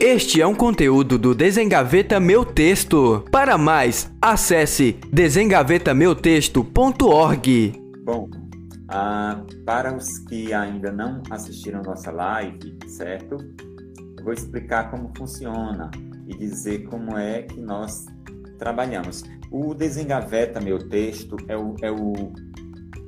Este 0.00 0.40
é 0.40 0.46
um 0.46 0.54
conteúdo 0.54 1.18
do 1.18 1.34
Desengaveta 1.34 2.20
Meu 2.20 2.44
Texto. 2.44 3.24
Para 3.32 3.58
mais, 3.58 4.08
acesse 4.22 4.92
desengavetameutexto.org. 5.12 7.72
Bom, 8.04 8.30
ah, 8.86 9.42
para 9.66 9.96
os 9.96 10.20
que 10.20 10.54
ainda 10.54 10.92
não 10.92 11.20
assistiram 11.28 11.82
nossa 11.82 12.12
live, 12.12 12.78
certo? 12.86 13.38
Eu 14.16 14.22
vou 14.22 14.32
explicar 14.32 14.88
como 14.88 15.10
funciona 15.16 15.90
e 16.28 16.36
dizer 16.36 16.84
como 16.84 17.18
é 17.18 17.42
que 17.42 17.60
nós 17.60 18.06
trabalhamos. 18.56 19.24
O 19.50 19.74
Desengaveta 19.74 20.60
Meu 20.60 20.78
Texto 20.78 21.36
é 21.48 21.56
o, 21.56 21.74
é 21.82 21.90
o, 21.90 22.12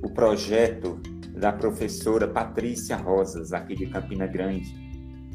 o 0.02 0.10
projeto 0.12 1.00
da 1.38 1.52
professora 1.52 2.26
Patrícia 2.26 2.96
Rosas, 2.96 3.52
aqui 3.52 3.76
de 3.76 3.86
Campina 3.86 4.26
Grande, 4.26 4.74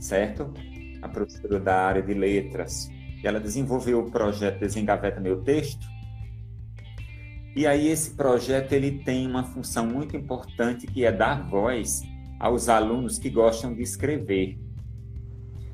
certo? 0.01 0.53
A 1.05 1.09
professora 1.09 1.59
da 1.59 1.75
área 1.75 2.01
de 2.01 2.13
letras. 2.13 2.89
E 3.23 3.27
ela 3.27 3.39
desenvolveu 3.39 3.99
o 3.99 4.11
projeto 4.11 4.59
Desengaveta 4.59 5.19
Meu 5.19 5.41
Texto. 5.41 5.87
E 7.55 7.65
aí 7.65 7.87
esse 7.87 8.11
projeto 8.11 8.73
ele 8.73 8.99
tem 9.03 9.25
uma 9.25 9.43
função 9.43 9.85
muito 9.87 10.15
importante 10.17 10.85
que 10.85 11.05
é 11.05 11.11
dar 11.11 11.47
voz 11.47 12.03
aos 12.39 12.67
alunos 12.67 13.17
que 13.17 13.29
gostam 13.29 13.73
de 13.73 13.81
escrever 13.81 14.59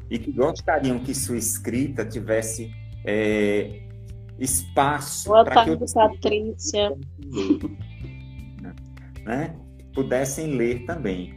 e 0.10 0.20
que 0.20 0.32
gostariam 0.32 1.00
que 1.00 1.16
sua 1.16 1.38
escrita 1.38 2.06
tivesse 2.06 2.72
é, 3.04 3.82
espaço 4.38 5.32
para 5.32 5.64
que 5.64 5.72
outros 5.72 5.94
Patrícia. 5.94 6.96
Né? 9.24 9.56
pudessem 9.94 10.56
ler 10.56 10.86
também. 10.86 11.34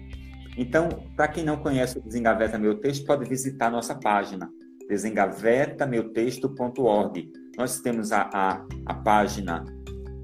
Então, 0.56 0.88
para 1.16 1.26
quem 1.28 1.44
não 1.44 1.56
conhece 1.56 1.98
o 1.98 2.02
Desengaveta 2.02 2.58
Meu 2.58 2.78
Texto, 2.78 3.04
pode 3.04 3.28
visitar 3.28 3.70
nossa 3.70 3.94
página, 3.94 4.50
desengavetameutexto.org. 4.88 7.32
Nós 7.58 7.80
temos 7.80 8.12
a, 8.12 8.30
a, 8.32 8.64
a 8.86 8.94
página, 8.94 9.62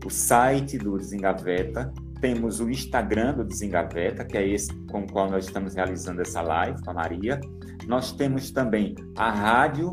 o 0.05 0.11
site 0.11 0.79
do 0.79 0.97
Desengaveta, 0.97 1.93
temos 2.21 2.61
o 2.61 2.71
Instagram 2.71 3.35
do 3.35 3.45
Desengaveta, 3.45 4.25
que 4.25 4.37
é 4.37 4.47
esse 4.47 4.73
com 4.87 5.01
o 5.01 5.07
qual 5.11 5.29
nós 5.31 5.47
estamos 5.47 5.75
realizando 5.75 6.21
essa 6.21 6.43
live 6.43 6.81
com 6.83 6.91
a 6.91 6.95
Maria. 6.95 7.41
Nós 7.87 8.13
temos 8.13 8.51
também 8.51 8.95
a 9.17 9.31
rádio 9.31 9.93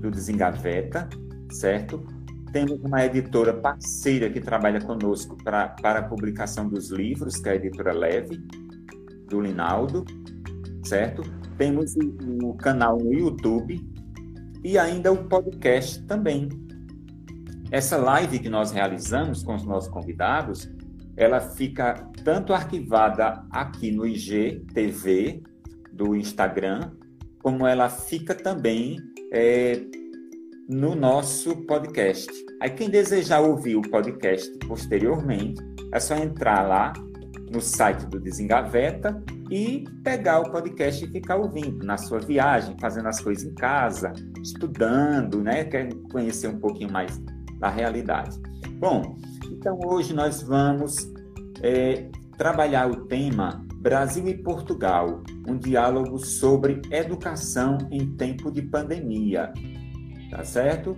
do 0.00 0.10
Desengaveta, 0.10 1.06
certo? 1.52 2.02
Temos 2.52 2.80
uma 2.80 3.04
editora 3.04 3.52
parceira 3.54 4.30
que 4.30 4.40
trabalha 4.40 4.80
conosco 4.80 5.36
pra, 5.36 5.68
para 5.68 6.00
a 6.00 6.02
publicação 6.02 6.68
dos 6.68 6.90
livros, 6.90 7.36
que 7.36 7.48
é 7.48 7.52
a 7.52 7.56
editora 7.56 7.92
Leve 7.92 8.42
do 9.30 9.40
Linaldo, 9.40 10.04
certo? 10.84 11.22
Temos 11.56 11.94
o, 12.42 12.54
canal 12.54 12.98
no 12.98 13.12
YouTube 13.12 13.80
e 14.62 14.76
ainda 14.76 15.12
o 15.12 15.28
podcast 15.28 16.02
também. 16.02 16.48
Essa 17.70 17.96
live 17.96 18.40
que 18.40 18.48
nós 18.48 18.72
realizamos 18.72 19.42
com 19.42 19.54
os 19.54 19.64
nossos 19.64 19.88
convidados, 19.88 20.68
ela 21.16 21.40
fica 21.40 21.94
tanto 22.24 22.52
arquivada 22.52 23.44
aqui 23.50 23.92
no 23.92 24.06
IGTV 24.06 25.42
do 25.92 26.16
Instagram, 26.16 26.90
como 27.42 27.66
ela 27.66 27.88
fica 27.88 28.34
também 28.34 28.98
é, 29.32 29.80
no 30.68 30.94
nosso 30.94 31.54
podcast. 31.66 32.30
Aí 32.60 32.70
quem 32.70 32.90
desejar 32.90 33.40
ouvir 33.40 33.76
o 33.76 33.82
podcast 33.82 34.50
posteriormente, 34.66 35.62
é 35.92 36.00
só 36.00 36.16
entrar 36.16 36.66
lá 36.66 36.92
no 37.50 37.60
site 37.60 38.06
do 38.06 38.20
Desengaveta 38.20 39.22
e 39.50 39.84
pegar 40.04 40.40
o 40.40 40.50
podcast 40.50 41.04
e 41.04 41.08
ficar 41.08 41.36
ouvindo 41.36 41.84
na 41.84 41.96
sua 41.96 42.20
viagem, 42.20 42.76
fazendo 42.80 43.08
as 43.08 43.20
coisas 43.20 43.44
em 43.44 43.54
casa, 43.54 44.12
estudando, 44.42 45.42
né? 45.42 45.64
Quer 45.64 45.92
conhecer 46.12 46.48
um 46.48 46.58
pouquinho 46.58 46.92
mais 46.92 47.20
da 47.58 47.68
realidade. 47.68 48.40
Bom, 48.78 49.16
então 49.50 49.78
hoje 49.84 50.14
nós 50.14 50.42
vamos 50.42 50.96
é, 51.62 52.08
trabalhar 52.38 52.88
o 52.88 53.04
tema 53.06 53.66
Brasil 53.76 54.28
e 54.28 54.34
Portugal, 54.34 55.22
um 55.46 55.58
diálogo 55.58 56.18
sobre 56.18 56.80
educação 56.90 57.78
em 57.90 58.14
tempo 58.14 58.50
de 58.50 58.62
pandemia, 58.62 59.52
tá 60.30 60.44
certo? 60.44 60.96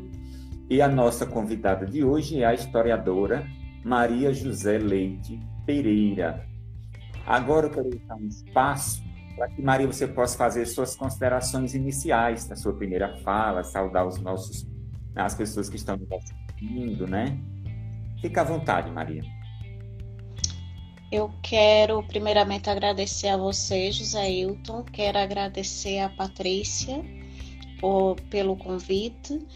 E 0.68 0.80
a 0.82 0.88
nossa 0.88 1.26
convidada 1.26 1.86
de 1.86 2.04
hoje 2.04 2.42
é 2.42 2.46
a 2.46 2.54
historiadora 2.54 3.46
Maria 3.84 4.32
José 4.32 4.78
Leite 4.78 5.38
Pereira. 5.66 6.51
Agora 7.26 7.66
eu 7.66 7.70
quero 7.70 7.90
deixar 7.90 8.16
um 8.16 8.26
espaço 8.26 9.02
para 9.36 9.48
que, 9.48 9.62
Maria, 9.62 9.86
você 9.86 10.06
possa 10.06 10.36
fazer 10.36 10.66
suas 10.66 10.94
considerações 10.94 11.74
iniciais 11.74 12.46
da 12.46 12.56
sua 12.56 12.72
primeira 12.74 13.16
fala, 13.18 13.64
saudar 13.64 14.06
os 14.06 14.18
nossos, 14.18 14.66
as 15.14 15.34
pessoas 15.34 15.68
que 15.68 15.76
estão 15.76 15.96
nos 15.96 16.10
assistindo, 16.12 17.06
né? 17.06 17.38
Fica 18.20 18.42
à 18.42 18.44
vontade, 18.44 18.90
Maria. 18.90 19.22
Eu 21.10 21.30
quero 21.42 22.02
primeiramente 22.04 22.70
agradecer 22.70 23.28
a 23.28 23.36
você, 23.36 23.92
José 23.92 24.30
Hilton, 24.30 24.82
quero 24.84 25.18
agradecer 25.18 25.98
a 25.98 26.08
Patrícia 26.08 27.04
por, 27.80 28.16
pelo 28.30 28.56
convite 28.56 29.46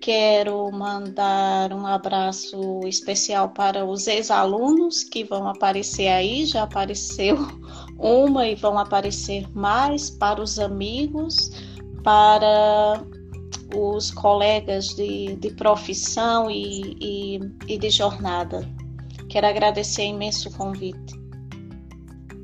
Quero 0.00 0.70
mandar 0.70 1.72
um 1.72 1.84
abraço 1.84 2.80
especial 2.86 3.48
para 3.50 3.84
os 3.84 4.06
ex-alunos 4.06 5.02
que 5.02 5.24
vão 5.24 5.48
aparecer 5.48 6.08
aí, 6.08 6.46
já 6.46 6.62
apareceu 6.62 7.36
uma 7.98 8.46
e 8.46 8.54
vão 8.54 8.78
aparecer 8.78 9.46
mais, 9.54 10.08
para 10.08 10.40
os 10.40 10.58
amigos, 10.58 11.50
para 12.04 13.02
os 13.74 14.10
colegas 14.12 14.88
de, 14.94 15.36
de 15.36 15.50
profissão 15.50 16.50
e, 16.50 16.96
e, 17.00 17.40
e 17.66 17.78
de 17.78 17.90
jornada. 17.90 18.66
Quero 19.28 19.46
agradecer 19.46 20.04
imenso 20.04 20.48
o 20.48 20.52
convite. 20.52 21.18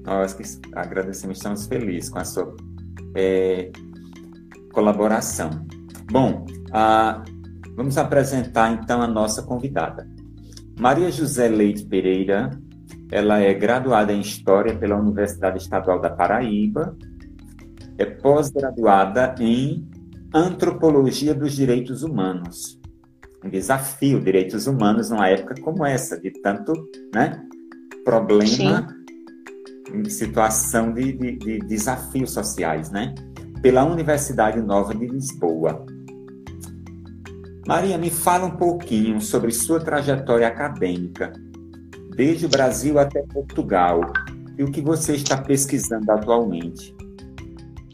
Nós 0.04 0.34
que 0.34 0.42
agradecemos, 0.75 1.38
estamos 1.38 1.66
felizes 1.66 2.10
com 2.10 2.19
a 2.19 2.25
sua 2.25 2.54
é, 3.15 3.71
colaboração. 4.72 5.50
Bom, 6.10 6.44
a, 6.72 7.25
Vamos 7.77 7.99
apresentar 7.99 8.73
então 8.73 9.03
a 9.03 9.07
nossa 9.07 9.43
convidada. 9.43 10.09
Maria 10.79 11.11
José 11.11 11.49
Leite 11.49 11.85
Pereira, 11.85 12.51
ela 13.11 13.39
é 13.39 13.53
graduada 13.55 14.12
em 14.12 14.21
História 14.21 14.77
pela 14.77 14.97
Universidade 14.97 15.59
Estadual 15.59 16.01
da 16.01 16.11
Paraíba, 16.11 16.97
é 17.99 18.05
pós-graduada 18.05 19.34
em 19.39 19.89
Antropologia 20.33 21.33
dos 21.33 21.53
Direitos 21.53 22.03
Humanos. 22.03 22.81
Um 23.45 23.49
desafio, 23.49 24.21
direitos 24.21 24.67
humanos, 24.67 25.11
numa 25.11 25.29
época 25.29 25.55
como 25.63 25.84
essa, 25.84 26.19
de 26.19 26.31
tanto 26.31 26.73
né, 27.15 27.41
problema, 28.05 28.89
Sim. 29.87 30.05
situação 30.09 30.93
de, 30.93 31.13
de, 31.13 31.37
de 31.37 31.59
desafios 31.61 32.33
sociais, 32.33 32.91
né? 32.91 33.15
Pela 33.63 33.84
Universidade 33.84 34.61
Nova 34.61 34.95
de 34.95 35.07
Lisboa. 35.07 35.84
Maria, 37.67 37.97
me 37.97 38.11
fala 38.11 38.45
um 38.45 38.57
pouquinho 38.57 39.21
sobre 39.23 39.51
sua 39.51 39.81
trajetória 39.81 40.47
acadêmica, 40.47 41.33
desde 42.15 42.45
o 42.45 42.49
Brasil 42.49 42.99
até 42.99 43.23
Portugal, 43.23 44.03
e 44.59 44.63
o 44.63 44.71
que 44.71 44.83
você 44.83 45.15
está 45.15 45.39
pesquisando 45.39 46.13
atualmente. 46.13 46.95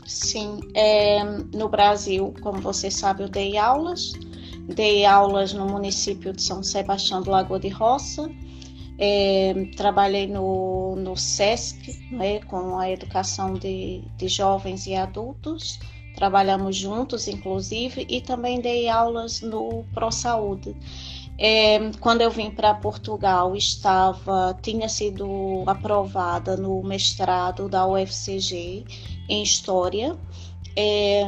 Sim, 0.04 0.58
é, 0.74 1.22
no 1.54 1.68
Brasil, 1.68 2.34
como 2.40 2.60
você 2.60 2.90
sabe, 2.90 3.22
eu 3.22 3.28
dei 3.28 3.56
aulas. 3.56 4.12
Dei 4.74 5.04
aulas 5.04 5.52
no 5.52 5.66
município 5.66 6.32
de 6.32 6.42
São 6.42 6.62
Sebastião 6.62 7.22
do 7.22 7.30
Lagoa 7.30 7.60
de 7.60 7.68
Roça. 7.68 8.28
É, 8.98 9.54
trabalhei 9.76 10.26
no, 10.26 10.96
no 10.96 11.16
SESC, 11.16 12.08
né, 12.12 12.40
com 12.40 12.78
a 12.78 12.90
educação 12.90 13.54
de, 13.54 14.02
de 14.16 14.28
jovens 14.28 14.86
e 14.86 14.94
adultos 14.94 15.78
trabalhamos 16.20 16.76
juntos, 16.76 17.26
inclusive, 17.26 18.06
e 18.06 18.20
também 18.20 18.60
dei 18.60 18.90
aulas 18.90 19.40
no 19.40 19.84
ProSaúde. 19.94 20.76
É, 21.38 21.78
quando 21.98 22.20
eu 22.20 22.30
vim 22.30 22.50
para 22.50 22.74
Portugal, 22.74 23.56
estava, 23.56 24.54
tinha 24.60 24.86
sido 24.86 25.64
aprovada 25.66 26.58
no 26.58 26.82
mestrado 26.82 27.70
da 27.70 27.86
UFCG 27.86 28.84
em 29.30 29.42
História. 29.42 30.14
É, 30.76 31.22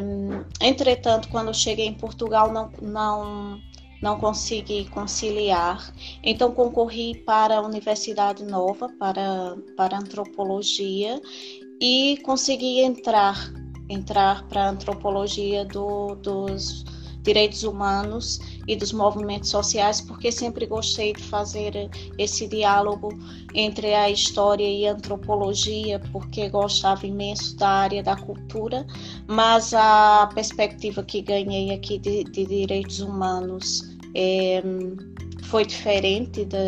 entretanto, 0.60 1.30
quando 1.30 1.54
cheguei 1.54 1.86
em 1.86 1.94
Portugal, 1.94 2.52
não, 2.52 2.70
não, 2.82 3.58
não 4.02 4.20
consegui 4.20 4.84
conciliar. 4.90 5.90
Então, 6.22 6.52
concorri 6.52 7.16
para 7.24 7.56
a 7.56 7.62
Universidade 7.62 8.44
Nova, 8.44 8.90
para, 8.98 9.56
para 9.74 9.96
Antropologia, 9.96 11.18
e 11.80 12.18
consegui 12.22 12.80
entrar 12.80 13.61
entrar 13.92 14.44
para 14.48 14.64
a 14.64 14.70
antropologia 14.70 15.64
do, 15.64 16.14
dos 16.16 16.84
direitos 17.22 17.62
humanos 17.62 18.40
e 18.66 18.76
dos 18.76 18.92
movimentos 18.92 19.50
sociais, 19.50 20.00
porque 20.00 20.30
sempre 20.30 20.66
gostei 20.66 21.12
de 21.12 21.22
fazer 21.22 21.88
esse 22.18 22.46
diálogo 22.48 23.10
entre 23.54 23.94
a 23.94 24.10
história 24.10 24.68
e 24.68 24.86
a 24.86 24.92
antropologia, 24.92 26.00
porque 26.12 26.48
gostava 26.48 27.06
imenso 27.06 27.56
da 27.56 27.68
área 27.68 28.02
da 28.02 28.16
cultura, 28.16 28.86
mas 29.26 29.72
a 29.72 30.28
perspectiva 30.34 31.02
que 31.02 31.22
ganhei 31.22 31.72
aqui 31.72 31.98
de, 31.98 32.24
de 32.24 32.44
direitos 32.46 33.00
humanos 33.00 33.96
é, 34.14 34.62
foi 35.44 35.64
diferente. 35.64 36.44
De, 36.44 36.58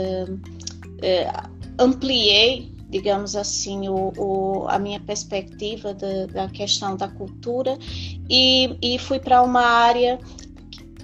é, 1.02 1.30
ampliei 1.78 2.73
digamos 2.94 3.34
assim, 3.34 3.88
o, 3.88 4.12
o, 4.16 4.68
a 4.68 4.78
minha 4.78 5.00
perspectiva 5.00 5.92
de, 5.92 6.28
da 6.28 6.48
questão 6.48 6.96
da 6.96 7.08
cultura 7.08 7.76
e, 8.30 8.78
e 8.80 9.00
fui 9.00 9.18
para 9.18 9.42
uma 9.42 9.62
área 9.62 10.16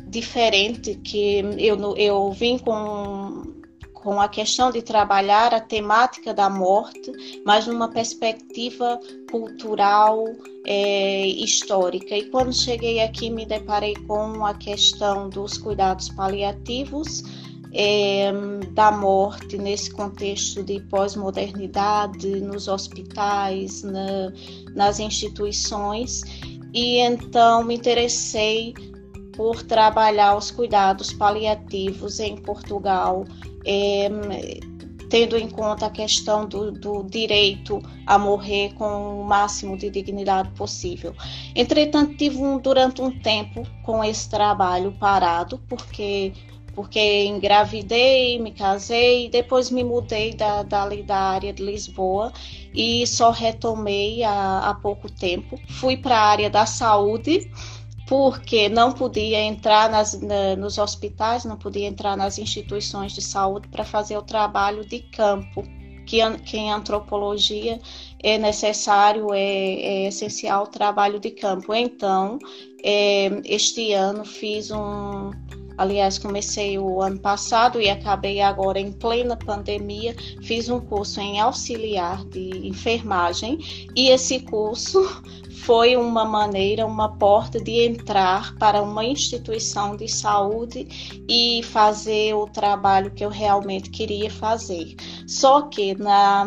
diferente 0.06 0.94
que 0.94 1.40
eu, 1.58 1.96
eu 1.96 2.31
vim 2.31 2.58
com 2.58 3.58
com 3.92 4.19
a 4.19 4.28
questão 4.28 4.70
de 4.70 4.81
trabalhar 4.81 5.52
a 5.52 5.60
temática 5.60 6.32
da 6.32 6.48
morte, 6.48 7.12
mas 7.44 7.66
numa 7.66 7.90
perspectiva 7.90 8.98
cultural 9.31 10.25
é, 10.66 11.26
histórica. 11.26 12.16
E 12.16 12.31
quando 12.31 12.50
cheguei 12.50 13.02
aqui, 13.02 13.28
me 13.28 13.44
deparei 13.44 13.94
com 14.06 14.46
a 14.46 14.54
questão 14.54 15.28
dos 15.28 15.58
cuidados 15.58 16.08
paliativos, 16.08 17.22
é, 17.72 18.32
da 18.72 18.90
morte 18.90 19.56
nesse 19.56 19.90
contexto 19.90 20.62
de 20.62 20.81
pós-modernidade, 20.81 22.40
nos 22.40 22.69
hospitais, 22.69 23.82
na, 23.82 24.32
nas 24.75 24.99
instituições, 24.99 26.22
e 26.72 26.99
então 26.99 27.64
me 27.64 27.76
interessei 27.76 28.75
por 29.37 29.62
trabalhar 29.62 30.37
os 30.37 30.50
cuidados 30.50 31.12
paliativos 31.12 32.20
em 32.20 32.37
Portugal, 32.37 33.25
é, 33.64 34.08
tendo 35.08 35.37
em 35.37 35.49
conta 35.49 35.87
a 35.87 35.90
questão 35.90 36.46
do, 36.46 36.70
do, 36.70 37.02
direito 37.05 37.82
a 38.06 38.16
morrer 38.19 38.73
com 38.75 39.20
o 39.20 39.25
máximo 39.25 39.76
de 39.76 39.90
dignidade 39.90 40.50
possível. 40.50 41.14
Entretanto, 41.55 42.16
tive 42.16 42.37
um, 42.38 42.58
durante 42.58 43.02
um 43.02 43.11
tempo 43.20 43.66
com 43.82 44.05
esse 44.05 44.28
trabalho 44.28 44.93
parado, 44.93 45.58
porque 45.69 46.32
porque 46.75 47.25
engravidei, 47.25 48.38
me 48.38 48.52
casei, 48.52 49.28
depois 49.28 49.70
me 49.70 49.82
mudei 49.82 50.34
da, 50.34 50.62
da, 50.62 50.88
da 50.88 51.17
área 51.17 51.52
de 51.52 51.62
Lisboa 51.62 52.32
e 52.75 53.06
só 53.06 53.31
retomei 53.31 54.22
há, 54.22 54.70
há 54.70 54.75
pouco 54.75 55.11
tempo. 55.11 55.58
Fui 55.69 55.96
para 55.96 56.17
a 56.17 56.26
área 56.26 56.50
da 56.50 56.67
saúde, 56.67 57.50
porque 58.06 58.69
não 58.69 58.93
podia 58.93 59.40
entrar 59.40 59.88
nas, 59.88 60.20
na, 60.20 60.56
nos 60.56 60.78
hospitais, 60.78 61.44
não 61.44 61.56
podia 61.56 61.87
entrar 61.87 62.17
nas 62.17 62.38
instituições 62.38 63.12
de 63.12 63.23
saúde 63.23 63.69
para 63.69 63.84
fazer 63.84 64.16
o 64.16 64.23
trabalho 64.23 64.84
de 64.84 65.00
campo, 65.00 65.62
que, 66.06 66.19
que 66.38 66.56
em 66.56 66.73
antropologia 66.73 67.81
é 68.23 68.37
necessário, 68.37 69.32
é, 69.32 69.38
é 69.40 70.08
essencial 70.08 70.64
o 70.64 70.66
trabalho 70.66 71.20
de 71.20 71.31
campo. 71.31 71.73
Então, 71.73 72.38
é, 72.82 73.40
este 73.44 73.93
ano 73.93 74.25
fiz 74.25 74.70
um 74.70 75.31
Aliás, 75.80 76.18
comecei 76.18 76.78
o 76.78 77.00
ano 77.00 77.18
passado 77.18 77.80
e 77.80 77.88
acabei 77.88 78.42
agora 78.42 78.78
em 78.78 78.92
plena 78.92 79.34
pandemia. 79.34 80.14
Fiz 80.42 80.68
um 80.68 80.78
curso 80.78 81.22
em 81.22 81.40
auxiliar 81.40 82.22
de 82.26 82.68
enfermagem 82.68 83.58
e 83.96 84.10
esse 84.10 84.40
curso 84.40 85.00
foi 85.64 85.96
uma 85.96 86.22
maneira, 86.22 86.84
uma 86.84 87.16
porta 87.16 87.58
de 87.58 87.86
entrar 87.86 88.54
para 88.56 88.82
uma 88.82 89.02
instituição 89.06 89.96
de 89.96 90.06
saúde 90.06 90.86
e 91.26 91.62
fazer 91.62 92.34
o 92.34 92.46
trabalho 92.46 93.10
que 93.12 93.24
eu 93.24 93.30
realmente 93.30 93.88
queria 93.88 94.30
fazer. 94.30 94.94
Só 95.26 95.62
que 95.62 95.94
na 95.94 96.44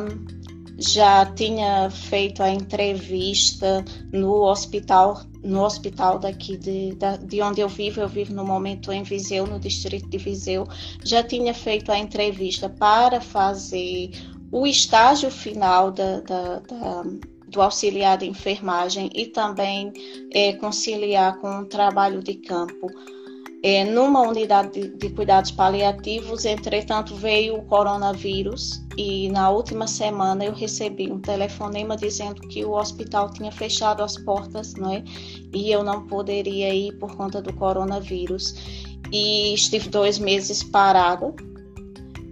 já 0.77 1.25
tinha 1.25 1.89
feito 1.89 2.41
a 2.41 2.49
entrevista 2.49 3.83
no 4.11 4.43
hospital 4.43 5.21
no 5.43 5.61
hospital 5.61 6.19
daqui 6.19 6.55
de, 6.55 6.97
de 7.25 7.41
onde 7.41 7.59
eu 7.59 7.67
vivo, 7.67 7.99
eu 7.99 8.07
vivo 8.07 8.33
no 8.33 8.45
momento 8.45 8.93
em 8.93 9.03
Viseu, 9.03 9.45
no 9.45 9.59
distrito 9.59 10.09
de 10.09 10.17
Viseu, 10.17 10.65
já 11.03 11.21
tinha 11.21 11.53
feito 11.53 11.91
a 11.91 11.99
entrevista 11.99 12.69
para 12.69 13.19
fazer 13.19 14.11
o 14.51 14.65
estágio 14.65 15.29
final 15.29 15.91
da, 15.91 16.21
da, 16.21 16.59
da 16.59 17.03
do 17.53 17.61
auxiliar 17.61 18.17
de 18.17 18.25
enfermagem 18.25 19.09
e 19.13 19.27
também 19.27 19.93
é, 20.33 20.53
conciliar 20.53 21.37
com 21.39 21.59
o 21.59 21.65
trabalho 21.65 22.21
de 22.21 22.33
campo. 22.33 22.87
É, 23.61 23.85
numa 23.85 24.21
unidade 24.21 24.71
de, 24.71 24.89
de, 24.97 25.09
cuidados 25.11 25.51
paliativos, 25.51 26.43
entretanto 26.43 27.15
veio 27.15 27.55
o 27.55 27.65
coronavírus 27.65 28.82
e 28.97 29.29
na 29.29 29.49
última 29.49 29.87
semana 29.87 30.45
eu 30.45 30.53
recebi 30.53 31.11
um 31.11 31.19
telefonema 31.19 31.97
dizendo 31.97 32.41
que 32.41 32.63
o 32.63 32.73
hospital 32.73 33.31
tinha 33.31 33.51
fechado 33.51 34.03
as 34.03 34.17
portas, 34.17 34.75
não 34.75 34.91
é? 34.91 35.03
E 35.53 35.71
eu 35.71 35.83
não 35.83 36.05
poderia 36.07 36.73
ir 36.73 36.93
por 36.99 37.15
conta 37.15 37.41
do 37.41 37.51
coronavírus. 37.53 38.55
E 39.11 39.53
estive 39.53 39.89
dois 39.89 40.19
meses 40.19 40.63
parada 40.63 41.33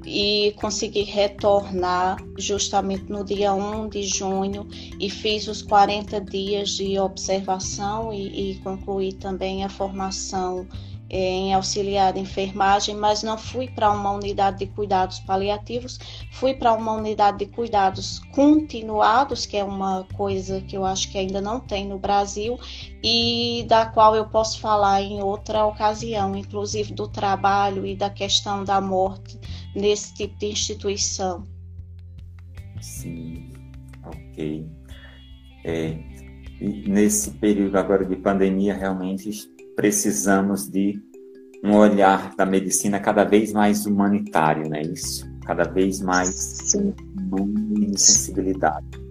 e 0.06 0.54
consegui 0.60 1.04
retornar 1.04 2.18
justamente 2.38 3.06
no 3.10 3.24
dia 3.24 3.54
1 3.54 3.90
de 3.90 4.04
junho 4.04 4.68
e 5.00 5.10
fiz 5.10 5.48
os 5.48 5.62
40 5.62 6.20
dias 6.22 6.72
de 6.72 7.00
observação 7.00 8.12
e, 8.12 8.52
e 8.52 8.56
concluí 8.60 9.14
também 9.14 9.64
a 9.64 9.70
formação 9.70 10.68
em 11.14 11.54
auxiliar 11.54 12.14
de 12.14 12.22
enfermagem, 12.22 12.96
mas 12.96 13.22
não 13.22 13.38
fui 13.38 13.68
para 13.68 13.92
uma 13.92 14.12
unidade 14.12 14.60
de 14.60 14.68
cuidados 14.68 15.20
paliativos, 15.20 16.00
fui 16.32 16.54
para 16.54 16.72
uma 16.72 16.94
unidade 16.94 17.40
de 17.40 17.48
cuidados 17.48 18.20
continuados, 18.34 19.46
que 19.46 19.58
é 19.58 19.64
uma 19.64 20.06
coisa 20.16 20.62
que 20.62 20.78
eu 20.78 20.86
acho 20.86 21.12
que 21.12 21.18
ainda 21.18 21.42
não 21.42 21.60
tem 21.60 21.86
no 21.86 22.00
Brasil 22.00 22.58
e 23.04 23.66
da 23.68 23.86
qual 23.86 24.16
eu 24.16 24.26
posso 24.26 24.62
falar 24.62 25.02
em 25.02 25.22
outra 25.22 25.66
ocasião, 25.66 26.34
inclusive 26.34 26.94
do 26.94 27.10
trabalho 27.10 27.86
e 27.86 27.94
da 27.94 28.10
questão 28.10 28.64
da 28.64 28.80
morte 28.80 29.38
nesse 29.76 30.14
tipo 30.14 30.40
de 30.40 30.46
instituição. 30.46 31.44
Sim, 32.80 33.52
ok. 34.06 34.66
É, 35.66 35.98
nesse 36.62 37.32
período 37.32 37.78
agora 37.78 38.06
de 38.06 38.16
pandemia, 38.16 38.74
realmente 38.74 39.30
precisamos 39.76 40.68
de 40.68 41.00
um 41.64 41.76
olhar 41.76 42.36
da 42.36 42.46
medicina 42.46 43.00
cada 43.00 43.24
vez 43.24 43.54
mais 43.54 43.86
humanitário, 43.86 44.68
né? 44.70 44.82
Isso, 44.82 45.30
cada 45.46 45.64
vez 45.64 46.02
mais 46.02 46.74
humano 46.74 47.98
sensibilidade. 47.98 49.02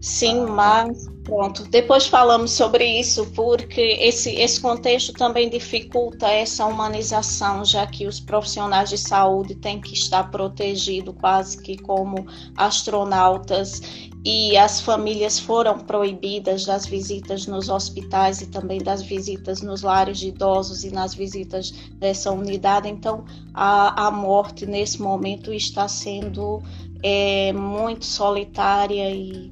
Sim, 0.00 0.46
mas 0.46 1.06
pronto. 1.22 1.62
Depois 1.64 2.06
falamos 2.06 2.52
sobre 2.52 2.84
isso, 2.84 3.26
porque 3.34 3.98
esse, 4.00 4.30
esse 4.30 4.58
contexto 4.58 5.12
também 5.12 5.50
dificulta 5.50 6.26
essa 6.26 6.64
humanização, 6.64 7.62
já 7.66 7.86
que 7.86 8.06
os 8.06 8.18
profissionais 8.18 8.88
de 8.88 8.96
saúde 8.96 9.54
têm 9.54 9.78
que 9.78 9.92
estar 9.92 10.30
protegidos 10.30 11.14
quase 11.20 11.60
que 11.60 11.76
como 11.76 12.26
astronautas 12.56 13.82
e 14.24 14.56
as 14.56 14.80
famílias 14.80 15.38
foram 15.38 15.78
proibidas 15.78 16.66
das 16.66 16.84
visitas 16.84 17.46
nos 17.46 17.68
hospitais 17.68 18.42
e 18.42 18.46
também 18.46 18.78
das 18.78 19.02
visitas 19.02 19.62
nos 19.62 19.82
lares 19.82 20.18
de 20.18 20.28
idosos 20.28 20.84
e 20.84 20.90
nas 20.90 21.14
visitas 21.14 21.70
dessa 21.94 22.30
unidade. 22.30 22.88
Então, 22.88 23.24
a, 23.54 24.08
a 24.08 24.10
morte 24.10 24.66
nesse 24.66 25.00
momento 25.00 25.52
está 25.52 25.88
sendo 25.88 26.62
é, 27.02 27.50
muito 27.54 28.04
solitária 28.04 29.10
e, 29.10 29.50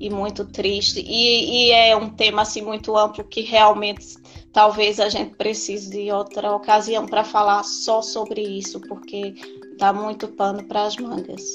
e 0.00 0.10
muito 0.10 0.44
triste. 0.44 1.00
E, 1.00 1.68
e, 1.68 1.70
é 1.70 1.96
um 1.96 2.10
tema 2.10 2.42
assim 2.42 2.62
muito 2.62 2.96
amplo 2.96 3.22
que 3.22 3.42
realmente 3.42 4.16
talvez 4.52 4.98
a 4.98 5.08
gente 5.08 5.36
precise 5.36 5.90
de 5.90 6.10
outra 6.10 6.56
ocasião 6.56 7.06
para 7.06 7.22
falar 7.22 7.62
só 7.62 8.02
sobre 8.02 8.42
isso, 8.42 8.80
porque 8.80 9.32
dá 9.78 9.92
muito 9.92 10.26
pano 10.26 10.64
para 10.64 10.86
as 10.86 10.96
mangas. 10.96 11.54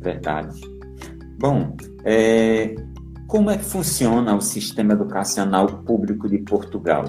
Verdade. 0.00 0.77
Bom, 1.38 1.76
é, 2.04 2.74
como 3.28 3.48
é 3.48 3.56
que 3.56 3.64
funciona 3.64 4.34
o 4.34 4.40
sistema 4.40 4.94
educacional 4.94 5.68
público 5.84 6.28
de 6.28 6.38
Portugal? 6.38 7.04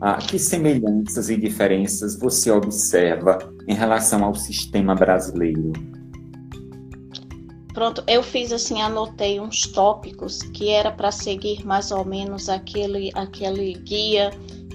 Ah, 0.00 0.18
que 0.18 0.38
semelhanças 0.38 1.30
e 1.30 1.36
diferenças 1.36 2.18
você 2.18 2.50
observa 2.50 3.38
em 3.66 3.74
relação 3.74 4.22
ao 4.22 4.34
sistema 4.34 4.94
brasileiro? 4.94 5.72
Pronto, 7.72 8.04
eu 8.06 8.22
fiz 8.22 8.52
assim, 8.52 8.82
anotei 8.82 9.40
uns 9.40 9.62
tópicos 9.62 10.42
que 10.42 10.68
era 10.68 10.92
para 10.92 11.10
seguir 11.10 11.64
mais 11.64 11.90
ou 11.90 12.04
menos 12.04 12.50
aquele, 12.50 13.10
aquele 13.14 13.72
guia 13.74 14.30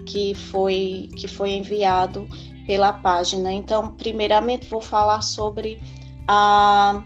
que 0.07 0.33
foi, 0.33 1.09
que 1.15 1.27
foi 1.27 1.51
enviado 1.51 2.27
pela 2.65 2.91
página. 2.91 3.53
Então, 3.53 3.91
primeiramente 3.95 4.67
vou 4.67 4.81
falar 4.81 5.21
sobre 5.21 5.79
a 6.27 7.03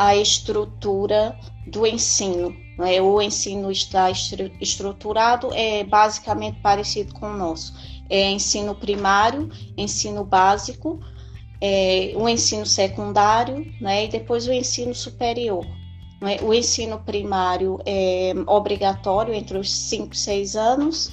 a 0.00 0.16
estrutura 0.16 1.38
do 1.66 1.86
ensino. 1.86 2.56
Né? 2.78 3.02
O 3.02 3.20
ensino 3.20 3.70
está 3.70 4.10
estruturado, 4.10 5.52
é 5.52 5.84
basicamente 5.84 6.58
parecido 6.62 7.12
com 7.12 7.26
o 7.26 7.36
nosso. 7.36 7.74
É 8.08 8.30
ensino 8.30 8.74
primário, 8.74 9.50
ensino 9.76 10.24
básico, 10.24 10.98
é, 11.60 12.14
o 12.16 12.26
ensino 12.30 12.64
secundário 12.64 13.70
né? 13.78 14.06
e 14.06 14.08
depois 14.08 14.48
o 14.48 14.52
ensino 14.54 14.94
superior. 14.94 15.66
Né? 16.18 16.38
O 16.40 16.54
ensino 16.54 16.98
primário 17.00 17.78
é 17.84 18.32
obrigatório 18.46 19.34
entre 19.34 19.58
os 19.58 19.70
5 19.70 20.14
e 20.14 20.18
6 20.18 20.56
anos 20.56 21.12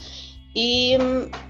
e, 0.56 0.98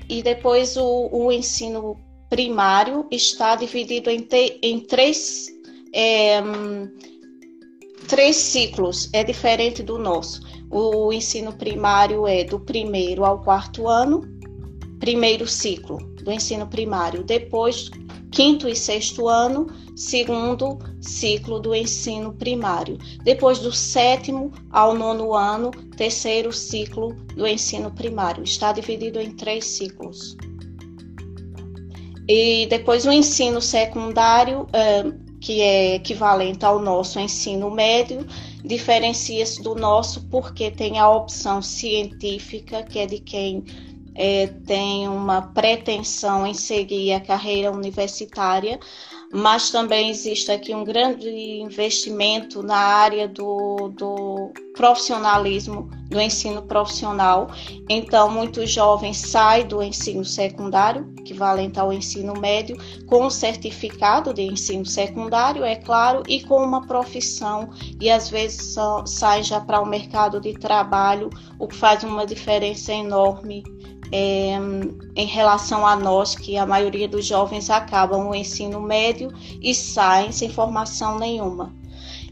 e 0.10 0.24
depois 0.24 0.76
o, 0.76 1.10
o 1.12 1.32
ensino 1.32 2.00
primário 2.32 3.06
está 3.12 3.56
dividido 3.56 4.10
em, 4.10 4.22
te, 4.22 4.60
em 4.64 4.80
três 4.80 5.56
é, 5.94 6.42
três 8.08 8.38
ciclos, 8.38 9.10
é 9.14 9.24
diferente 9.24 9.84
do 9.84 9.98
nosso. 9.98 10.42
O 10.70 11.12
ensino 11.12 11.54
primário 11.54 12.26
é 12.26 12.44
do 12.44 12.60
primeiro 12.60 13.24
ao 13.24 13.42
quarto 13.42 13.88
ano, 13.88 14.22
primeiro 15.00 15.48
ciclo 15.48 15.98
do 16.24 16.32
ensino 16.32 16.68
primário, 16.68 17.24
depois 17.24 17.90
quinto 18.32 18.68
e 18.68 18.76
sexto 18.76 19.28
ano, 19.28 19.68
segundo 19.96 20.78
ciclo 21.02 21.60
do 21.60 21.74
ensino 21.74 22.34
primário. 22.34 22.98
Depois 23.24 23.60
do 23.60 23.72
sétimo 23.72 24.52
ao 24.72 24.94
nono 24.94 25.34
ano, 25.34 25.72
terceiro 25.96 26.52
ciclo 26.52 27.14
do 27.36 27.48
ensino 27.48 27.92
primário. 27.92 28.44
Está 28.44 28.72
dividido 28.72 29.20
em 29.20 29.32
três 29.32 29.66
ciclos. 29.66 30.36
E 32.28 32.68
depois 32.68 33.06
o 33.06 33.12
ensino 33.12 33.62
secundário, 33.62 34.68
que 35.40 35.62
é 35.62 35.96
equivalente 35.96 36.66
ao 36.66 36.80
nosso 36.80 37.20
ensino 37.20 37.70
médio, 37.70 38.26
diferencia-se 38.64 39.62
do 39.62 39.76
nosso 39.76 40.28
porque 40.30 40.72
tem 40.72 41.00
a 41.00 41.10
opção 41.10 41.62
científica, 41.62 42.84
que 42.84 43.00
é 43.00 43.06
de 43.06 43.20
quem 43.20 43.64
é, 44.16 44.48
tem 44.48 45.08
uma 45.08 45.42
pretensão 45.54 46.46
em 46.46 46.54
seguir 46.54 47.14
a 47.14 47.22
carreira 47.22 47.72
universitária, 47.72 48.80
mas 49.32 49.70
também 49.70 50.10
existe 50.10 50.52
aqui 50.52 50.74
um 50.74 50.84
grande 50.84 51.30
investimento 51.60 52.64
na 52.64 52.78
área 52.78 53.28
do, 53.28 53.90
do 53.90 54.52
profissionalismo, 54.74 55.90
do 56.10 56.20
ensino 56.20 56.62
profissional. 56.62 57.50
Então, 57.90 58.30
muitos 58.30 58.72
jovens 58.72 59.18
saem 59.18 59.68
do 59.68 59.84
ensino 59.84 60.24
secundário, 60.24 61.12
equivalente 61.20 61.80
ao 61.80 61.92
ensino 61.92 62.34
médio, 62.40 62.78
com 63.06 63.26
um 63.26 63.30
certificado 63.30 64.34
de 64.34 64.44
ensino 64.44 64.86
secundário, 64.86 65.64
é 65.64 65.76
claro, 65.76 66.24
e 66.28 66.42
com 66.44 66.64
uma 66.64 66.86
profissão, 66.88 67.70
e 68.00 68.10
às 68.10 68.30
vezes 68.30 68.76
saem 69.06 69.44
já 69.44 69.60
para 69.60 69.82
o 69.82 69.86
mercado 69.86 70.40
de 70.40 70.54
trabalho, 70.54 71.30
o 71.60 71.68
que 71.68 71.76
faz 71.76 72.04
uma 72.04 72.26
diferença 72.26 72.94
enorme 72.94 73.64
é, 74.12 74.58
em 75.16 75.26
relação 75.26 75.86
a 75.86 75.96
nós, 75.96 76.36
que 76.36 76.58
a 76.58 76.66
maioria 76.66 77.08
dos 77.08 77.26
jovens 77.26 77.70
acabam 77.70 78.30
o 78.30 78.36
ensino 78.36 78.82
médio 78.82 79.32
e 79.62 79.74
saem 79.74 80.32
sem 80.32 80.50
formação 80.50 81.18
nenhuma. 81.18 81.76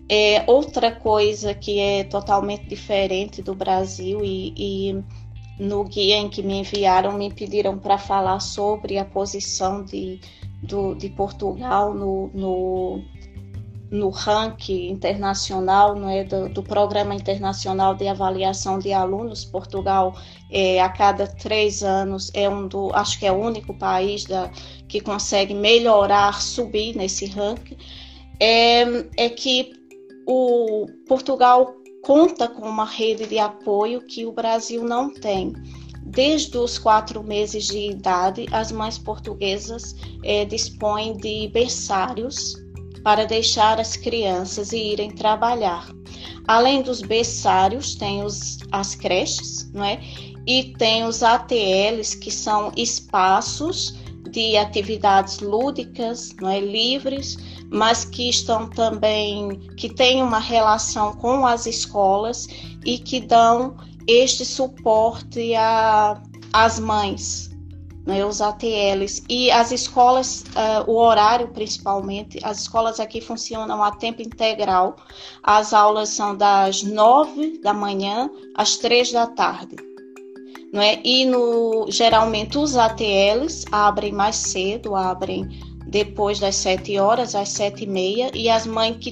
É, 0.07 0.43
outra 0.47 0.91
coisa 0.91 1.53
que 1.53 1.79
é 1.79 2.03
totalmente 2.03 2.67
diferente 2.67 3.41
do 3.41 3.55
Brasil 3.55 4.23
e, 4.23 4.53
e 4.55 5.03
no 5.59 5.83
guia 5.83 6.17
em 6.17 6.29
que 6.29 6.43
me 6.43 6.59
enviaram 6.59 7.13
me 7.13 7.33
pediram 7.33 7.77
para 7.77 7.97
falar 7.97 8.39
sobre 8.39 8.99
a 8.99 9.05
posição 9.05 9.83
de, 9.83 10.19
do, 10.61 10.93
de 10.93 11.09
Portugal 11.09 11.93
no, 11.93 12.29
no 12.33 13.01
no 13.91 14.09
ranking 14.09 14.89
internacional, 14.89 15.95
não 15.95 16.09
é, 16.09 16.23
do, 16.23 16.49
do, 16.49 16.63
Programa 16.63 17.13
Internacional 17.13 17.93
de 17.93 18.07
Avaliação 18.07 18.79
de 18.79 18.91
Alunos. 18.91 19.45
Portugal, 19.45 20.15
é, 20.51 20.81
a 20.81 20.89
cada 20.89 21.27
três 21.27 21.83
anos, 21.83 22.31
é 22.33 22.49
um 22.49 22.67
do, 22.67 22.91
acho 22.93 23.19
que 23.19 23.25
é 23.25 23.31
o 23.31 23.35
único 23.35 23.77
país 23.77 24.25
da, 24.25 24.49
que 24.87 24.99
consegue 24.99 25.53
melhorar, 25.53 26.41
subir 26.41 26.95
nesse 26.95 27.25
ranking. 27.27 27.77
É, 28.39 28.83
é 29.17 29.29
que 29.29 29.73
o 30.27 30.87
Portugal 31.07 31.73
conta 32.03 32.47
com 32.47 32.67
uma 32.67 32.85
rede 32.85 33.27
de 33.27 33.39
apoio 33.39 34.01
que 34.01 34.25
o 34.25 34.31
Brasil 34.31 34.83
não 34.83 35.13
tem. 35.13 35.53
Desde 36.07 36.55
os 36.57 36.77
quatro 36.77 37.23
meses 37.23 37.65
de 37.65 37.89
idade, 37.89 38.45
as 38.51 38.71
mães 38.71 38.97
portuguesas 38.97 39.95
é, 40.23 40.45
dispõem 40.45 41.17
de 41.17 41.47
berçários 41.47 42.64
para 43.05 43.23
deixar 43.23 43.79
as 43.79 43.95
crianças 43.95 44.73
e 44.73 44.77
irem 44.77 45.11
trabalhar. 45.11 45.87
Além 46.47 46.81
dos 46.81 47.03
berçários, 47.03 47.93
tem 47.93 48.23
os, 48.23 48.57
as 48.71 48.95
creches, 48.95 49.71
não 49.71 49.83
é? 49.83 50.01
E 50.47 50.73
tem 50.79 51.03
os 51.05 51.21
ATLs, 51.21 52.15
que 52.17 52.31
são 52.31 52.71
espaços 52.75 53.93
de 54.31 54.57
atividades 54.57 55.37
lúdicas, 55.37 56.35
não 56.41 56.49
é, 56.49 56.59
livres, 56.59 57.37
mas 57.69 58.05
que 58.05 58.27
estão 58.27 58.67
também 58.67 59.59
que 59.77 59.87
têm 59.87 60.23
uma 60.23 60.39
relação 60.39 61.13
com 61.13 61.45
as 61.45 61.67
escolas 61.67 62.47
e 62.83 62.97
que 62.97 63.19
dão 63.19 63.77
este 64.07 64.43
suporte 64.43 65.53
às 66.51 66.79
mães, 66.79 67.54
né, 68.05 68.23
os 68.23 68.39
ATLs 68.39 69.23
e 69.27 69.49
as 69.49 69.71
escolas, 69.71 70.43
uh, 70.55 70.89
o 70.89 70.95
horário 70.95 71.47
principalmente, 71.47 72.39
as 72.43 72.61
escolas 72.61 72.99
aqui 72.99 73.19
funcionam 73.19 73.83
a 73.83 73.91
tempo 73.91 74.21
integral. 74.21 74.95
As 75.41 75.73
aulas 75.73 76.09
são 76.09 76.35
das 76.35 76.83
nove 76.83 77.59
da 77.61 77.73
manhã 77.73 78.29
às 78.55 78.77
três 78.77 79.11
da 79.11 79.25
tarde. 79.25 79.75
Não 80.71 80.81
é? 80.81 80.99
E 81.03 81.25
no, 81.25 81.85
geralmente 81.89 82.57
os 82.57 82.75
ATLs 82.75 83.65
abrem 83.71 84.11
mais 84.11 84.35
cedo, 84.35 84.93
abrem 84.93 85.64
depois 85.95 86.41
das 86.41 86.57
sete 86.57 86.99
horas, 86.99 87.35
às 87.35 87.47
sete 87.47 87.85
e 87.85 87.87
meia, 87.87 88.29
e 88.33 88.49
as 88.49 88.67
mães 88.67 88.97
que, 88.97 89.11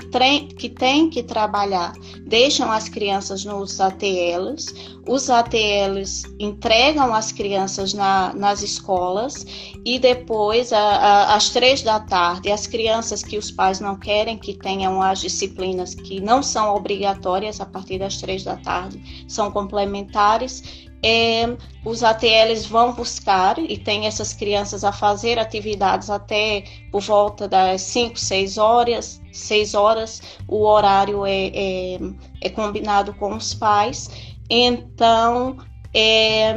que 0.57 0.67
têm 0.67 1.09
que 1.09 1.23
trabalhar 1.23 1.93
deixam 2.25 2.69
as 2.69 2.89
crianças 2.89 3.45
nos 3.45 3.79
ATLs, 3.79 4.99
os 5.07 5.29
ATLs 5.29 6.23
entregam 6.37 7.13
as 7.13 7.31
crianças 7.31 7.93
na, 7.93 8.33
nas 8.33 8.61
escolas 8.61 9.45
e 9.85 9.97
depois, 9.97 10.73
a, 10.73 10.77
a, 10.77 11.35
às 11.35 11.51
três 11.51 11.81
da 11.81 12.01
tarde, 12.01 12.51
as 12.51 12.67
crianças 12.67 13.23
que 13.23 13.37
os 13.37 13.49
pais 13.49 13.79
não 13.79 13.95
querem 13.95 14.37
que 14.37 14.53
tenham 14.53 15.01
as 15.01 15.21
disciplinas 15.21 15.95
que 15.95 16.19
não 16.19 16.43
são 16.43 16.75
obrigatórias 16.75 17.61
a 17.61 17.65
partir 17.65 17.99
das 17.99 18.17
três 18.17 18.43
da 18.43 18.57
tarde, 18.57 19.25
são 19.25 19.49
complementares, 19.49 20.91
é, 21.03 21.57
os 21.83 22.01
ATLs 22.01 22.65
vão 22.65 22.93
buscar 22.93 23.59
e 23.59 23.77
tem 23.77 24.05
essas 24.05 24.33
crianças 24.33 24.85
a 24.85 24.93
fazer 24.93 25.37
atividades 25.37 26.09
até 26.09 26.63
por 26.91 27.01
volta 27.01 27.45
das 27.45 27.81
5, 27.81 28.17
6 28.17 28.57
horas, 28.57 29.21
6 29.33 29.73
horas, 29.73 30.21
o 30.47 30.63
horário 30.63 31.25
é, 31.25 31.47
é, 31.53 31.99
é 32.41 32.49
combinado 32.49 33.13
com 33.15 33.35
os 33.35 33.53
pais, 33.53 34.09
então 34.49 35.57
é, 35.93 36.55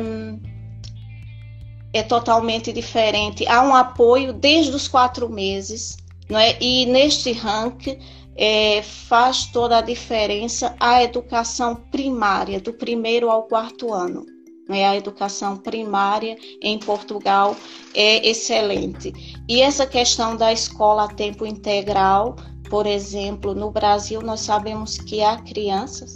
é 1.92 2.02
totalmente 2.04 2.72
diferente. 2.72 3.44
Há 3.48 3.62
um 3.62 3.74
apoio 3.74 4.32
desde 4.32 4.70
os 4.70 4.86
quatro 4.86 5.28
meses, 5.28 5.96
não 6.30 6.38
é? 6.38 6.56
e 6.60 6.86
neste 6.86 7.32
ranking 7.32 7.98
é, 8.36 8.80
faz 8.82 9.46
toda 9.46 9.78
a 9.78 9.80
diferença 9.80 10.76
a 10.78 11.02
educação 11.02 11.74
primária, 11.74 12.60
do 12.60 12.72
primeiro 12.72 13.28
ao 13.28 13.44
quarto 13.44 13.92
ano 13.92 14.35
a 14.68 14.96
educação 14.96 15.56
primária 15.56 16.36
em 16.60 16.78
Portugal 16.78 17.56
é 17.94 18.28
excelente. 18.28 19.12
E 19.48 19.60
essa 19.60 19.86
questão 19.86 20.36
da 20.36 20.52
escola 20.52 21.04
a 21.04 21.08
tempo 21.08 21.46
integral, 21.46 22.36
por 22.68 22.86
exemplo, 22.86 23.54
no 23.54 23.70
Brasil 23.70 24.20
nós 24.20 24.40
sabemos 24.40 24.98
que 24.98 25.22
há 25.22 25.36
crianças, 25.36 26.14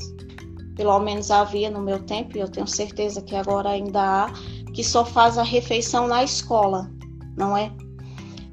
pelo 0.74 0.98
menos 0.98 1.30
havia 1.30 1.70
no 1.70 1.80
meu 1.80 2.00
tempo, 2.00 2.36
e 2.36 2.40
eu 2.40 2.48
tenho 2.48 2.66
certeza 2.66 3.22
que 3.22 3.36
agora 3.36 3.70
ainda 3.70 4.24
há, 4.24 4.32
que 4.74 4.82
só 4.82 5.04
faz 5.04 5.38
a 5.38 5.42
refeição 5.42 6.08
na 6.08 6.24
escola, 6.24 6.90
não 7.36 7.56
é? 7.56 7.72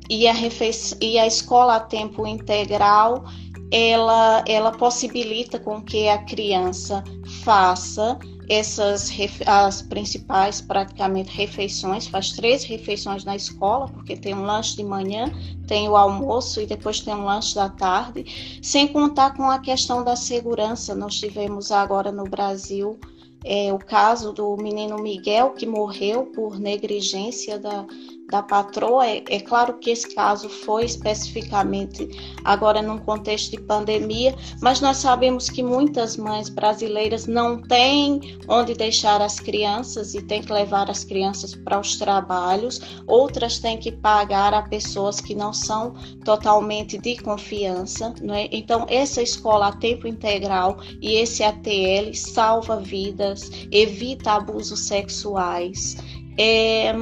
E 0.10 0.28
a, 0.28 0.34
refeição, 0.34 0.98
e 1.02 1.18
a 1.18 1.26
escola 1.26 1.78
a 1.78 1.80
tempo 1.80 2.26
integral, 2.26 3.26
ela, 3.72 4.44
ela 4.48 4.72
possibilita 4.72 5.60
com 5.60 5.82
que 5.82 6.08
a 6.08 6.20
criança 6.20 7.04
faça 7.44 8.18
essas 8.50 9.12
as 9.46 9.82
principais 9.82 10.62
praticamente 10.62 11.30
refeições, 11.36 12.08
faz 12.08 12.32
três 12.32 12.64
refeições 12.64 13.26
na 13.26 13.36
escola, 13.36 13.88
porque 13.88 14.16
tem 14.16 14.34
um 14.34 14.44
lanche 14.44 14.78
de 14.78 14.84
manhã, 14.84 15.32
tem 15.68 15.90
o 15.90 15.96
almoço 15.98 16.62
e 16.62 16.66
depois 16.66 17.02
tem 17.02 17.14
um 17.14 17.26
lanche 17.26 17.56
da 17.56 17.70
tarde, 17.70 18.60
sem 18.62 18.88
contar 18.88 19.36
com 19.36 19.50
a 19.50 19.60
questão 19.60 20.04
da 20.04 20.16
segurança. 20.16 20.96
Nós 20.96 21.16
tivemos 21.16 21.72
agora 21.72 22.12
no 22.12 22.24
Brasil 22.24 22.98
é, 23.44 23.72
o 23.74 23.80
caso 23.80 24.32
do 24.32 24.56
menino 24.58 25.02
Miguel, 25.02 25.52
que 25.52 25.66
morreu 25.66 26.28
por 26.28 26.60
negligência 26.60 27.60
da, 27.60 27.86
da 28.30 28.44
patroa. 28.44 29.08
É, 29.08 29.24
é, 29.30 29.40
claro 29.40 29.78
que 29.80 29.90
esse 29.90 30.14
caso 30.14 30.50
foi 30.50 30.86
especificamente 30.86 32.08
agora 32.44 32.82
num 32.82 32.98
contexto 32.98 33.52
de 33.52 33.62
pandemia, 33.62 34.36
mas 34.62 34.82
nós 34.82 34.98
sabemos 34.98 35.50
que 35.50 35.64
muitas 35.64 36.18
mães 36.18 36.50
brasileiras 36.50 37.26
não 37.26 37.62
têm 37.62 38.38
onde 38.48 38.74
deixar 38.74 39.22
as 39.22 39.40
crianças 39.40 40.14
e 40.14 40.22
têm 40.22 40.42
que 40.42 40.52
levar 40.52 40.90
as 40.90 41.04
crianças 41.04 41.56
para 41.56 41.80
os 41.80 41.96
trabalhos, 41.98 42.82
outras 43.06 43.60
têm 43.60 43.78
que 43.78 43.92
pagar 43.92 44.54
a 44.54 44.62
pessoas 44.64 45.22
que 45.22 45.34
não 45.34 45.54
são 45.54 45.94
totalmente 46.26 46.98
de 46.98 47.18
confiança. 47.18 48.14
Não 48.22 48.34
é? 48.34 48.50
Então, 48.52 48.86
essa 48.90 49.22
escola 49.22 49.68
a 49.68 49.72
tempo 49.72 50.08
integral 50.08 50.78
e 51.02 51.14
esse 51.14 51.44
ATL 51.44 52.14
salva 52.14 52.78
vidas, 52.80 53.50
evita 53.72 54.34
abusos 54.34 54.82
sexuais. 54.82 55.96
É, 56.38 56.94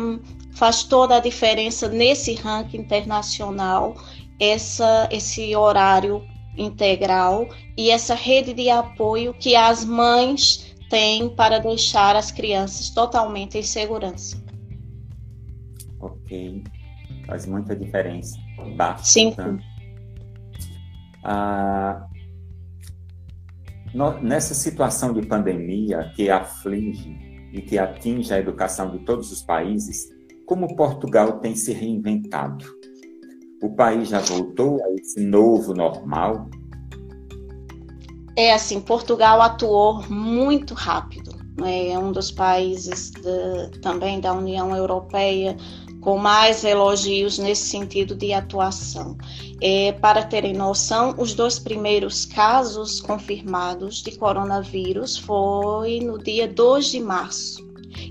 faz 0.56 0.84
toda 0.84 1.18
a 1.18 1.20
diferença 1.20 1.88
nesse 1.88 2.34
ranking 2.34 2.80
internacional, 2.80 3.96
essa, 4.40 5.08
esse 5.12 5.56
horário 5.56 6.24
integral 6.58 7.50
e 7.78 7.90
essa 7.90 8.16
rede 8.16 8.54
de 8.54 8.70
apoio 8.70 9.34
que 9.34 9.56
as 9.56 9.84
mães 9.84 10.74
têm 10.90 11.30
para 11.30 11.60
deixar 11.60 12.16
as 12.16 12.32
crianças 12.32 12.90
totalmente 12.90 13.58
em 13.58 13.64
segurança. 13.64 14.42
Ok, 16.00 16.64
faz 17.26 17.46
muita 17.46 17.76
diferença. 17.76 18.38
Bastante. 18.76 19.36
Sim. 19.36 19.60
Ah, 21.24 22.08
no, 23.94 24.22
nessa 24.22 24.54
situação 24.54 25.12
de 25.12 25.26
pandemia 25.26 26.12
que 26.16 26.30
aflige 26.30 27.18
e 27.52 27.62
que 27.62 27.78
atinge 27.78 28.34
a 28.34 28.38
educação 28.38 28.92
de 28.92 29.00
todos 29.00 29.32
os 29.32 29.42
países, 29.42 30.15
como 30.46 30.76
Portugal 30.76 31.40
tem 31.40 31.56
se 31.56 31.74
reinventado? 31.74 32.66
O 33.62 33.70
país 33.70 34.10
já 34.10 34.20
voltou 34.20 34.84
a 34.84 34.92
esse 34.92 35.20
novo 35.20 35.74
normal? 35.74 36.50
É 38.38 38.54
assim, 38.54 38.80
Portugal 38.80 39.42
atuou 39.42 40.04
muito 40.10 40.74
rápido. 40.74 41.32
Né? 41.60 41.90
É 41.90 42.00
um 42.00 42.12
dos 42.12 42.32
países 42.32 43.12
de, 43.12 43.80
também 43.80 44.20
da 44.20 44.34
União 44.34 44.76
Europeia 44.76 45.56
com 46.02 46.18
mais 46.20 46.64
elogios 46.64 47.40
nesse 47.40 47.68
sentido 47.70 48.14
de 48.14 48.32
atuação. 48.32 49.18
É, 49.60 49.94
para 49.94 50.22
terem 50.22 50.54
noção, 50.54 51.16
os 51.18 51.34
dois 51.34 51.58
primeiros 51.58 52.26
casos 52.26 53.02
confirmados 53.02 54.04
de 54.04 54.16
coronavírus 54.16 55.18
foi 55.18 56.00
no 56.02 56.20
dia 56.20 56.48
2 56.48 56.86
de 56.86 57.00
março 57.00 57.65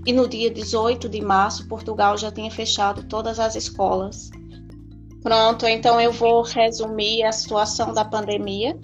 e 0.07 0.13
no 0.13 0.29
dia 0.29 0.51
18 0.51 1.09
de 1.09 1.21
março, 1.21 1.69
Portugal 1.69 2.17
já 2.17 2.31
tinha 2.31 2.51
fechado 2.51 3.05
todas 3.05 3.39
as 3.39 3.55
escolas. 3.55 4.31
Pronto, 5.23 5.67
então 5.67 6.01
eu 6.01 6.13
vou 6.13 6.43
resumir 6.43 7.23
a 7.23 7.33
situação 7.33 7.95
da 7.95 8.05
pandemia. 8.05 8.79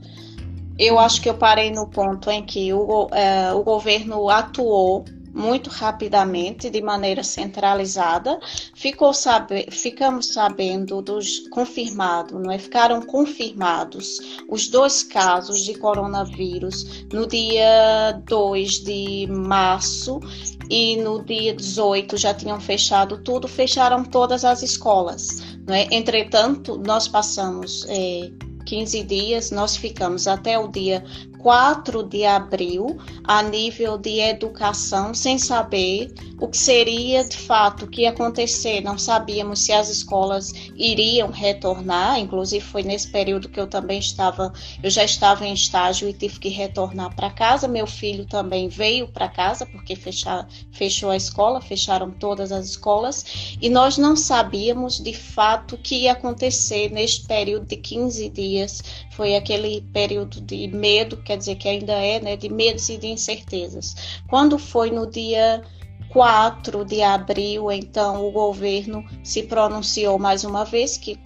Eu 0.79 0.99
acho 0.99 1.21
que 1.21 1.29
eu 1.29 1.35
parei 1.35 1.71
no 1.71 1.87
ponto 1.87 2.31
em 2.31 2.43
que 2.43 2.73
o, 2.73 3.05
uh, 3.05 3.57
o 3.57 3.63
governo 3.63 4.31
atuou 4.31 5.05
muito 5.33 5.71
rapidamente, 5.71 6.69
de 6.71 6.83
maneira 6.83 7.23
centralizada. 7.23 8.39
Ficou 8.75 9.13
sabe, 9.13 9.67
ficamos 9.71 10.29
sabendo 10.29 11.01
dos 11.01 11.49
confirmados, 11.49 12.41
não 12.41 12.51
é? 12.51 12.59
Ficaram 12.59 13.01
confirmados 13.03 14.21
os 14.49 14.69
dois 14.69 15.03
casos 15.03 15.65
de 15.65 15.75
coronavírus 15.75 17.05
no 17.13 17.27
dia 17.27 18.21
2 18.27 18.85
de 18.85 19.27
março 19.29 20.21
e 20.69 20.97
no 20.97 21.23
dia 21.25 21.55
18 21.55 22.17
já 22.17 22.33
tinham 22.33 22.61
fechado 22.61 23.19
tudo, 23.19 23.49
fecharam 23.49 24.05
todas 24.05 24.45
as 24.45 24.63
escolas. 24.63 25.27
Não 25.67 25.75
é? 25.75 25.89
Entretanto, 25.91 26.81
nós 26.85 27.09
passamos 27.09 27.85
é, 27.89 28.31
15 28.67 29.03
dias, 29.03 29.51
nós 29.51 29.77
ficamos 29.77 30.29
até 30.29 30.59
o 30.59 30.69
dia 30.69 31.05
4 31.43 32.03
de 32.03 32.25
abril 32.25 32.99
a 33.25 33.43
nível 33.43 33.97
de 33.97 34.21
educação, 34.21 35.15
sem 35.15 35.39
saber 35.39 36.13
o 36.39 36.49
que 36.49 36.57
seria 36.57 37.25
de 37.25 37.37
fato 37.37 37.85
o 37.85 37.89
que 37.89 38.03
ia 38.03 38.11
acontecer. 38.11 38.81
Não 38.81 38.99
sabíamos 38.99 39.61
se 39.61 39.73
as 39.73 39.89
escolas 39.89 40.53
iriam 40.77 41.31
retornar, 41.31 42.19
inclusive 42.19 42.65
foi 42.65 42.83
nesse 42.83 43.09
período 43.09 43.49
que 43.49 43.61
eu 43.61 43.67
também 43.67 43.99
estava, 43.99 44.53
eu 44.83 44.91
já 44.91 45.05
estava 45.05 45.47
em 45.47 45.53
estágio 45.53 46.09
e 46.09 46.13
tive 46.13 46.39
que 46.39 46.49
retornar 46.49 47.15
para 47.15 47.31
casa. 47.31 47.69
Meu 47.69 47.87
filho 47.87 48.27
também 48.27 48.69
veio 48.69 49.09
para 49.09 49.29
casa 49.29 49.67
porque 49.67 49.97
fechou 49.97 51.11
a 51.11 51.17
escola, 51.17 51.61
fecharam 51.61 52.11
todas 52.11 52.53
as 52.53 52.67
escolas 52.67 53.57
e 53.61 53.69
nós 53.69 53.97
não 53.99 54.17
sabíamos 54.17 54.99
de 54.99 55.15
fato 55.15 55.75
o 55.75 55.79
que 55.79 56.03
ia 56.03 56.13
acontecer 56.13 56.91
neste 56.91 57.27
período 57.27 57.67
de 57.67 57.77
15 57.77 58.29
dias. 58.31 58.83
Foi 59.21 59.37
aquele 59.37 59.83
período 59.93 60.41
de 60.41 60.67
medo 60.69 61.19
quer 61.19 61.37
dizer 61.37 61.57
que 61.57 61.69
ainda 61.69 61.93
é, 61.93 62.19
né, 62.19 62.39
de 62.39 62.49
medos 62.49 62.89
e 62.89 62.97
de 62.97 63.09
incertezas. 63.09 63.95
Quando 64.31 64.59
foi 64.59 64.91
no 64.91 65.07
dia 65.07 65.63
4 66.09 66.87
de 66.87 67.03
abril, 67.03 67.71
então, 67.71 68.27
o 68.27 68.33
governo 68.33 69.05
se 69.23 69.43
pronunciou 69.43 70.19
mais 70.19 70.43
uma 70.43 70.65
vez 70.65 70.97
que 70.97 71.19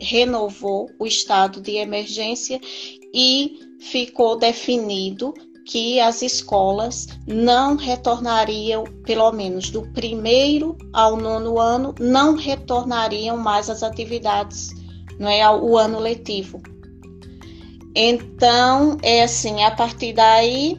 renovou 0.00 0.88
o 0.98 1.06
estado 1.06 1.60
de 1.60 1.72
emergência 1.72 2.58
e 3.12 3.58
ficou 3.78 4.38
definido 4.38 5.34
que 5.66 6.00
as 6.00 6.22
escolas 6.22 7.06
não 7.26 7.76
retornariam, 7.76 8.84
pelo 9.04 9.30
menos 9.32 9.68
do 9.68 9.82
primeiro 9.92 10.78
ao 10.94 11.14
nono 11.14 11.60
ano, 11.60 11.94
não 12.00 12.36
retornariam 12.36 13.36
mais 13.36 13.68
às 13.68 13.82
atividades, 13.82 14.70
não 15.18 15.28
é 15.28 15.46
o 15.50 15.76
ano 15.76 15.98
letivo. 15.98 16.62
Então, 17.94 18.98
é 19.02 19.22
assim, 19.22 19.62
a 19.62 19.70
partir 19.70 20.12
daí, 20.12 20.76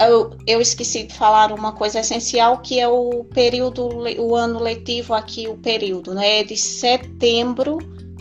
eu, 0.00 0.36
eu, 0.46 0.60
esqueci 0.60 1.04
de 1.04 1.14
falar 1.14 1.52
uma 1.52 1.72
coisa 1.72 2.00
essencial, 2.00 2.58
que 2.58 2.78
é 2.78 2.88
o 2.88 3.24
período, 3.24 3.88
o 4.20 4.36
ano 4.36 4.60
letivo 4.60 5.14
aqui, 5.14 5.48
o 5.48 5.56
período, 5.56 6.14
né? 6.14 6.40
É 6.40 6.44
de 6.44 6.56
setembro 6.56 7.78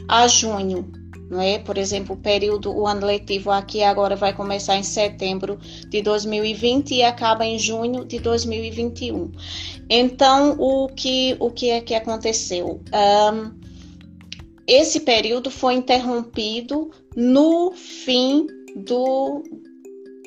a 0.08 0.28
junho, 0.28 0.92
não 1.30 1.42
é? 1.42 1.60
Por 1.60 1.78
exemplo, 1.78 2.16
o 2.16 2.20
período, 2.20 2.76
o 2.76 2.88
ano 2.88 3.06
letivo 3.06 3.52
aqui 3.52 3.84
agora 3.84 4.16
vai 4.16 4.34
começar 4.34 4.76
em 4.76 4.84
setembro 4.84 5.58
de 5.88 6.02
2020 6.02 6.96
e 6.96 7.04
acaba 7.04 7.46
em 7.46 7.58
junho 7.58 8.06
de 8.06 8.20
2021. 8.20 9.32
Então, 9.90 10.56
o 10.60 10.88
que, 10.88 11.36
o 11.40 11.50
que 11.50 11.70
é 11.70 11.82
que 11.82 11.94
aconteceu? 11.96 12.82
Um, 12.94 13.60
esse 14.68 15.02
período 15.02 15.50
foi 15.50 15.74
interrompido 15.74 16.92
no 17.16 17.72
fim 17.72 18.48
do. 18.76 19.44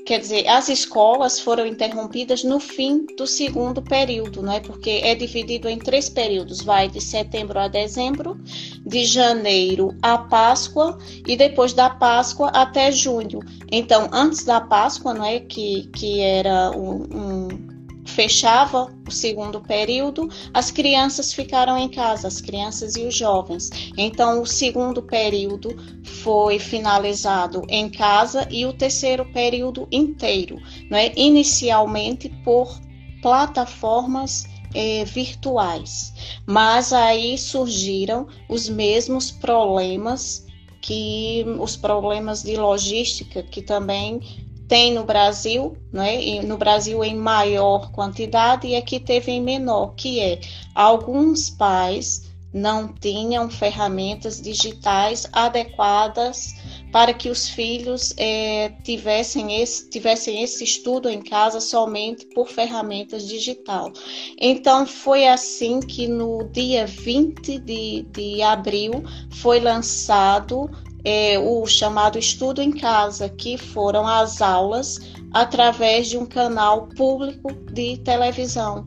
Quer 0.07 0.21
dizer, 0.21 0.47
as 0.47 0.69
escolas 0.69 1.41
foram 1.41 1.67
interrompidas 1.67 2.45
no 2.45 2.61
fim 2.61 3.07
do 3.17 3.27
segundo 3.27 3.81
período, 3.81 4.43
não 4.43 4.53
é? 4.53 4.61
Porque 4.61 5.01
é 5.03 5.15
dividido 5.15 5.67
em 5.67 5.79
três 5.79 6.11
períodos, 6.11 6.61
vai 6.61 6.91
de 6.91 7.01
setembro 7.01 7.59
a 7.59 7.69
dezembro, 7.69 8.39
de 8.85 9.07
janeiro 9.07 9.97
a 10.03 10.19
Páscoa 10.19 10.99
e 11.27 11.37
depois 11.37 11.73
da 11.73 11.89
Páscoa 11.89 12.49
até 12.49 12.93
junho. 12.93 13.41
Então, 13.73 14.11
antes 14.13 14.45
da 14.45 14.61
Páscoa, 14.61 15.15
não 15.15 15.25
é? 15.25 15.41
Que, 15.41 15.89
que 15.95 16.21
era 16.21 16.71
um, 16.73 17.05
um 17.05 17.74
fechava 18.05 18.95
o 19.07 19.11
segundo 19.11 19.61
período, 19.61 20.29
as 20.53 20.71
crianças 20.71 21.33
ficaram 21.33 21.79
em 21.79 21.89
casa, 21.89 22.29
as 22.29 22.41
crianças 22.41 22.97
e 22.97 23.05
os 23.05 23.15
jovens. 23.15 23.71
Então, 23.97 24.43
o 24.43 24.47
segundo 24.47 25.03
período 25.03 25.77
foi 26.23 26.59
finalizado 26.59 27.63
em 27.69 27.89
casa 27.89 28.47
e 28.51 28.67
o 28.67 28.73
terceiro 28.73 29.25
período 29.33 29.89
inteiro, 29.91 30.59
não 30.91 30.99
é? 30.99 31.13
inicialmente 31.17 32.29
por 32.45 32.79
plataformas 33.23 34.47
eh, 34.75 35.05
virtuais. 35.05 36.13
Mas 36.47 36.93
aí 36.93 37.39
surgiram 37.39 38.27
os 38.49 38.69
mesmos 38.69 39.31
problemas 39.31 40.45
que 40.81 41.43
os 41.59 41.77
problemas 41.77 42.43
de 42.43 42.57
logística 42.57 43.43
que 43.43 43.63
também 43.63 44.44
tem 44.69 44.93
no 44.93 45.05
Brasil, 45.05 45.77
né? 45.93 46.43
no 46.43 46.57
Brasil 46.57 47.05
em 47.05 47.17
maior 47.17 47.91
quantidade 47.93 48.67
e 48.67 48.77
aqui 48.77 48.99
teve 48.99 49.33
em 49.33 49.43
menor, 49.43 49.95
que 49.95 50.21
é 50.21 50.41
alguns 50.75 51.51
pais 51.51 52.35
não 52.55 52.87
tinham 52.87 53.51
ferramentas 53.51 54.41
digitais 54.41 55.29
adequadas 55.33 56.55
para 56.93 57.13
que 57.13 57.29
os 57.29 57.49
filhos 57.49 58.15
é, 58.17 58.69
tivessem, 58.85 59.61
esse, 59.61 59.91
tivessem 59.91 60.41
esse 60.41 60.63
estudo 60.63 61.09
em 61.09 61.21
casa 61.21 61.61
somente 61.61 62.25
por 62.27 62.49
ferramentas 62.49 63.27
digital. 63.27 63.93
Então, 64.41 64.87
foi 64.87 65.27
assim 65.27 65.81
que 65.81 66.07
no 66.07 66.45
dia 66.45 66.87
20 66.87 67.59
de, 67.59 68.03
de 68.13 68.41
abril 68.41 69.03
foi 69.33 69.59
lançado 69.59 70.71
é, 71.05 71.39
o 71.39 71.67
chamado 71.67 72.19
estudo 72.19 72.63
em 72.63 72.73
casa, 72.73 73.29
que 73.29 73.59
foram 73.59 74.07
as 74.07 74.41
aulas 74.41 74.99
através 75.33 76.09
de 76.09 76.17
um 76.17 76.25
canal 76.25 76.89
público 76.97 77.53
de 77.73 77.99
televisão. 77.99 78.85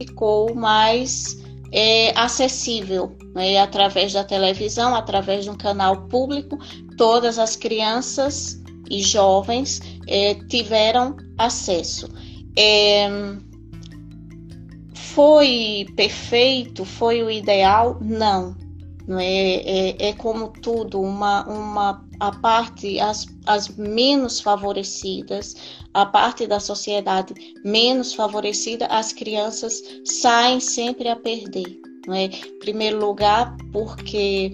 Ficou 0.00 0.54
mais 0.54 1.36
é, 1.72 2.18
acessível 2.18 3.16
né, 3.34 3.58
através 3.58 4.12
da 4.12 4.24
televisão, 4.24 4.94
através 4.94 5.44
de 5.44 5.50
um 5.50 5.56
canal 5.56 6.08
público, 6.08 6.58
todas 6.96 7.38
as 7.38 7.56
crianças 7.56 8.62
e 8.90 9.02
jovens 9.02 9.80
é, 10.06 10.34
tiveram 10.34 11.16
acesso. 11.36 12.08
É, 12.56 13.08
foi 14.94 15.86
perfeito? 15.96 16.84
Foi 16.84 17.22
o 17.22 17.30
ideal? 17.30 17.98
Não. 18.00 18.56
Não 19.08 19.18
é, 19.18 19.54
é, 19.54 20.08
é 20.10 20.12
como 20.12 20.48
tudo, 20.48 21.00
uma, 21.00 21.42
uma, 21.48 22.06
a 22.20 22.30
parte, 22.30 23.00
as, 23.00 23.26
as 23.46 23.68
menos 23.68 24.38
favorecidas, 24.38 25.56
a 25.94 26.04
parte 26.04 26.46
da 26.46 26.60
sociedade 26.60 27.32
menos 27.64 28.12
favorecida, 28.12 28.84
as 28.86 29.10
crianças 29.14 29.82
saem 30.04 30.60
sempre 30.60 31.08
a 31.08 31.16
perder. 31.16 31.80
Não 32.06 32.14
é? 32.14 32.24
Em 32.24 32.58
primeiro 32.58 32.98
lugar, 33.00 33.56
porque 33.72 34.52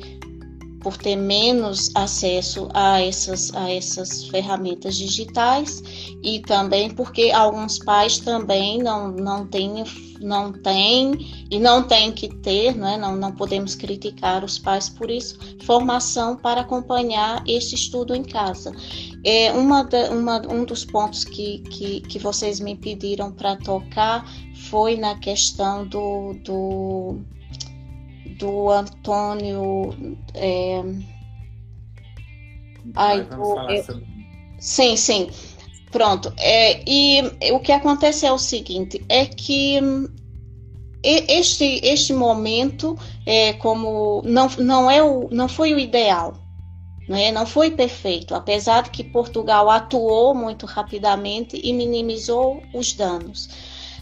por 0.85 0.99
ter 0.99 1.17
menos 1.17 1.91
acesso 1.97 2.69
a 2.75 3.01
essas, 3.01 3.53
a 3.55 3.73
essas 3.73 4.25
ferramentas 4.29 4.95
digitais 4.97 5.83
e 6.23 6.41
também 6.41 6.91
porque 6.91 7.31
alguns 7.31 7.79
pais 7.79 8.19
também 8.19 8.79
não, 8.83 9.11
não 9.11 9.47
têm 9.47 9.83
não 10.25 10.53
tem 10.53 11.47
e 11.51 11.59
não 11.59 11.83
tem 11.83 12.11
que 12.11 12.29
ter, 12.29 12.75
né? 12.75 12.97
não, 12.97 13.15
não 13.15 13.33
podemos 13.33 13.75
criticar 13.75 14.43
os 14.45 14.59
pais 14.59 14.89
por 14.89 15.11
isso, 15.11 15.39
formação 15.65 16.37
para 16.37 16.63
acompanhar 16.63 17.45
este 17.47 17.75
estudo 17.75 18.15
em 18.15 18.23
casa. 18.25 18.73
É 19.25 19.53
uma, 19.53 19.89
uma 20.11 20.53
um 20.53 20.65
dos 20.65 20.85
pontos 20.85 21.25
que, 21.25 21.59
que, 21.61 22.01
que 22.01 22.19
vocês 22.19 22.61
me 22.61 22.77
pediram 22.77 23.31
para 23.31 23.57
tocar 23.57 24.29
foi 24.71 24.97
na 24.97 25.19
questão 25.19 25.87
do, 25.87 26.35
do 26.45 27.21
do 28.39 28.71
Antônio. 28.71 30.17
É... 30.35 30.83
Ai, 32.95 33.23
do, 33.25 33.59
eu... 33.71 34.03
Sim, 34.59 34.97
sim. 34.97 35.31
Pronto. 35.95 36.33
É, 36.39 36.83
e 36.85 37.23
o 37.53 37.61
que 37.61 37.71
acontece 37.71 38.27
é 38.27 38.33
o 38.33 38.37
seguinte: 38.37 39.01
é 39.09 39.25
que 39.27 39.79
este, 41.05 41.81
este 41.85 42.13
momento 42.13 42.99
é 43.25 43.53
como 43.53 44.21
não, 44.25 44.49
não, 44.59 44.91
é 44.91 45.01
o, 45.01 45.29
não 45.31 45.49
foi 45.49 45.73
o 45.73 45.79
ideal. 45.79 46.35
Né? 47.09 47.31
Não 47.31 47.47
foi 47.47 47.71
perfeito, 47.71 48.35
apesar 48.35 48.83
de 48.83 48.91
que 48.91 49.05
Portugal 49.05 49.71
atuou 49.71 50.35
muito 50.35 50.67
rapidamente 50.67 51.61
e 51.63 51.73
minimizou 51.73 52.61
os 52.75 52.93
danos 52.95 53.49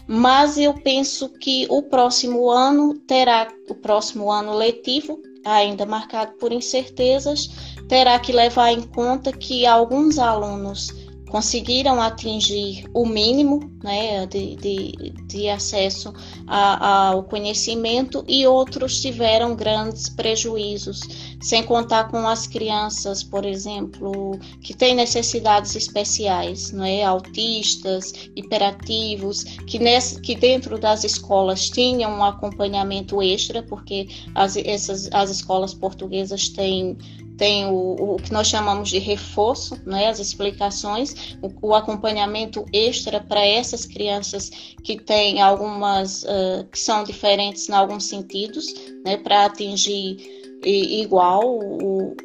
mas 0.05 0.57
eu 0.57 0.73
penso 0.73 1.29
que 1.29 1.65
o 1.69 1.81
próximo 1.83 2.51
ano 2.51 2.93
terá, 3.07 3.47
o 3.69 3.75
próximo 3.75 4.29
ano 4.29 4.53
letivo, 4.53 5.17
ainda 5.45 5.85
marcado 5.85 6.33
por 6.33 6.51
incertezas, 6.51 7.49
terá 7.87 8.19
que 8.19 8.33
levar 8.33 8.73
em 8.73 8.81
conta 8.81 9.31
que 9.31 9.65
alguns 9.65 10.19
alunos 10.19 10.91
conseguiram 11.33 11.99
atingir 11.99 12.87
o 12.93 13.07
mínimo 13.07 13.59
né, 13.83 14.23
de, 14.27 14.55
de, 14.55 15.13
de 15.27 15.49
acesso 15.49 16.13
a, 16.45 17.07
ao 17.07 17.23
conhecimento 17.23 18.23
e 18.27 18.45
outros 18.45 19.01
tiveram 19.01 19.55
grandes 19.55 20.07
prejuízos, 20.09 20.99
sem 21.41 21.63
contar 21.63 22.11
com 22.11 22.27
as 22.27 22.45
crianças, 22.45 23.23
por 23.23 23.45
exemplo, 23.45 24.37
que 24.61 24.75
têm 24.75 24.93
necessidades 24.93 25.75
especiais, 25.75 26.71
não 26.71 26.85
é? 26.85 27.03
autistas, 27.03 28.13
hiperativos, 28.35 29.43
que, 29.65 29.79
nesse, 29.79 30.21
que 30.21 30.35
dentro 30.35 30.77
das 30.77 31.03
escolas 31.03 31.67
tinham 31.67 32.11
um 32.11 32.23
acompanhamento 32.23 33.23
extra, 33.23 33.63
porque 33.63 34.07
as, 34.35 34.55
essas, 34.55 35.09
as 35.11 35.31
escolas 35.31 35.73
portuguesas 35.73 36.47
têm 36.49 36.95
tem 37.37 37.65
o, 37.65 38.13
o, 38.13 38.15
que 38.17 38.31
nós 38.31 38.47
chamamos 38.47 38.89
de 38.89 38.99
reforço, 38.99 39.79
né, 39.85 40.07
as 40.07 40.19
explicações, 40.19 41.35
o, 41.41 41.69
o 41.69 41.75
acompanhamento 41.75 42.65
extra 42.71 43.19
para 43.19 43.45
essas 43.45 43.85
crianças 43.85 44.49
que 44.83 44.99
têm 44.99 45.41
algumas, 45.41 46.23
uh, 46.23 46.65
que 46.71 46.79
são 46.79 47.03
diferentes 47.03 47.67
em 47.69 47.73
alguns 47.73 48.05
sentidos, 48.05 48.65
né, 49.05 49.17
para 49.17 49.45
atingir 49.45 50.17
igual 50.65 51.59
o, 51.59 52.15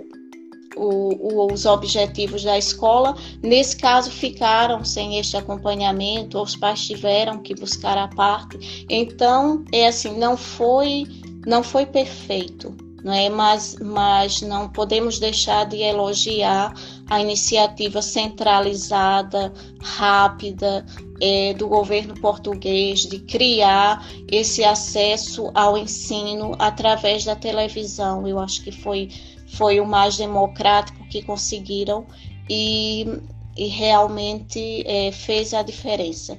o, 0.76 1.52
os 1.52 1.66
objetivos 1.66 2.44
da 2.44 2.56
escola. 2.56 3.16
Nesse 3.42 3.76
caso, 3.76 4.10
ficaram 4.10 4.84
sem 4.84 5.18
este 5.18 5.36
acompanhamento, 5.36 6.40
os 6.40 6.56
pais 6.56 6.86
tiveram 6.86 7.42
que 7.42 7.54
buscar 7.54 7.98
a 7.98 8.08
parte. 8.08 8.86
Então, 8.88 9.64
é 9.72 9.88
assim, 9.88 10.16
não 10.16 10.36
foi, 10.36 11.04
não 11.46 11.62
foi 11.62 11.84
perfeito, 11.84 12.76
não 13.02 13.12
é? 13.12 13.28
Mas, 13.28 13.76
mas 13.80 14.42
não 14.42 14.68
podemos 14.68 15.18
deixar 15.18 15.66
de 15.66 15.78
elogiar 15.78 16.74
a 17.08 17.20
iniciativa 17.20 18.02
centralizada, 18.02 19.52
rápida 19.80 20.84
é, 21.20 21.54
do 21.54 21.68
governo 21.68 22.14
português 22.20 23.00
de 23.00 23.18
criar 23.20 24.06
esse 24.30 24.64
acesso 24.64 25.50
ao 25.54 25.76
ensino 25.76 26.54
através 26.58 27.24
da 27.24 27.34
televisão. 27.34 28.26
Eu 28.26 28.38
acho 28.38 28.62
que 28.62 28.72
foi, 28.72 29.08
foi 29.48 29.80
o 29.80 29.86
mais 29.86 30.16
democrático 30.16 31.06
que 31.08 31.22
conseguiram 31.22 32.06
e, 32.48 33.06
e 33.56 33.66
realmente 33.66 34.82
é, 34.86 35.12
fez 35.12 35.54
a 35.54 35.62
diferença. 35.62 36.36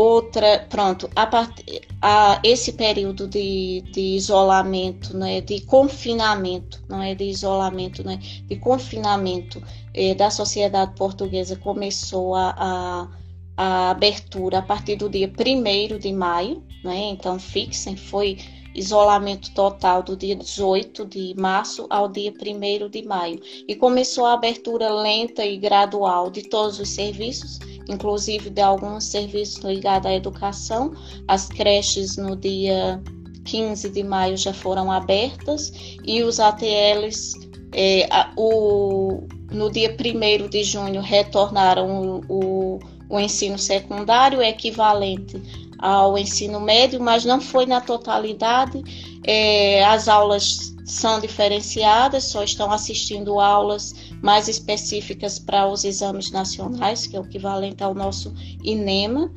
Outra, 0.00 0.64
pronto, 0.70 1.10
a 1.16 1.26
part, 1.26 1.60
a, 2.00 2.40
esse 2.44 2.74
período 2.74 3.26
de, 3.26 3.82
de 3.90 4.00
isolamento, 4.00 5.16
né, 5.16 5.40
de 5.40 5.60
confinamento, 5.62 6.80
não 6.88 7.02
é 7.02 7.16
de 7.16 7.24
isolamento, 7.24 8.04
né, 8.04 8.20
de 8.46 8.54
confinamento 8.54 9.60
eh, 9.92 10.14
da 10.14 10.30
sociedade 10.30 10.94
portuguesa 10.94 11.56
começou 11.56 12.36
a, 12.36 12.54
a, 12.56 13.08
a, 13.56 13.90
abertura 13.90 14.58
a 14.58 14.62
partir 14.62 14.94
do 14.94 15.08
dia 15.08 15.28
1 15.28 15.98
de 15.98 16.12
maio, 16.12 16.62
né, 16.84 16.96
então 17.08 17.36
fixem, 17.36 17.96
foi 17.96 18.38
isolamento 18.78 19.52
total 19.52 20.04
do 20.04 20.16
dia 20.16 20.36
18 20.36 21.06
de 21.06 21.34
março 21.36 21.88
ao 21.90 22.08
dia 22.08 22.32
1 22.32 22.88
de 22.88 23.02
maio. 23.02 23.40
E 23.66 23.74
começou 23.74 24.26
a 24.26 24.34
abertura 24.34 24.88
lenta 24.88 25.44
e 25.44 25.56
gradual 25.56 26.30
de 26.30 26.44
todos 26.48 26.78
os 26.78 26.88
serviços, 26.88 27.58
inclusive 27.88 28.50
de 28.50 28.60
alguns 28.60 29.04
serviços 29.04 29.64
ligados 29.64 30.06
à 30.06 30.14
educação. 30.14 30.92
As 31.26 31.48
creches 31.48 32.16
no 32.16 32.36
dia 32.36 33.02
15 33.44 33.88
de 33.90 34.02
maio 34.02 34.36
já 34.36 34.52
foram 34.52 34.92
abertas 34.92 35.72
e 36.04 36.22
os 36.22 36.38
ATLs 36.38 37.34
é, 37.72 38.06
a, 38.10 38.32
o, 38.36 39.26
no 39.50 39.70
dia 39.70 39.94
1 39.94 40.48
de 40.48 40.64
junho 40.64 41.00
retornaram 41.00 42.22
o, 42.28 42.76
o, 42.76 42.78
o 43.08 43.20
ensino 43.20 43.58
secundário 43.58 44.42
equivalente 44.42 45.40
ao 45.78 46.18
ensino 46.18 46.60
médio, 46.60 47.00
mas 47.00 47.24
não 47.24 47.40
foi 47.40 47.66
na 47.66 47.80
totalidade. 47.80 48.82
É, 49.24 49.84
as 49.84 50.08
aulas 50.08 50.74
são 50.84 51.20
diferenciadas, 51.20 52.24
só 52.24 52.42
estão 52.42 52.72
assistindo 52.72 53.38
aulas 53.38 53.94
mais 54.22 54.48
específicas 54.48 55.38
para 55.38 55.66
os 55.66 55.84
exames 55.84 56.30
nacionais, 56.30 57.06
que 57.06 57.16
é 57.16 57.20
o 57.20 57.24
equivalente 57.24 57.82
ao 57.82 57.94
nosso 57.94 58.34
INEMA. 58.62 59.32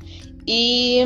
E 0.47 1.03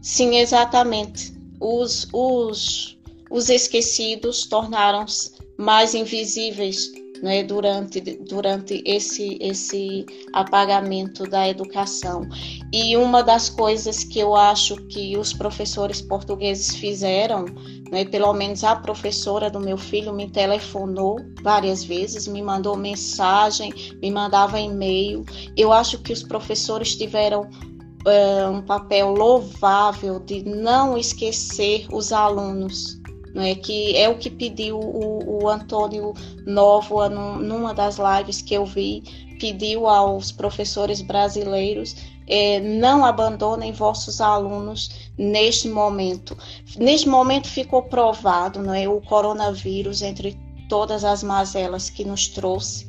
sim, 0.00 0.36
exatamente, 0.36 1.32
os, 1.60 2.08
os, 2.12 2.98
os 3.30 3.48
esquecidos 3.48 4.46
tornaram-se 4.46 5.32
mais 5.58 5.94
invisíveis 5.94 6.90
né, 7.22 7.44
durante, 7.44 8.00
durante 8.00 8.82
esse, 8.84 9.38
esse 9.40 10.04
apagamento 10.32 11.24
da 11.24 11.48
educação. 11.48 12.28
E 12.72 12.96
uma 12.96 13.22
das 13.22 13.48
coisas 13.48 14.02
que 14.02 14.18
eu 14.18 14.34
acho 14.34 14.76
que 14.86 15.16
os 15.16 15.32
professores 15.32 16.02
portugueses 16.02 16.74
fizeram, 16.74 17.44
né, 17.92 18.06
pelo 18.06 18.32
menos 18.32 18.64
a 18.64 18.74
professora 18.74 19.50
do 19.50 19.60
meu 19.60 19.76
filho 19.76 20.14
me 20.14 20.26
telefonou 20.30 21.20
várias 21.42 21.84
vezes, 21.84 22.26
me 22.26 22.40
mandou 22.40 22.74
mensagem, 22.74 23.70
me 24.00 24.10
mandava 24.10 24.58
e-mail. 24.58 25.26
Eu 25.54 25.70
acho 25.70 25.98
que 25.98 26.10
os 26.10 26.22
professores 26.22 26.96
tiveram 26.96 27.42
uh, 27.42 28.50
um 28.50 28.62
papel 28.62 29.10
louvável 29.10 30.18
de 30.18 30.42
não 30.42 30.96
esquecer 30.96 31.86
os 31.92 32.12
alunos 32.12 33.01
né, 33.34 33.54
que 33.54 33.96
é 33.96 34.08
o 34.08 34.18
que 34.18 34.30
pediu 34.30 34.78
o, 34.78 35.42
o 35.42 35.48
Antônio 35.48 36.12
Novoa 36.46 37.08
numa 37.08 37.72
das 37.72 37.98
lives 37.98 38.42
que 38.42 38.54
eu 38.54 38.64
vi, 38.64 39.02
pediu 39.40 39.88
aos 39.88 40.30
professores 40.30 41.02
brasileiros 41.02 41.96
é, 42.26 42.60
não 42.60 43.04
abandonem 43.04 43.72
vossos 43.72 44.20
alunos 44.20 45.10
neste 45.18 45.68
momento. 45.68 46.36
Neste 46.78 47.08
momento 47.08 47.48
ficou 47.48 47.82
provado 47.82 48.62
não 48.62 48.74
é, 48.74 48.88
o 48.88 49.00
coronavírus, 49.00 50.02
entre 50.02 50.38
todas 50.68 51.04
as 51.04 51.22
mazelas 51.22 51.90
que 51.90 52.04
nos 52.04 52.28
trouxe, 52.28 52.86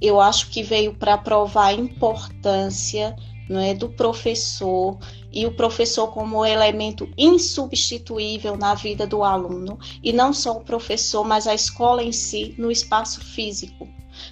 eu 0.00 0.20
acho 0.20 0.50
que 0.50 0.62
veio 0.62 0.94
para 0.94 1.18
provar 1.18 1.66
a 1.66 1.72
importância 1.72 3.14
não 3.48 3.60
é, 3.60 3.74
do 3.74 3.88
professor 3.90 4.98
e 5.36 5.44
o 5.44 5.52
professor 5.52 6.08
como 6.08 6.46
elemento 6.46 7.06
insubstituível 7.14 8.56
na 8.56 8.72
vida 8.72 9.06
do 9.06 9.22
aluno, 9.22 9.78
e 10.02 10.10
não 10.10 10.32
só 10.32 10.52
o 10.52 10.64
professor, 10.64 11.26
mas 11.26 11.46
a 11.46 11.54
escola 11.54 12.02
em 12.02 12.10
si 12.10 12.54
no 12.56 12.70
espaço 12.70 13.20
físico. 13.20 13.86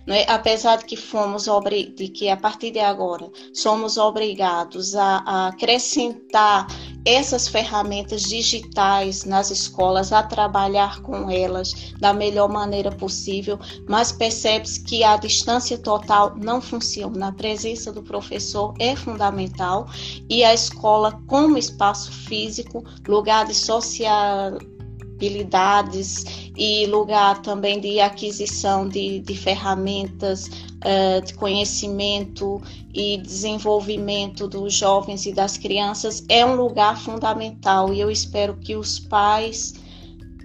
É? 0.06 0.30
Apesar 0.30 0.76
de 0.76 0.84
que 0.84 0.96
fomos 0.96 1.46
de 1.96 2.08
que 2.08 2.28
a 2.28 2.36
partir 2.36 2.70
de 2.70 2.80
agora 2.80 3.30
somos 3.52 3.96
obrigados 3.96 4.94
a, 4.94 5.22
a 5.26 5.46
acrescentar 5.48 6.66
essas 7.04 7.46
ferramentas 7.46 8.22
digitais 8.22 9.24
nas 9.24 9.50
escolas, 9.50 10.12
a 10.12 10.22
trabalhar 10.22 11.02
com 11.02 11.30
elas 11.30 11.92
da 11.98 12.12
melhor 12.12 12.48
maneira 12.48 12.90
possível, 12.90 13.58
mas 13.88 14.10
percebe-se 14.10 14.82
que 14.82 15.04
a 15.04 15.16
distância 15.16 15.76
total 15.76 16.34
não 16.36 16.60
funciona. 16.60 17.28
A 17.28 17.32
presença 17.32 17.92
do 17.92 18.02
professor 18.02 18.74
é 18.78 18.96
fundamental 18.96 19.86
e 20.30 20.42
a 20.42 20.54
escola, 20.54 21.20
como 21.26 21.58
espaço 21.58 22.10
físico, 22.10 22.82
lugar 23.06 23.46
de 23.46 23.54
social 23.54 24.58
habilidades 25.14 26.24
e 26.56 26.86
lugar 26.86 27.40
também 27.42 27.80
de 27.80 28.00
aquisição 28.00 28.88
de, 28.88 29.20
de 29.20 29.36
ferramentas 29.36 30.46
uh, 30.46 31.24
de 31.24 31.34
conhecimento 31.34 32.60
e 32.92 33.18
desenvolvimento 33.18 34.46
dos 34.46 34.74
jovens 34.74 35.26
e 35.26 35.32
das 35.32 35.56
crianças 35.56 36.24
é 36.28 36.44
um 36.44 36.54
lugar 36.56 37.00
fundamental 37.00 37.92
e 37.92 38.00
eu 38.00 38.10
espero 38.10 38.56
que 38.56 38.76
os 38.76 38.98
pais 38.98 39.74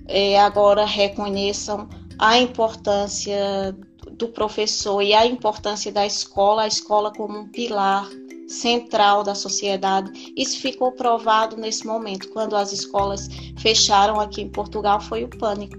eh, 0.07 0.39
agora 0.39 0.85
reconheçam 0.85 1.87
a 2.17 2.39
importância 2.39 3.75
do 4.13 4.29
professor 4.29 5.01
e 5.01 5.13
a 5.13 5.25
importância 5.25 5.91
da 5.91 6.05
escola, 6.05 6.63
a 6.63 6.67
escola 6.67 7.13
como 7.13 7.37
um 7.37 7.47
pilar 7.47 8.09
central 8.49 9.23
da 9.23 9.35
sociedade. 9.35 10.33
Isso 10.35 10.59
ficou 10.59 10.91
provado 10.91 11.55
nesse 11.55 11.85
momento, 11.85 12.29
quando 12.29 12.55
as 12.55 12.73
escolas 12.73 13.29
fecharam 13.57 14.19
aqui 14.19 14.41
em 14.41 14.49
Portugal, 14.49 14.99
foi 14.99 15.23
o 15.23 15.29
pânico. 15.29 15.77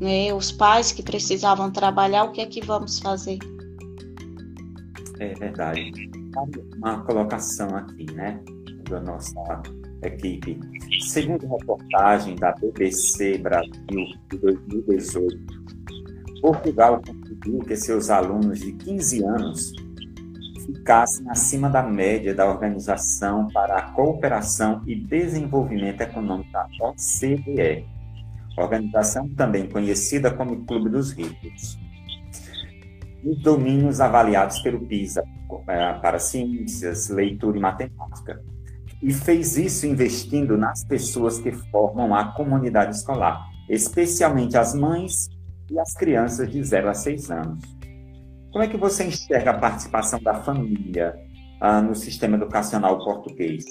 Né? 0.00 0.32
Os 0.32 0.52
pais 0.52 0.92
que 0.92 1.02
precisavam 1.02 1.70
trabalhar, 1.70 2.24
o 2.24 2.32
que 2.32 2.40
é 2.40 2.46
que 2.46 2.64
vamos 2.64 3.00
fazer? 3.00 3.38
É 5.18 5.34
verdade. 5.34 5.92
Uma 6.76 7.02
colocação 7.02 7.68
aqui, 7.76 8.06
né, 8.12 8.40
da 8.88 9.00
nossa 9.00 9.34
equipe. 10.02 10.58
Segundo 11.08 11.46
reportagem 11.46 12.36
da 12.36 12.52
BBC 12.52 13.36
Brasil 13.38 14.06
de 14.30 14.38
2018, 14.38 15.60
Portugal 16.40 17.02
conseguiu 17.04 17.58
que 17.58 17.76
seus 17.76 18.08
alunos 18.08 18.60
de 18.60 18.72
15 18.72 19.24
anos 19.24 19.72
ficassem 20.72 21.28
acima 21.28 21.68
da 21.68 21.82
média 21.82 22.34
da 22.34 22.46
Organização 22.46 23.48
para 23.48 23.76
a 23.76 23.82
Cooperação 23.92 24.82
e 24.86 24.94
Desenvolvimento 24.94 26.00
Econômico, 26.00 26.56
a 26.56 26.66
OCDE, 26.80 27.86
organização 28.56 29.28
também 29.30 29.68
conhecida 29.68 30.30
como 30.30 30.64
Clube 30.64 30.90
dos 30.90 31.12
Ricos. 31.12 31.78
Os 33.24 33.42
domínios 33.42 34.00
avaliados 34.00 34.60
pelo 34.60 34.80
PISA 34.86 35.22
é, 35.68 35.92
para 35.94 36.18
ciências, 36.18 37.08
leitura 37.08 37.58
e 37.58 37.60
matemática. 37.60 38.42
E 39.02 39.12
fez 39.12 39.56
isso 39.56 39.86
investindo 39.86 40.56
nas 40.56 40.84
pessoas 40.84 41.38
que 41.38 41.52
formam 41.52 42.14
a 42.14 42.32
comunidade 42.32 42.96
escolar, 42.96 43.46
especialmente 43.68 44.56
as 44.56 44.74
mães 44.74 45.28
e 45.70 45.78
as 45.78 45.94
crianças 45.94 46.50
de 46.50 46.62
0 46.62 46.90
a 46.90 46.94
6 46.94 47.30
anos. 47.30 47.79
Como 48.52 48.64
é 48.64 48.68
que 48.68 48.76
você 48.76 49.04
enxerga 49.04 49.52
a 49.52 49.58
participação 49.58 50.20
da 50.20 50.34
família 50.34 51.14
ah, 51.60 51.80
no 51.80 51.94
sistema 51.94 52.36
educacional 52.36 52.98
português? 52.98 53.64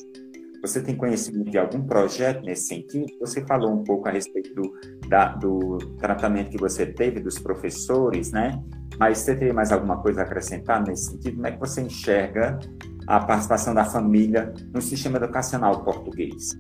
Você 0.62 0.82
tem 0.82 0.96
conhecimento 0.96 1.52
de 1.52 1.58
algum 1.58 1.86
projeto 1.86 2.42
nesse 2.44 2.68
sentido? 2.68 3.08
Você 3.20 3.46
falou 3.46 3.72
um 3.72 3.84
pouco 3.84 4.08
a 4.08 4.12
respeito 4.12 4.54
do, 4.54 4.72
da, 5.08 5.34
do 5.36 5.78
tratamento 5.98 6.50
que 6.50 6.58
você 6.58 6.86
teve 6.86 7.20
dos 7.20 7.40
professores, 7.40 8.32
né? 8.32 8.62
Mas 8.98 9.20
você 9.20 9.36
tem 9.36 9.54
mais 9.54 9.72
alguma 9.72 9.98
coisa 10.02 10.22
a 10.22 10.24
acrescentar 10.24 10.82
nesse 10.86 11.12
sentido? 11.12 11.36
Como 11.36 11.48
é 11.48 11.52
que 11.52 11.60
você 11.60 11.82
enxerga 11.82 12.60
a 13.08 13.20
participação 13.20 13.74
da 13.74 13.86
família 13.86 14.54
no 14.74 14.82
sistema 14.82 15.18
educacional 15.18 15.84
português? 15.84 16.58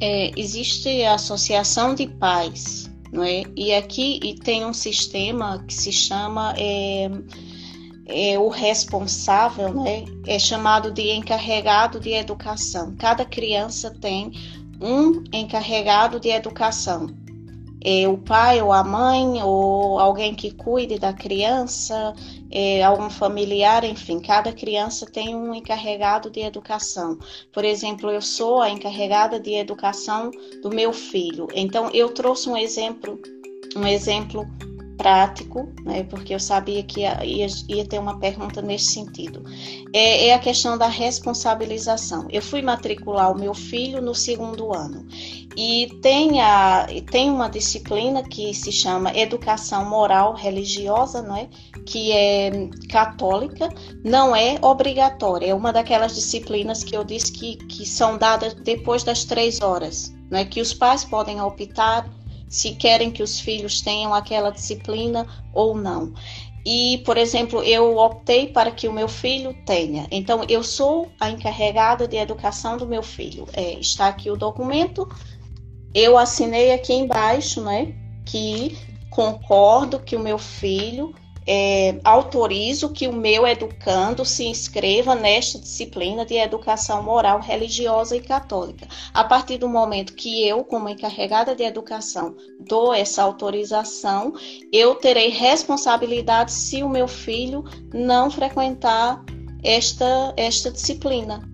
É, 0.00 0.38
existe 0.38 1.02
a 1.04 1.14
Associação 1.14 1.94
de 1.94 2.08
Pais 2.08 2.93
não 3.14 3.22
é? 3.22 3.44
E 3.56 3.72
aqui 3.72 4.18
e 4.22 4.34
tem 4.34 4.64
um 4.66 4.74
sistema 4.74 5.64
que 5.66 5.72
se 5.72 5.92
chama 5.92 6.52
é, 6.58 7.08
é, 8.06 8.38
o 8.38 8.48
responsável, 8.48 9.72
né? 9.72 10.04
É 10.26 10.38
chamado 10.38 10.90
de 10.90 11.10
encarregado 11.12 12.00
de 12.00 12.10
educação. 12.10 12.94
Cada 12.98 13.24
criança 13.24 13.90
tem 14.00 14.32
um 14.80 15.22
encarregado 15.32 16.18
de 16.18 16.28
educação 16.28 17.06
é, 17.84 18.08
o 18.08 18.16
pai 18.16 18.62
ou 18.62 18.72
a 18.72 18.82
mãe 18.82 19.42
ou 19.42 19.98
alguém 19.98 20.34
que 20.34 20.50
cuide 20.50 20.98
da 20.98 21.12
criança, 21.12 22.14
é, 22.54 22.84
algum 22.84 23.10
familiar, 23.10 23.82
enfim, 23.84 24.20
cada 24.20 24.52
criança 24.52 25.04
tem 25.04 25.34
um 25.34 25.52
encarregado 25.52 26.30
de 26.30 26.40
educação. 26.40 27.18
Por 27.52 27.64
exemplo, 27.64 28.08
eu 28.10 28.22
sou 28.22 28.62
a 28.62 28.70
encarregada 28.70 29.40
de 29.40 29.54
educação 29.54 30.30
do 30.62 30.70
meu 30.70 30.92
filho. 30.92 31.48
Então, 31.52 31.90
eu 31.92 32.14
trouxe 32.14 32.48
um 32.48 32.56
exemplo, 32.56 33.20
um 33.76 33.84
exemplo 33.84 34.46
prático, 34.96 35.72
né, 35.82 36.04
porque 36.04 36.34
eu 36.34 36.40
sabia 36.40 36.82
que 36.82 37.00
ia, 37.00 37.18
ia, 37.68 37.84
ter 37.84 37.98
uma 37.98 38.18
pergunta 38.18 38.62
nesse 38.62 38.92
sentido. 38.92 39.42
É, 39.92 40.28
é, 40.28 40.34
a 40.34 40.38
questão 40.38 40.78
da 40.78 40.86
responsabilização. 40.86 42.26
Eu 42.30 42.42
fui 42.42 42.62
matricular 42.62 43.30
o 43.32 43.38
meu 43.38 43.54
filho 43.54 44.00
no 44.00 44.14
segundo 44.14 44.72
ano 44.72 45.06
e 45.56 45.88
tem, 46.02 46.40
a, 46.40 46.86
tem 47.10 47.30
uma 47.30 47.48
disciplina 47.48 48.22
que 48.22 48.52
se 48.54 48.72
chama 48.72 49.16
Educação 49.16 49.84
Moral 49.88 50.34
Religiosa, 50.34 51.22
não 51.22 51.36
é? 51.36 51.48
que 51.86 52.12
é 52.12 52.50
católica, 52.88 53.68
não 54.02 54.34
é 54.34 54.58
obrigatória, 54.62 55.46
é 55.46 55.54
uma 55.54 55.72
daquelas 55.72 56.14
disciplinas 56.14 56.82
que 56.82 56.96
eu 56.96 57.04
disse 57.04 57.30
que, 57.30 57.56
que 57.56 57.86
são 57.86 58.16
dadas 58.16 58.54
depois 58.54 59.04
das 59.04 59.24
três 59.24 59.60
horas, 59.60 60.14
não 60.30 60.38
é? 60.38 60.44
que 60.44 60.60
os 60.60 60.72
pais 60.72 61.04
podem 61.04 61.40
optar 61.40 62.08
se 62.54 62.76
querem 62.76 63.10
que 63.10 63.20
os 63.20 63.40
filhos 63.40 63.80
tenham 63.80 64.14
aquela 64.14 64.50
disciplina 64.50 65.26
ou 65.52 65.76
não. 65.76 66.14
E, 66.64 67.02
por 67.04 67.18
exemplo, 67.18 67.64
eu 67.64 67.96
optei 67.98 68.46
para 68.46 68.70
que 68.70 68.86
o 68.86 68.92
meu 68.92 69.08
filho 69.08 69.52
tenha. 69.66 70.06
Então, 70.08 70.44
eu 70.48 70.62
sou 70.62 71.10
a 71.18 71.28
encarregada 71.28 72.06
de 72.06 72.16
educação 72.16 72.76
do 72.76 72.86
meu 72.86 73.02
filho. 73.02 73.48
É, 73.52 73.72
está 73.80 74.06
aqui 74.06 74.30
o 74.30 74.36
documento. 74.36 75.08
Eu 75.92 76.16
assinei 76.16 76.72
aqui 76.72 76.94
embaixo, 76.94 77.60
né, 77.60 77.92
que 78.24 78.78
concordo 79.10 79.98
que 79.98 80.14
o 80.14 80.20
meu 80.20 80.38
filho 80.38 81.12
é, 81.46 81.98
autorizo 82.02 82.90
que 82.90 83.06
o 83.06 83.12
meu 83.12 83.46
educando 83.46 84.24
se 84.24 84.44
inscreva 84.44 85.14
nesta 85.14 85.58
disciplina 85.58 86.24
de 86.24 86.34
educação 86.34 87.02
moral, 87.02 87.40
religiosa 87.40 88.16
e 88.16 88.20
católica. 88.20 88.86
A 89.12 89.24
partir 89.24 89.58
do 89.58 89.68
momento 89.68 90.14
que 90.14 90.46
eu, 90.46 90.64
como 90.64 90.88
encarregada 90.88 91.54
de 91.54 91.62
educação, 91.62 92.34
dou 92.60 92.94
essa 92.94 93.22
autorização, 93.22 94.32
eu 94.72 94.94
terei 94.94 95.28
responsabilidade 95.28 96.52
se 96.52 96.82
o 96.82 96.88
meu 96.88 97.06
filho 97.06 97.64
não 97.92 98.30
frequentar 98.30 99.22
esta, 99.62 100.32
esta 100.36 100.70
disciplina. 100.70 101.46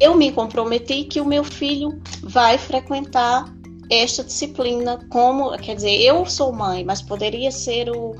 Eu 0.00 0.14
me 0.14 0.30
comprometi 0.30 1.04
que 1.04 1.20
o 1.20 1.24
meu 1.24 1.42
filho 1.42 2.00
vai 2.22 2.56
frequentar 2.56 3.52
esta 3.90 4.22
disciplina 4.22 5.00
como, 5.10 5.56
quer 5.58 5.74
dizer, 5.74 6.00
eu 6.02 6.24
sou 6.26 6.52
mãe, 6.52 6.84
mas 6.84 7.00
poderia 7.00 7.50
ser 7.50 7.90
o 7.90 8.14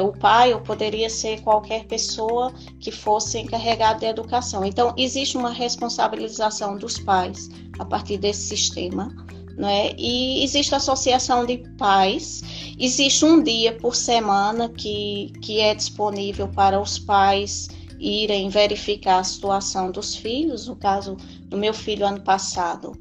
o 0.00 0.12
pai 0.12 0.54
ou 0.54 0.60
poderia 0.60 1.10
ser 1.10 1.40
qualquer 1.42 1.84
pessoa 1.86 2.52
que 2.80 2.90
fosse 2.90 3.38
encarregada 3.38 4.00
de 4.00 4.06
educação. 4.06 4.64
Então, 4.64 4.94
existe 4.96 5.36
uma 5.36 5.50
responsabilização 5.50 6.76
dos 6.76 6.98
pais 6.98 7.48
a 7.78 7.84
partir 7.84 8.18
desse 8.18 8.48
sistema. 8.48 9.14
Né? 9.56 9.92
E 9.98 10.42
existe 10.42 10.74
a 10.74 10.78
associação 10.78 11.44
de 11.44 11.58
pais, 11.76 12.42
existe 12.78 13.24
um 13.24 13.42
dia 13.42 13.76
por 13.76 13.94
semana 13.94 14.68
que, 14.68 15.30
que 15.42 15.60
é 15.60 15.74
disponível 15.74 16.48
para 16.48 16.80
os 16.80 16.98
pais 16.98 17.68
irem 18.00 18.48
verificar 18.48 19.20
a 19.20 19.24
situação 19.24 19.90
dos 19.90 20.16
filhos. 20.16 20.66
No 20.66 20.76
caso 20.76 21.16
do 21.44 21.56
meu 21.56 21.74
filho, 21.74 22.06
ano 22.06 22.22
passado, 22.22 22.92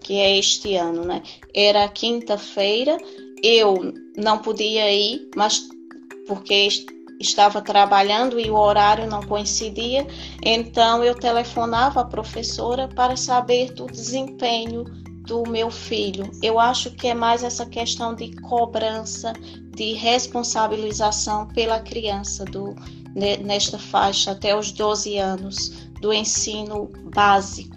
que 0.00 0.14
é 0.14 0.38
este 0.38 0.76
ano, 0.76 1.04
né? 1.04 1.22
Era 1.52 1.88
quinta-feira, 1.88 2.96
eu 3.42 3.92
não 4.16 4.38
podia 4.38 4.90
ir, 4.92 5.28
mas 5.36 5.68
porque 6.26 6.68
estava 7.20 7.62
trabalhando 7.62 8.38
e 8.38 8.50
o 8.50 8.56
horário 8.56 9.08
não 9.08 9.22
coincidia, 9.22 10.06
então 10.42 11.02
eu 11.02 11.14
telefonava 11.14 12.00
à 12.00 12.04
professora 12.04 12.88
para 12.88 13.16
saber 13.16 13.72
do 13.72 13.86
desempenho 13.86 14.84
do 15.26 15.42
meu 15.48 15.70
filho. 15.70 16.30
Eu 16.42 16.58
acho 16.58 16.90
que 16.92 17.08
é 17.08 17.14
mais 17.14 17.42
essa 17.42 17.66
questão 17.66 18.14
de 18.14 18.34
cobrança, 18.42 19.32
de 19.74 19.92
responsabilização 19.92 21.48
pela 21.48 21.80
criança 21.80 22.44
do, 22.44 22.74
nesta 23.42 23.78
faixa 23.78 24.32
até 24.32 24.56
os 24.56 24.70
12 24.72 25.18
anos 25.18 25.88
do 26.00 26.12
ensino 26.12 26.90
básico. 27.12 27.76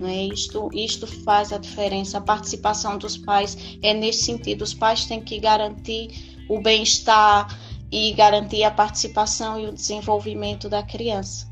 Né? 0.00 0.26
Isto, 0.26 0.70
isto 0.72 1.06
faz 1.06 1.52
a 1.52 1.58
diferença. 1.58 2.18
A 2.18 2.22
participação 2.22 2.96
dos 2.96 3.18
pais 3.18 3.78
é 3.82 3.92
nesse 3.92 4.24
sentido. 4.24 4.62
Os 4.62 4.72
pais 4.72 5.04
têm 5.04 5.20
que 5.20 5.38
garantir 5.38 6.29
o 6.50 6.60
bem-estar 6.60 7.46
e 7.92 8.12
garantir 8.12 8.64
a 8.64 8.72
participação 8.72 9.58
e 9.58 9.68
o 9.68 9.72
desenvolvimento 9.72 10.68
da 10.68 10.82
criança. 10.82 11.48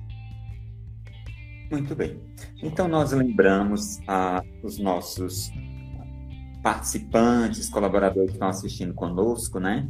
Muito 1.71 1.95
bem. 1.95 2.21
Então, 2.61 2.89
nós 2.89 3.13
lembramos 3.13 4.01
a, 4.09 4.43
os 4.63 4.79
nossos 4.79 5.53
participantes, 6.65 7.69
colaboradores 7.69 8.31
que 8.31 8.37
estão 8.37 8.49
assistindo 8.49 8.93
conosco, 8.93 9.61
né? 9.61 9.89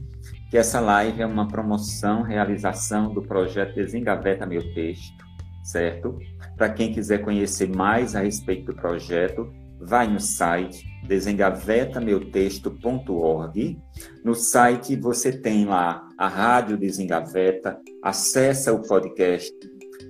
Que 0.51 0.59
essa 0.59 0.79
live 0.79 1.23
é 1.23 1.27
uma 1.27 1.49
promoção, 1.49 2.23
realização 2.23 3.13
do 3.15 3.23
projeto 3.23 3.77
Desengaveta 3.77 4.45
Meu 4.45 4.75
Texto, 4.75 5.25
certo? 5.63 6.19
Para 6.55 6.69
quem 6.69 6.93
quiser 6.93 7.19
conhecer 7.25 7.75
mais 7.75 8.15
a 8.15 8.21
respeito 8.21 8.73
do 8.73 8.75
projeto, 8.75 9.51
vai 9.81 10.09
no 10.09 10.21
site 10.21 10.87
desengavetameutexto.org. 11.07 13.79
No 14.25 14.35
site 14.35 14.97
você 14.97 15.31
tem 15.33 15.65
lá 15.65 16.05
a 16.19 16.27
Rádio 16.29 16.77
Desengaveta, 16.77 17.79
acessa 18.03 18.73
o 18.73 18.83
podcast 18.83 19.55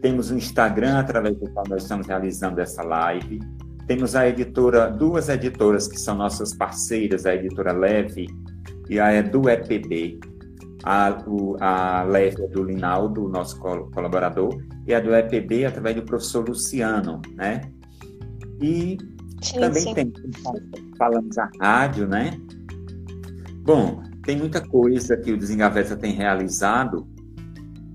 temos 0.00 0.30
o 0.30 0.36
Instagram 0.36 0.98
através 0.98 1.36
do 1.36 1.50
qual 1.50 1.64
nós 1.68 1.82
estamos 1.82 2.06
realizando 2.06 2.60
essa 2.60 2.82
live. 2.82 3.40
Temos 3.86 4.14
a 4.14 4.28
editora, 4.28 4.90
duas 4.90 5.28
editoras 5.28 5.88
que 5.88 5.98
são 5.98 6.14
nossas 6.14 6.54
parceiras, 6.54 7.26
a 7.26 7.34
editora 7.34 7.72
Leve 7.72 8.26
e 8.88 9.00
a 9.00 9.20
do 9.22 9.48
EPB. 9.48 10.20
A, 10.84 11.18
o, 11.26 11.56
a 11.60 12.04
Leve 12.04 12.44
é 12.44 12.46
do 12.46 12.62
Linaldo, 12.62 13.28
nosso 13.28 13.58
colaborador, 13.58 14.56
e 14.86 14.94
a 14.94 15.00
do 15.00 15.14
EPB 15.14 15.64
através 15.64 15.96
do 15.96 16.02
professor 16.02 16.48
Luciano, 16.48 17.20
né? 17.34 17.62
E 18.60 18.96
sim, 19.42 19.60
também 19.60 19.82
sim. 19.82 19.94
tem, 19.94 20.12
falamos 20.96 21.38
a 21.38 21.50
rádio, 21.60 22.06
né? 22.06 22.38
Bom, 23.62 24.02
tem 24.24 24.36
muita 24.36 24.60
coisa 24.60 25.16
que 25.16 25.32
o 25.32 25.38
Desengaveta 25.38 25.96
tem 25.96 26.12
realizado 26.12 27.06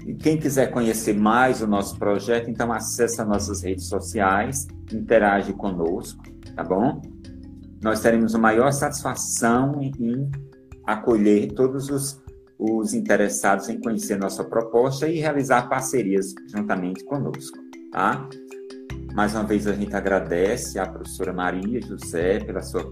e 0.06 0.14
quem 0.14 0.38
quiser 0.38 0.72
conhecer 0.72 1.14
mais 1.14 1.62
o 1.62 1.68
nosso 1.68 1.98
projeto, 1.98 2.50
então 2.50 2.72
acesse 2.72 3.22
as 3.22 3.28
nossas 3.28 3.62
redes 3.62 3.86
sociais, 3.86 4.68
interage 4.92 5.54
conosco, 5.54 6.22
tá 6.56 6.64
bom? 6.64 7.02
Nós 7.82 8.02
teremos 8.02 8.36
a 8.36 8.38
maior 8.38 8.72
satisfação 8.72 9.82
em 9.82 10.30
acolher 10.86 11.54
todos 11.54 11.90
os, 11.90 12.22
os 12.60 12.94
interessados 12.94 13.70
em 13.70 13.80
conhecer 13.80 14.18
nossa 14.18 14.44
proposta 14.44 15.08
e 15.08 15.20
realizar 15.20 15.70
parcerias 15.70 16.34
juntamente 16.48 17.04
conosco, 17.06 17.58
tá? 17.92 18.28
Mais 19.14 19.36
uma 19.36 19.44
vez 19.44 19.68
a 19.68 19.74
gente 19.74 19.96
agradece 19.96 20.80
à 20.80 20.88
professora 20.88 21.32
Maria 21.32 21.80
José 21.82 22.40
pela 22.40 22.64
sua 22.64 22.92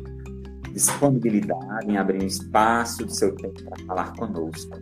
disponibilidade 0.72 1.90
em 1.90 1.98
abrir 1.98 2.22
um 2.22 2.28
espaço 2.28 3.04
do 3.04 3.12
seu 3.12 3.36
tempo 3.36 3.64
para 3.64 3.86
falar 3.86 4.14
conosco. 4.14 4.78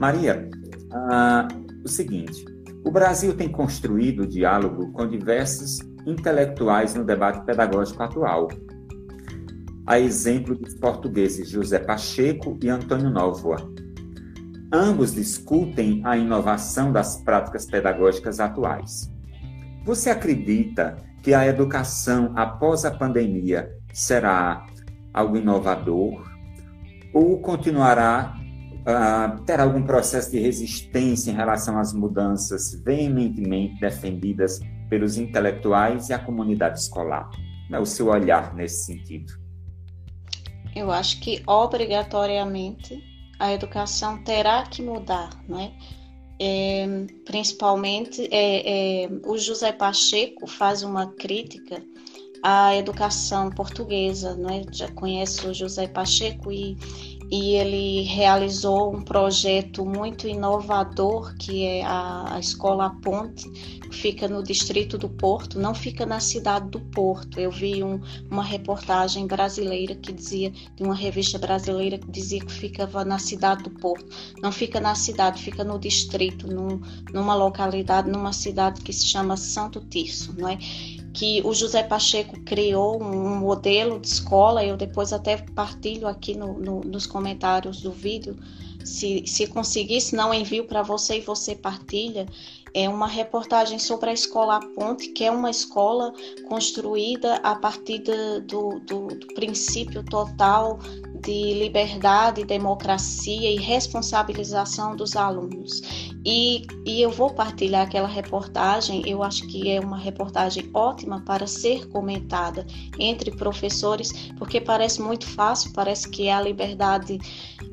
Maria, 0.00 0.50
ah, 0.92 1.46
o 1.84 1.88
seguinte: 1.88 2.44
o 2.84 2.90
Brasil 2.90 3.32
tem 3.34 3.48
construído 3.48 4.26
diálogo 4.26 4.90
com 4.90 5.06
diversos 5.06 5.78
intelectuais 6.04 6.96
no 6.96 7.04
debate 7.04 7.44
pedagógico 7.46 8.02
atual. 8.02 8.48
A 9.86 10.00
exemplo 10.00 10.56
dos 10.56 10.74
portugueses 10.74 11.48
José 11.48 11.78
Pacheco 11.78 12.58
e 12.60 12.68
Antônio 12.68 13.08
Novoa. 13.08 13.56
Ambos 14.72 15.14
discutem 15.14 16.00
a 16.04 16.16
inovação 16.16 16.90
das 16.90 17.22
práticas 17.22 17.66
pedagógicas 17.66 18.40
atuais. 18.40 19.11
Você 19.84 20.10
acredita 20.10 20.96
que 21.22 21.34
a 21.34 21.46
educação 21.46 22.32
após 22.36 22.84
a 22.84 22.90
pandemia 22.90 23.70
será 23.92 24.66
algo 25.12 25.36
inovador 25.36 26.22
ou 27.12 27.38
continuará 27.40 28.34
uh, 28.82 29.42
terá 29.42 29.64
algum 29.64 29.82
processo 29.82 30.30
de 30.30 30.38
resistência 30.38 31.30
em 31.30 31.34
relação 31.34 31.78
às 31.78 31.92
mudanças 31.92 32.74
veementemente 32.84 33.78
defendidas 33.80 34.60
pelos 34.88 35.16
intelectuais 35.16 36.08
e 36.08 36.12
a 36.12 36.18
comunidade 36.18 36.78
escolar? 36.78 37.28
é 37.72 37.78
o 37.78 37.86
seu 37.86 38.08
olhar 38.08 38.54
nesse 38.54 38.84
sentido? 38.84 39.32
Eu 40.76 40.90
acho 40.90 41.20
que 41.20 41.42
obrigatoriamente 41.46 43.02
a 43.38 43.52
educação 43.52 44.22
terá 44.22 44.62
que 44.64 44.82
mudar, 44.82 45.30
né? 45.48 45.72
É, 45.74 46.01
principalmente 47.24 48.28
é, 48.30 49.04
é, 49.04 49.08
o 49.24 49.38
José 49.38 49.72
Pacheco 49.72 50.46
faz 50.46 50.82
uma 50.82 51.06
crítica 51.06 51.82
à 52.42 52.74
educação 52.74 53.50
portuguesa, 53.50 54.34
né? 54.34 54.62
Já 54.72 54.90
conhece 54.92 55.46
o 55.46 55.54
José 55.54 55.86
Pacheco 55.86 56.50
e 56.50 56.76
e 57.32 57.54
ele 57.54 58.02
realizou 58.02 58.94
um 58.94 59.00
projeto 59.00 59.86
muito 59.86 60.28
inovador 60.28 61.34
que 61.38 61.64
é 61.64 61.82
a, 61.82 62.36
Escola 62.38 62.90
Ponte, 63.00 63.48
que 63.48 63.96
fica 63.96 64.28
no 64.28 64.42
distrito 64.42 64.98
do 64.98 65.08
Porto, 65.08 65.58
não 65.58 65.74
fica 65.74 66.04
na 66.04 66.20
cidade 66.20 66.68
do 66.68 66.78
Porto. 66.78 67.40
Eu 67.40 67.50
vi 67.50 67.82
um, 67.82 67.98
uma 68.30 68.44
reportagem 68.44 69.26
brasileira 69.26 69.94
que 69.94 70.12
dizia, 70.12 70.50
de 70.50 70.82
uma 70.82 70.94
revista 70.94 71.38
brasileira 71.38 71.96
que 71.96 72.10
dizia 72.10 72.44
que 72.44 72.52
ficava 72.52 73.02
na 73.02 73.18
cidade 73.18 73.62
do 73.62 73.70
Porto. 73.70 74.04
Não 74.42 74.52
fica 74.52 74.78
na 74.78 74.94
cidade, 74.94 75.42
fica 75.42 75.64
no 75.64 75.78
distrito, 75.78 76.46
num, 76.46 76.82
numa 77.14 77.34
localidade, 77.34 78.10
numa 78.10 78.34
cidade 78.34 78.82
que 78.82 78.92
se 78.92 79.06
chama 79.06 79.38
Santo 79.38 79.80
Tirso, 79.80 80.34
não 80.38 80.48
é? 80.48 80.58
Que 81.12 81.42
o 81.44 81.52
José 81.52 81.82
Pacheco 81.82 82.40
criou 82.40 83.02
um 83.02 83.36
modelo 83.36 84.00
de 84.00 84.08
escola, 84.08 84.64
eu 84.64 84.76
depois 84.76 85.12
até 85.12 85.36
partilho 85.36 86.08
aqui 86.08 86.34
no, 86.34 86.58
no, 86.58 86.80
nos 86.80 87.06
comentários 87.06 87.82
do 87.82 87.92
vídeo, 87.92 88.36
se, 88.84 89.24
se 89.26 89.46
conseguir, 89.46 90.00
se 90.00 90.16
não 90.16 90.32
envio 90.32 90.66
para 90.66 90.82
você 90.82 91.18
e 91.18 91.20
você 91.20 91.54
partilha, 91.54 92.26
é 92.74 92.88
uma 92.88 93.06
reportagem 93.06 93.78
sobre 93.78 94.10
a 94.10 94.12
Escola 94.12 94.58
Ponte, 94.74 95.08
que 95.08 95.24
é 95.24 95.30
uma 95.30 95.50
escola 95.50 96.12
construída 96.48 97.36
a 97.36 97.54
partir 97.54 97.98
do, 97.98 98.40
do, 98.40 98.80
do 98.80 99.26
princípio 99.34 100.02
total 100.04 100.78
de 101.22 101.54
liberdade, 101.54 102.44
democracia 102.44 103.50
e 103.50 103.56
responsabilização 103.56 104.96
dos 104.96 105.16
alunos. 105.16 105.80
E, 106.24 106.62
e 106.84 107.00
eu 107.00 107.10
vou 107.10 107.30
partilhar 107.30 107.86
aquela 107.86 108.08
reportagem, 108.08 109.02
eu 109.08 109.22
acho 109.22 109.46
que 109.46 109.70
é 109.70 109.80
uma 109.80 109.98
reportagem 109.98 110.70
ótima 110.74 111.20
para 111.20 111.46
ser 111.46 111.88
comentada 111.88 112.66
entre 112.98 113.30
professores, 113.30 114.12
porque 114.38 114.60
parece 114.60 115.00
muito 115.00 115.26
fácil, 115.26 115.72
parece 115.72 116.08
que 116.08 116.28
é 116.28 116.32
a 116.32 116.40
liberdade 116.40 117.18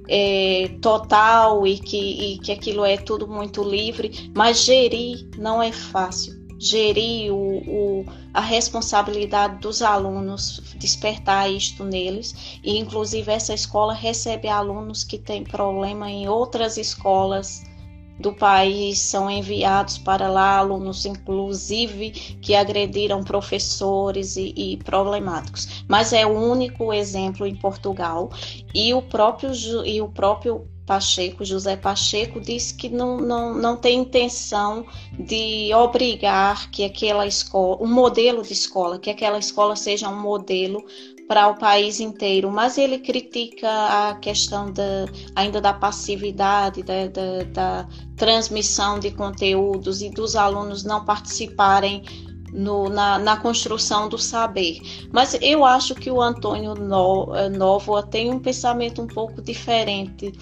é, 0.08 0.70
total 0.82 1.68
e 1.68 1.78
que, 1.80 1.98
e 1.98 2.40
que 2.40 2.52
aquilo 2.52 2.86
é 2.86 2.98
tudo 2.98 3.28
muito 3.28 3.64
livre, 3.64 4.32
mas 4.36 4.64
gerir 4.64 5.28
não 5.38 5.62
é 5.62 5.72
fácil 5.72 6.39
gerir 6.60 7.34
o, 7.34 7.58
o, 7.66 8.06
a 8.34 8.42
responsabilidade 8.42 9.60
dos 9.60 9.82
alunos, 9.82 10.62
despertar 10.76 11.50
isto 11.50 11.86
neles. 11.86 12.60
E, 12.62 12.78
inclusive, 12.78 13.32
essa 13.32 13.54
escola 13.54 13.94
recebe 13.94 14.50
alunos 14.50 15.04
que 15.06 15.18
têm 15.18 15.44
problema 15.44 16.12
em 16.12 16.28
outras 16.28 16.78
escolas 16.78 17.64
do 18.20 18.34
país, 18.34 19.00
são 19.00 19.32
enviados 19.32 19.98
para 19.98 20.28
lá 20.28 20.58
alunos, 20.58 21.06
inclusive, 21.06 22.12
que 22.42 22.54
agrediram 22.54 23.24
professores 23.24 24.36
e, 24.36 24.54
e 24.58 24.78
problemáticos. 24.78 25.86
Mas 25.88 26.12
é 26.12 26.26
o 26.26 26.38
único 26.38 26.92
exemplo 26.92 27.48
em 27.48 27.56
Portugal. 27.56 28.30
E 28.76 28.94
o 28.94 29.02
próprio, 29.02 29.54
e 29.86 30.02
o 30.02 30.10
próprio 30.10 30.68
Pacheco, 30.90 31.46
José 31.46 31.78
Pacheco, 31.78 32.42
disse 32.42 32.74
que 32.74 32.90
não, 32.90 33.18
não, 33.18 33.54
não 33.54 33.78
tem 33.78 34.00
intenção 34.00 34.88
de 35.20 35.72
obrigar 35.72 36.72
que 36.72 36.84
aquela 36.84 37.28
escola, 37.28 37.78
um 37.80 37.86
modelo 37.86 38.42
de 38.42 38.54
escola, 38.54 38.98
que 38.98 39.12
aquela 39.12 39.38
escola 39.38 39.76
seja 39.76 40.10
um 40.10 40.20
modelo 40.20 40.84
para 41.28 41.48
o 41.48 41.56
país 41.60 42.00
inteiro, 42.00 42.50
mas 42.50 42.76
ele 42.80 42.98
critica 42.98 43.70
a 43.70 44.16
questão 44.16 44.72
de, 44.72 44.82
ainda 45.36 45.62
da 45.62 45.74
passividade, 45.74 46.82
da, 46.82 47.06
da, 47.06 47.44
da 47.44 47.88
transmissão 48.18 49.00
de 49.00 49.12
conteúdos 49.12 50.02
e 50.02 50.10
dos 50.10 50.36
alunos 50.36 50.84
não 50.84 51.06
participarem 51.06 52.02
no, 52.52 52.90
na, 52.90 53.20
na, 53.20 53.38
construção 53.38 54.10
do 54.10 54.18
saber. 54.18 54.80
Mas 55.14 55.38
eu 55.40 55.64
acho 55.64 55.94
que 55.94 56.10
o 56.10 56.20
Antônio 56.20 56.74
no, 56.74 57.28
Novoa 57.52 58.02
tem 58.02 58.34
um 58.34 58.40
pensamento 58.40 59.00
um 59.04 59.08
pouco 59.08 59.40
diferente 59.40 60.34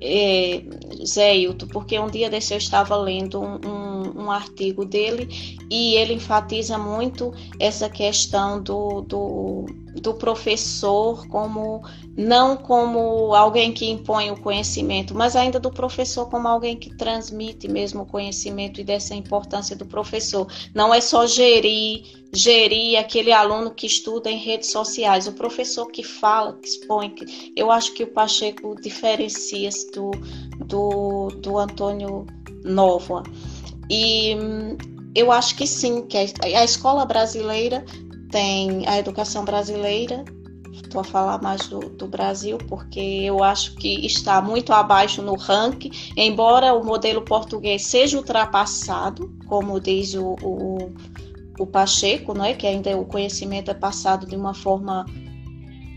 é, 0.00 0.62
Zé 1.04 1.36
Hilton, 1.36 1.66
porque 1.68 1.98
um 1.98 2.08
dia 2.08 2.30
desse 2.30 2.54
eu 2.54 2.58
estava 2.58 2.96
lendo 2.96 3.40
um, 3.40 3.58
um, 3.64 4.22
um, 4.24 4.30
artigo 4.30 4.84
dele 4.84 5.28
e 5.70 5.94
ele 5.94 6.14
enfatiza 6.14 6.78
muito 6.78 7.32
essa 7.58 7.88
questão 7.88 8.62
do, 8.62 9.02
do, 9.02 9.66
do 10.00 10.14
professor 10.14 11.26
como 11.28 11.82
não 12.16 12.56
como 12.56 13.32
alguém 13.34 13.72
que 13.72 13.88
impõe 13.88 14.30
o 14.30 14.40
conhecimento, 14.40 15.14
mas 15.14 15.36
ainda 15.36 15.60
do 15.60 15.70
professor 15.70 16.28
como 16.28 16.48
alguém 16.48 16.76
que 16.76 16.96
transmite 16.96 17.68
mesmo 17.68 18.02
o 18.02 18.06
conhecimento 18.06 18.80
e 18.80 18.84
dessa 18.84 19.14
importância 19.14 19.76
do 19.76 19.86
professor. 19.86 20.46
Não 20.74 20.92
é 20.92 21.00
só 21.00 21.26
gerir, 21.26 22.02
gerir 22.32 22.98
aquele 22.98 23.32
aluno 23.32 23.70
que 23.70 23.86
estuda 23.86 24.30
em 24.30 24.36
redes 24.36 24.70
sociais, 24.70 25.28
o 25.28 25.32
professor 25.32 25.86
que 25.86 26.02
fala, 26.02 26.54
que 26.54 26.68
expõe. 26.68 27.10
Que, 27.10 27.52
eu 27.56 27.70
acho 27.70 27.94
que 27.94 28.02
o 28.02 28.08
Pacheco 28.08 28.74
diferencia-se 28.80 29.90
do, 29.92 30.10
do, 30.66 31.28
do 31.40 31.56
Antônio 31.56 32.26
Nova. 32.64 33.22
E 33.88 34.34
hum, 34.34 34.76
eu 35.14 35.30
acho 35.32 35.56
que 35.56 35.66
sim, 35.66 36.02
que 36.06 36.16
a, 36.16 36.60
a 36.60 36.64
escola 36.64 37.04
brasileira 37.04 37.84
tem 38.30 38.86
a 38.86 38.98
educação 38.98 39.44
brasileira, 39.44 40.24
estou 40.72 41.00
a 41.00 41.04
falar 41.04 41.40
mais 41.42 41.66
do, 41.68 41.80
do, 41.80 42.06
Brasil, 42.06 42.58
porque 42.68 43.00
eu 43.00 43.42
acho 43.42 43.74
que 43.76 44.06
está 44.06 44.40
muito 44.40 44.72
abaixo 44.72 45.22
no 45.22 45.34
ranking, 45.34 45.90
embora 46.16 46.74
o 46.74 46.84
modelo 46.84 47.22
português 47.22 47.86
seja 47.86 48.16
ultrapassado, 48.16 49.32
como 49.46 49.80
diz 49.80 50.14
o, 50.14 50.36
o, 50.42 50.92
o 51.58 51.66
Pacheco, 51.66 52.34
não 52.34 52.44
é? 52.44 52.54
que 52.54 52.66
ainda 52.66 52.96
o 52.96 53.04
conhecimento 53.04 53.70
é 53.70 53.74
passado 53.74 54.26
de 54.26 54.36
uma 54.36 54.54
forma 54.54 55.04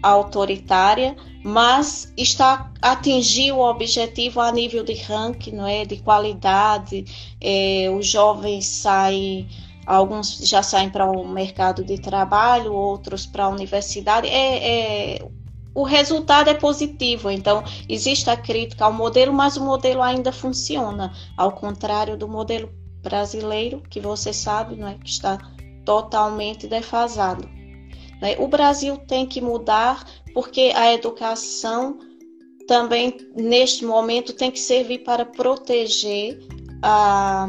autoritária, 0.02 1.16
mas 1.44 2.12
está 2.18 2.72
atingir 2.82 3.52
o 3.52 3.60
objetivo 3.60 4.42
a 4.42 4.52
nível 4.52 4.84
de 4.84 4.94
ranking, 4.94 5.52
não 5.52 5.68
é, 5.68 5.86
de 5.86 5.98
qualidade. 5.98 7.06
É, 7.40 7.88
os 7.96 8.08
jovens 8.08 8.66
saem 8.66 9.48
alguns 9.92 10.38
já 10.38 10.64
saem 10.64 10.90
para 10.90 11.06
o 11.06 11.28
mercado 11.28 11.84
de 11.84 12.00
trabalho, 12.00 12.74
outros 12.74 13.26
para 13.26 13.46
a 13.46 13.50
universidade. 13.50 14.28
É, 14.28 15.18
é, 15.18 15.28
o 15.76 15.84
resultado 15.84 16.50
é 16.50 16.54
positivo, 16.54 17.30
então 17.30 17.64
existe 17.90 18.30
a 18.30 18.38
crítica 18.38 18.86
ao 18.86 18.94
modelo, 18.94 19.34
mas 19.34 19.58
o 19.58 19.66
modelo 19.66 20.02
ainda 20.02 20.32
funciona, 20.32 21.14
ao 21.36 21.52
contrário 21.52 22.18
do 22.18 22.28
modelo 22.28 22.70
brasileiro, 23.02 23.82
que 23.90 24.00
você 24.00 24.32
sabe, 24.32 24.76
não 24.76 24.88
é, 24.88 24.96
que 24.96 25.10
está 25.10 25.38
totalmente 25.86 26.68
defasado. 26.68 27.48
Né? 28.22 28.36
O 28.40 28.48
Brasil 28.48 28.98
tem 28.98 29.26
que 29.26 29.42
mudar 29.42 30.06
porque 30.34 30.72
a 30.74 30.94
educação 30.94 32.00
também 32.66 33.18
neste 33.36 33.84
momento 33.84 34.32
tem 34.32 34.52
que 34.52 34.60
servir 34.60 35.00
para 35.00 35.26
proteger 35.26 36.40
a 36.82 37.48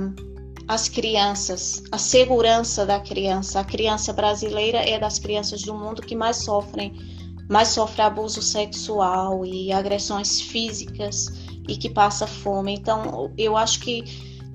as 0.68 0.88
crianças, 0.88 1.82
a 1.90 1.98
segurança 1.98 2.86
da 2.86 3.00
criança. 3.00 3.60
A 3.60 3.64
criança 3.64 4.12
brasileira 4.12 4.78
é 4.78 4.98
das 4.98 5.18
crianças 5.18 5.62
do 5.62 5.74
mundo 5.74 6.02
que 6.02 6.14
mais 6.14 6.36
sofrem, 6.38 6.92
mais 7.48 7.68
sofre 7.68 8.02
abuso 8.02 8.40
sexual 8.40 9.44
e 9.44 9.72
agressões 9.72 10.40
físicas 10.40 11.26
e 11.68 11.76
que 11.76 11.90
passa 11.90 12.26
fome. 12.26 12.74
Então, 12.74 13.32
eu 13.36 13.56
acho 13.56 13.80
que 13.80 14.04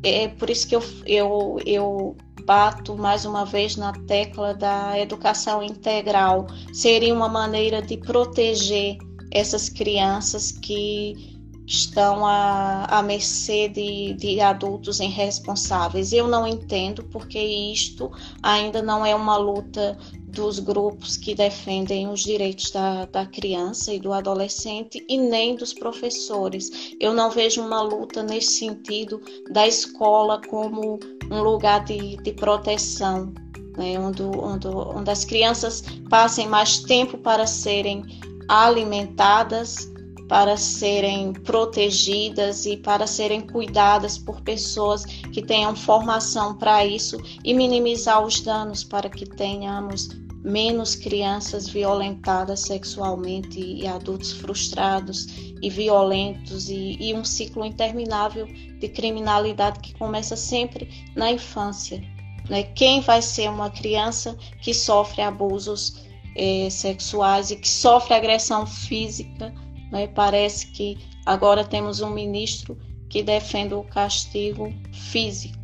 é 0.03 0.28
por 0.28 0.49
isso 0.49 0.68
que 0.68 0.76
eu, 0.76 0.84
eu, 1.05 1.58
eu 1.66 2.18
bato 2.45 2.95
mais 2.95 3.26
uma 3.26 3.45
vez 3.45 3.76
na 3.76 3.91
tecla 3.91 4.53
da 4.53 4.97
educação 4.99 5.62
integral. 5.62 6.47
Seria 6.74 7.14
uma 7.14 7.28
maneira 7.28 7.82
de 7.82 7.97
proteger 7.97 8.97
essas 9.32 9.70
crianças 9.70 10.51
que 10.51 11.36
estão 11.68 12.26
à, 12.26 12.86
à 12.86 13.03
mercê 13.03 13.68
de, 13.68 14.13
de 14.13 14.39
adultos 14.39 15.01
irresponsáveis. 15.01 16.13
Eu 16.13 16.26
não 16.26 16.47
entendo 16.47 17.03
porque 17.03 17.38
isto 17.38 18.09
ainda 18.41 18.82
não 18.82 19.05
é 19.05 19.13
uma 19.13 19.36
luta 19.36 19.97
dos 20.28 20.59
grupos 20.59 21.18
que 21.18 21.36
defendem 21.36 22.07
os 22.07 22.22
direitos 22.22 22.72
da, 22.72 23.05
da 23.05 23.26
criança 23.26 23.93
e 23.93 23.99
do 23.99 24.13
adolescente 24.13 25.05
e 25.09 25.18
nem 25.18 25.57
dos 25.57 25.74
professores. 25.74 26.95
Eu 27.01 27.13
não 27.13 27.30
vejo 27.30 27.61
uma 27.61 27.82
luta 27.82 28.24
nesse 28.24 28.59
sentido 28.59 29.22
da 29.51 29.68
escola 29.68 30.41
como 30.47 30.99
um 31.30 31.41
lugar 31.41 31.84
de, 31.84 32.15
de 32.18 32.32
proteção. 32.32 33.34
Né, 33.78 33.99
onde, 33.99 34.24
onde, 34.24 34.68
onde 34.68 35.11
as 35.11 35.24
crianças 35.24 35.84
passem 36.09 36.47
mais 36.47 36.80
tempo 36.80 37.15
para 37.15 37.45
serem 37.45 38.03
alimentadas, 38.47 39.88
para 40.28 40.57
serem 40.57 41.34
protegidas 41.34 42.65
e 42.65 42.78
para 42.78 43.07
serem 43.07 43.41
cuidadas 43.41 44.17
por 44.17 44.41
pessoas 44.41 45.05
que 45.05 45.41
tenham 45.41 45.75
formação 45.75 46.57
para 46.57 46.86
isso 46.86 47.17
e 47.43 47.53
minimizar 47.53 48.23
os 48.23 48.41
danos 48.41 48.84
para 48.84 49.09
que 49.09 49.25
tenhamos 49.25 50.09
menos 50.43 50.95
crianças 50.95 51.67
violentadas 51.67 52.61
sexualmente 52.61 53.59
e 53.59 53.86
adultos 53.86 54.32
frustrados 54.32 55.28
e 55.61 55.69
violentos 55.69 56.69
e, 56.69 56.97
e 56.99 57.13
um 57.13 57.25
ciclo 57.25 57.65
interminável 57.65 58.45
de 58.45 58.88
criminalidade 58.88 59.80
que 59.80 59.93
começa 59.95 60.36
sempre 60.36 60.89
na 61.15 61.32
infância. 61.32 62.01
Né? 62.49 62.63
Quem 62.63 63.01
vai 63.01 63.21
ser 63.21 63.49
uma 63.49 63.69
criança 63.69 64.38
que 64.61 64.73
sofre 64.73 65.21
abusos 65.21 66.05
eh, 66.36 66.69
sexuais 66.69 67.51
e 67.51 67.57
que 67.57 67.67
sofre 67.67 68.13
agressão 68.13 68.65
física? 68.65 69.53
Né? 69.91 70.07
Parece 70.07 70.67
que 70.67 70.97
agora 71.25 71.63
temos 71.63 72.01
um 72.01 72.09
ministro 72.09 72.77
que 73.09 73.23
defende 73.23 73.73
o 73.73 73.83
castigo 73.83 74.73
físico. 74.93 75.57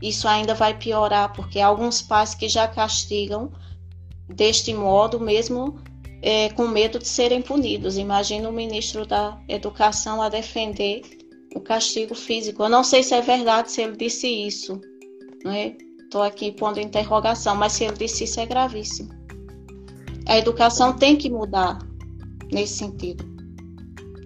Isso 0.00 0.28
ainda 0.28 0.54
vai 0.54 0.74
piorar, 0.74 1.32
porque 1.32 1.60
alguns 1.60 2.00
pais 2.00 2.34
que 2.34 2.48
já 2.48 2.68
castigam 2.68 3.50
deste 4.28 4.72
modo, 4.72 5.18
mesmo 5.18 5.78
é, 6.22 6.48
com 6.50 6.68
medo 6.68 6.98
de 6.98 7.08
serem 7.08 7.42
punidos. 7.42 7.98
Imagina 7.98 8.48
o 8.48 8.52
ministro 8.52 9.06
da 9.06 9.38
Educação 9.48 10.22
a 10.22 10.28
defender 10.28 11.02
o 11.54 11.60
castigo 11.60 12.14
físico. 12.14 12.62
Eu 12.62 12.68
não 12.68 12.84
sei 12.84 13.02
se 13.02 13.14
é 13.14 13.20
verdade 13.20 13.70
se 13.70 13.82
ele 13.82 13.96
disse 13.96 14.28
isso, 14.28 14.80
Estou 16.04 16.24
é? 16.24 16.28
aqui 16.28 16.52
pondo 16.52 16.80
interrogação, 16.80 17.54
mas 17.54 17.72
se 17.72 17.84
ele 17.84 17.96
disse 17.96 18.24
isso 18.24 18.40
é 18.40 18.46
gravíssimo. 18.46 19.10
A 20.26 20.36
educação 20.36 20.94
tem 20.94 21.16
que 21.16 21.30
mudar 21.30 21.78
nesse 22.52 22.74
sentido. 22.74 23.24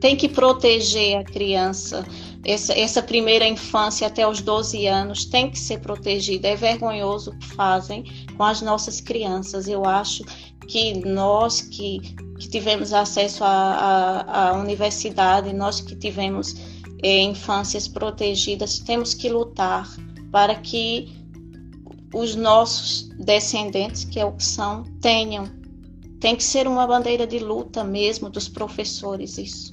Tem 0.01 0.17
que 0.17 0.29
proteger 0.29 1.19
a 1.19 1.25
criança. 1.25 2.05
Essa, 2.45 2.73
essa 2.73 3.03
primeira 3.03 3.47
infância 3.47 4.07
até 4.07 4.27
os 4.27 4.41
12 4.41 4.87
anos 4.87 5.25
tem 5.25 5.49
que 5.51 5.59
ser 5.59 5.79
protegida. 5.81 6.49
É 6.49 6.57
vergonhoso 6.57 7.31
o 7.31 7.39
que 7.39 7.47
fazem 7.47 8.05
com 8.37 8.43
as 8.43 8.61
nossas 8.61 9.01
crianças. 9.01 9.69
Eu 9.69 9.85
acho 9.85 10.25
que 10.67 11.07
nós 11.07 11.61
que, 11.61 12.01
que 12.39 12.49
tivemos 12.49 12.93
acesso 12.93 13.45
à, 13.45 14.57
universidade, 14.59 15.53
nós 15.53 15.81
que 15.81 15.95
tivemos 15.95 16.57
é, 17.03 17.23
infâncias 17.23 17.87
protegidas, 17.87 18.81
temos 18.81 19.15
que 19.15 19.29
lutar 19.29 19.89
para 20.33 20.57
que 20.57 21.13
os 22.13 22.35
nossos 22.35 23.09
descendentes, 23.19 24.05
que 24.05 24.19
é 24.19 24.25
o 24.25 24.33
que 24.33 24.45
são, 24.45 24.85
tenham 25.01 25.62
tem 26.23 26.37
que 26.37 26.45
ser 26.45 26.69
uma 26.69 26.87
bandeira 26.87 27.27
de 27.27 27.41
luta 27.41 27.83
mesmo 27.83 28.31
dos 28.31 28.49
professores 28.49 29.37
isso. 29.39 29.73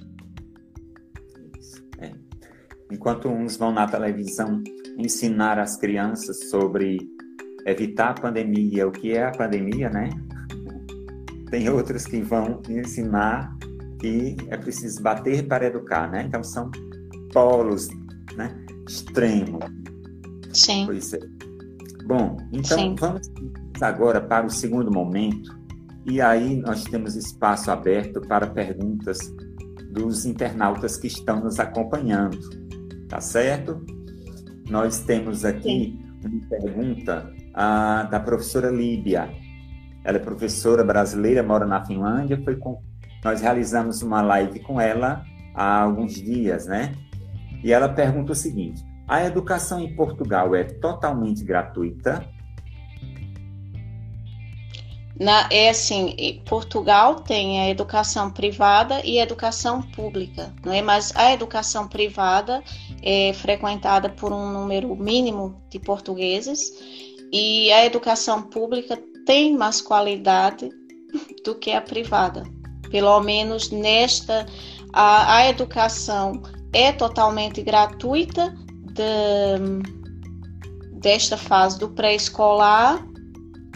É. 1.99 2.11
Enquanto 2.91 3.29
uns 3.29 3.55
vão 3.55 3.71
na 3.71 3.87
televisão 3.87 4.61
ensinar 4.97 5.59
as 5.59 5.77
crianças 5.77 6.49
sobre 6.49 6.97
evitar 7.67 8.09
a 8.09 8.13
pandemia, 8.15 8.87
o 8.87 8.91
que 8.91 9.11
é 9.13 9.27
a 9.27 9.31
pandemia, 9.31 9.91
né? 9.91 10.09
Tem 11.51 11.69
outros 11.69 12.05
que 12.05 12.19
vão 12.19 12.63
ensinar 12.67 13.55
que 13.99 14.35
é 14.47 14.57
preciso 14.57 15.03
bater 15.03 15.47
para 15.47 15.67
educar, 15.67 16.09
né? 16.09 16.23
Então 16.23 16.43
são 16.43 16.71
polos, 17.31 17.89
né? 18.35 18.65
Extremo. 18.87 19.59
Sim. 20.51 20.87
Pois 20.87 21.13
é. 21.13 21.19
Bom, 22.05 22.37
então 22.51 22.79
Sim. 22.79 22.95
vamos 22.95 23.29
agora 23.79 24.19
para 24.19 24.47
o 24.47 24.49
segundo 24.49 24.91
momento, 24.91 25.58
e 26.05 26.21
aí 26.21 26.55
nós 26.55 26.83
temos 26.83 27.15
espaço 27.15 27.71
aberto 27.71 28.21
para 28.21 28.47
perguntas 28.47 29.19
dos 29.91 30.25
internautas 30.25 30.97
que 30.97 31.07
estão 31.07 31.39
nos 31.41 31.59
acompanhando, 31.59 32.37
tá 33.07 33.19
certo? 33.19 33.83
Nós 34.69 34.99
temos 34.99 35.43
aqui 35.43 35.99
uma 36.23 36.47
pergunta 36.47 37.33
ah, 37.53 38.03
da 38.03 38.19
professora 38.19 38.69
Líbia. 38.69 39.29
Ela 40.03 40.17
é 40.17 40.19
professora 40.19 40.83
brasileira, 40.83 41.43
mora 41.43 41.65
na 41.65 41.83
Finlândia. 41.85 42.41
Foi 42.43 42.55
com... 42.55 42.81
Nós 43.23 43.41
realizamos 43.41 44.01
uma 44.01 44.21
live 44.21 44.59
com 44.61 44.79
ela 44.79 45.23
há 45.55 45.81
alguns 45.81 46.13
dias, 46.13 46.67
né? 46.67 46.93
E 47.63 47.73
ela 47.73 47.89
pergunta 47.89 48.31
o 48.31 48.35
seguinte: 48.35 48.81
a 49.07 49.25
educação 49.25 49.79
em 49.79 49.95
Portugal 49.95 50.55
é 50.55 50.63
totalmente 50.63 51.43
gratuita? 51.43 52.25
Na, 55.19 55.49
é 55.51 55.69
assim, 55.69 56.15
Portugal 56.45 57.15
tem 57.15 57.59
a 57.59 57.69
educação 57.69 58.31
privada 58.31 59.05
e 59.05 59.19
a 59.19 59.23
educação 59.23 59.81
pública, 59.81 60.53
não 60.63 60.71
é? 60.71 60.81
Mas 60.81 61.13
a 61.13 61.33
educação 61.33 61.89
privada 61.89 62.63
é 63.03 63.33
frequentada 63.33 64.09
por 64.09 64.31
um 64.31 64.49
número 64.49 64.95
mínimo 64.95 65.61
de 65.69 65.77
portugueses 65.77 66.71
e 67.33 67.69
a 67.73 67.85
educação 67.85 68.43
pública 68.43 68.97
tem 69.25 69.57
mais 69.57 69.81
qualidade 69.81 70.69
do 71.43 71.53
que 71.53 71.71
a 71.71 71.81
privada. 71.81 72.43
Pelo 72.89 73.19
menos 73.19 73.69
nesta, 73.71 74.45
a, 74.93 75.35
a 75.35 75.49
educação 75.49 76.41
é 76.71 76.93
totalmente 76.93 77.61
gratuita 77.61 78.55
de, 78.93 79.59
desta 80.93 81.35
fase 81.35 81.77
do 81.77 81.89
pré-escolar 81.89 83.08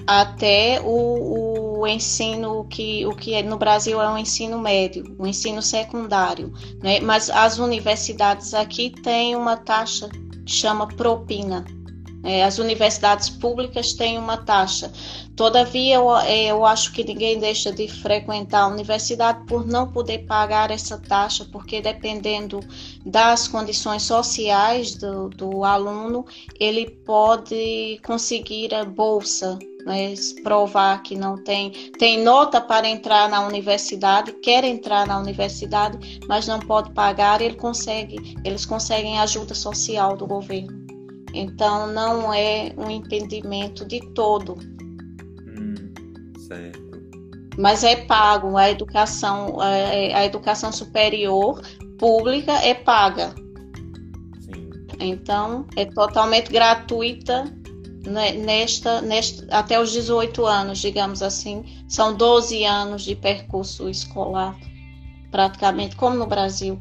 até 0.06 0.82
o, 0.82 1.80
o, 1.80 1.88
ensino 1.88 2.66
que 2.66 3.06
o 3.06 3.16
que 3.16 3.34
é, 3.34 3.44
no 3.44 3.58
Brasil 3.58 4.02
é 4.02 4.10
o 4.12 4.18
ensino 4.18 4.60
médio, 4.60 5.16
o 5.18 5.28
ensino 5.28 5.62
secundário, 5.62 6.52
né? 6.82 7.00
Mas 7.00 7.30
as 7.30 7.58
universidades 7.58 8.54
aqui 8.54 8.90
têm 8.90 9.36
uma 9.36 9.58
taxa 9.58 10.10
que 10.46 10.52
chama 10.52 10.88
propina. 10.88 11.66
É, 12.24 12.44
as 12.44 12.58
universidades 12.58 13.30
públicas 13.30 13.94
têm 13.94 14.18
uma 14.18 14.38
taxa. 14.38 14.92
Todavia, 15.36 15.96
eu, 15.96 16.16
é, 16.18 16.46
eu 16.46 16.64
acho 16.64 16.94
que 16.94 17.04
ninguém 17.04 17.40
deixa 17.40 17.72
de 17.72 17.88
frequentar 17.88 18.62
a 18.62 18.68
universidade 18.68 19.46
por 19.46 19.66
não 19.66 19.92
poder 19.92 20.20
pagar 20.20 20.72
essa 20.72 20.98
taxa, 20.98 21.46
porque 21.52 21.82
dependendo 21.82 22.60
das 23.06 23.48
condições 23.48 24.04
sociais 24.04 24.96
do, 24.96 25.30
do 25.30 25.64
aluno, 25.64 26.26
ele 26.60 26.90
pode 26.90 28.00
conseguir 28.06 28.74
a 28.74 28.86
bolsa 28.86 29.60
né, 29.86 30.14
provar 30.44 31.02
que 31.04 31.16
não 31.16 31.44
tem, 31.44 31.72
tem 31.98 32.24
nota 32.24 32.62
para 32.62 32.88
entrar 32.88 33.28
na 33.28 33.46
universidade, 33.46 34.32
quer 34.34 34.64
entrar 34.64 35.06
na 35.08 35.20
universidade, 35.20 36.20
mas 36.28 36.48
não 36.48 36.60
pode 36.60 36.92
pagar, 36.92 37.42
ele 37.42 37.56
consegue, 37.56 38.36
eles 38.44 38.66
conseguem 38.66 39.20
ajuda 39.20 39.54
social 39.54 40.16
do 40.16 40.26
governo. 40.26 40.83
Então 41.34 41.88
não 41.88 42.34
é 42.34 42.74
um 42.78 42.90
impedimento 42.90 43.86
de 43.86 44.00
todo. 44.14 44.58
Hum, 45.48 46.34
certo. 46.48 46.82
Mas 47.58 47.84
é 47.84 47.96
pago, 47.96 48.56
a 48.58 48.70
educação, 48.70 49.60
a, 49.60 49.68
a 50.18 50.26
educação 50.26 50.72
superior 50.72 51.62
pública 51.98 52.52
é 52.52 52.74
paga. 52.74 53.34
Sim. 54.40 54.70
Então 55.00 55.66
é 55.76 55.86
totalmente 55.86 56.52
gratuita 56.52 57.46
né, 58.06 58.34
nesta, 58.34 59.02
nesta, 59.02 59.46
até 59.56 59.80
os 59.80 59.92
18 59.92 60.46
anos, 60.46 60.80
digamos 60.80 61.22
assim, 61.22 61.64
são 61.88 62.16
12 62.16 62.64
anos 62.64 63.04
de 63.04 63.16
percurso 63.16 63.90
escolar, 63.90 64.58
praticamente, 65.32 65.96
como 65.96 66.18
no 66.18 66.28
Brasil. 66.28 66.80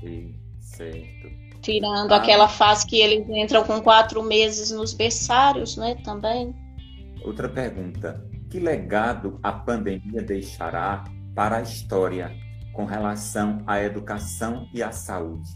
Sim, 0.00 0.34
certo. 0.60 1.39
Tirando 1.62 2.12
ah. 2.12 2.16
aquela 2.16 2.48
fase 2.48 2.86
que 2.86 3.00
eles 3.00 3.28
entram 3.28 3.64
com 3.64 3.80
quatro 3.80 4.22
meses 4.22 4.70
nos 4.70 4.94
berçários, 4.94 5.76
né, 5.76 5.94
também. 6.04 6.54
Outra 7.24 7.48
pergunta. 7.48 8.24
Que 8.50 8.58
legado 8.58 9.38
a 9.42 9.52
pandemia 9.52 10.22
deixará 10.22 11.04
para 11.34 11.58
a 11.58 11.62
história 11.62 12.32
com 12.72 12.84
relação 12.84 13.62
à 13.66 13.80
educação 13.82 14.66
e 14.74 14.82
à 14.82 14.90
saúde? 14.90 15.48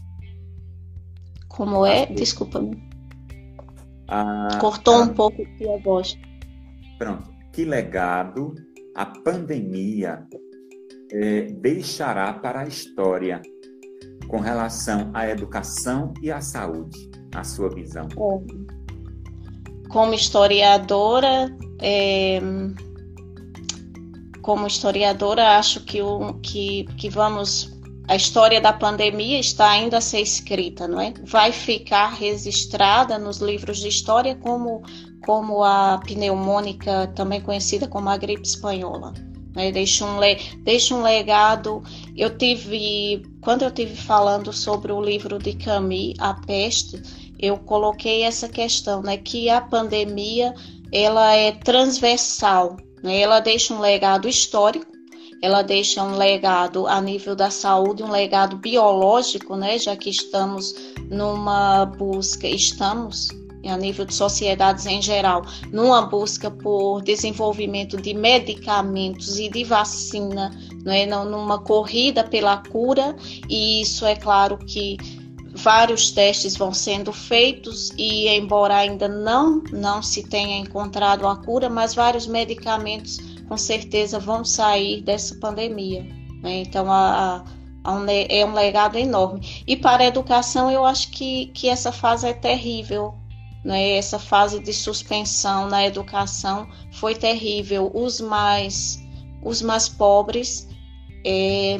Como 1.49 1.85
é? 1.85 2.05
Desculpa-me. 2.05 2.89
Ah, 4.07 4.57
Cortou 4.61 5.01
um 5.01 5.07
pouco 5.07 5.41
a 5.41 5.83
voz. 5.83 6.17
Pronto. 6.97 7.33
Que 7.51 7.65
legado 7.65 8.53
a 8.95 9.05
pandemia 9.05 10.25
é, 11.11 11.41
deixará 11.43 12.33
para 12.33 12.61
a 12.61 12.67
história 12.67 13.41
com 14.27 14.39
relação 14.39 15.09
à 15.13 15.27
educação 15.27 16.13
e 16.21 16.31
à 16.31 16.41
saúde, 16.41 17.09
na 17.33 17.43
sua 17.43 17.69
visão? 17.69 18.07
Como 19.89 20.13
historiadora, 20.13 21.55
é, 21.79 22.41
como 24.41 24.67
historiadora, 24.67 25.57
acho 25.57 25.83
que, 25.85 26.01
o, 26.01 26.33
que, 26.35 26.85
que 26.97 27.09
vamos 27.09 27.75
a 28.07 28.15
história 28.15 28.61
da 28.61 28.71
pandemia 28.71 29.39
está 29.39 29.69
ainda 29.69 29.97
a 29.97 30.01
ser 30.01 30.21
escrita, 30.21 30.87
não 30.87 31.01
é? 31.01 31.13
Vai 31.23 31.51
ficar 31.51 32.09
registrada 32.09 33.17
nos 33.17 33.37
livros 33.37 33.79
de 33.79 33.87
história 33.87 34.35
como, 34.35 34.83
como 35.25 35.63
a 35.63 35.99
pneumônica, 36.05 37.07
também 37.15 37.41
conhecida 37.41 37.87
como 37.87 38.09
a 38.09 38.17
gripe 38.17 38.47
espanhola. 38.47 39.13
Né? 39.55 39.71
Deixa, 39.71 40.05
um, 40.05 40.19
deixa 40.63 40.95
um 40.95 41.01
legado. 41.01 41.83
Eu 42.15 42.37
tive, 42.37 43.25
quando 43.41 43.63
eu 43.63 43.71
tive 43.71 43.95
falando 43.95 44.51
sobre 44.51 44.91
o 44.91 45.01
livro 45.01 45.39
de 45.39 45.53
Camus, 45.53 46.13
A 46.19 46.33
Peste, 46.33 47.01
eu 47.39 47.57
coloquei 47.57 48.23
essa 48.23 48.49
questão, 48.49 49.01
né? 49.01 49.17
Que 49.17 49.49
a 49.49 49.61
pandemia 49.61 50.53
ela 50.91 51.33
é 51.33 51.51
transversal, 51.51 52.77
né? 53.01 53.19
Ela 53.19 53.39
deixa 53.39 53.73
um 53.73 53.79
legado 53.79 54.27
histórico 54.27 54.95
ela 55.41 55.61
deixa 55.61 56.01
um 56.01 56.17
legado 56.17 56.87
a 56.87 56.99
nível 56.99 57.35
da 57.35 57.51
saúde, 57.51 58.01
um 58.01 58.09
legado 58.09 58.57
biológico, 58.57 59.55
né? 59.55 59.77
Já 59.77 59.95
que 59.95 60.09
estamos 60.09 60.73
numa 61.09 61.85
busca, 61.85 62.47
estamos 62.47 63.29
a 63.69 63.77
nível 63.77 64.05
de 64.05 64.13
sociedades 64.13 64.85
em 64.85 65.01
geral, 65.01 65.43
numa 65.71 66.03
busca 66.03 66.49
por 66.51 67.01
desenvolvimento 67.01 67.97
de 67.97 68.13
medicamentos 68.13 69.39
e 69.39 69.49
de 69.49 69.63
vacina, 69.63 70.51
né, 70.83 71.05
numa 71.05 71.59
corrida 71.59 72.23
pela 72.23 72.57
cura, 72.57 73.15
e 73.49 73.81
isso 73.81 74.05
é 74.05 74.15
claro 74.15 74.57
que 74.57 74.97
vários 75.55 76.11
testes 76.11 76.57
vão 76.57 76.73
sendo 76.73 77.13
feitos 77.13 77.91
e 77.97 78.27
embora 78.27 78.75
ainda 78.75 79.07
não 79.07 79.63
não 79.71 80.03
se 80.03 80.21
tenha 80.23 80.57
encontrado 80.57 81.25
a 81.25 81.35
cura, 81.37 81.69
mas 81.69 81.95
vários 81.95 82.27
medicamentos 82.27 83.19
com 83.47 83.57
certeza 83.57 84.19
vão 84.19 84.43
sair 84.43 85.01
dessa 85.01 85.35
pandemia. 85.35 86.03
Né? 86.41 86.61
Então, 86.61 86.91
a, 86.91 87.43
a 87.83 87.95
é 88.29 88.45
um 88.45 88.53
legado 88.53 88.97
enorme. 88.97 89.63
E 89.65 89.75
para 89.75 90.03
a 90.03 90.07
educação, 90.07 90.71
eu 90.71 90.83
acho 90.83 91.11
que, 91.11 91.47
que 91.47 91.69
essa 91.69 91.91
fase 91.91 92.27
é 92.27 92.33
terrível. 92.33 93.13
Né? 93.65 93.97
Essa 93.97 94.19
fase 94.19 94.59
de 94.59 94.71
suspensão 94.71 95.67
na 95.67 95.83
educação 95.83 96.69
foi 96.91 97.15
terrível. 97.15 97.91
Os 97.95 98.21
mais, 98.21 98.99
os 99.43 99.59
mais 99.63 99.89
pobres 99.89 100.69
é, 101.25 101.79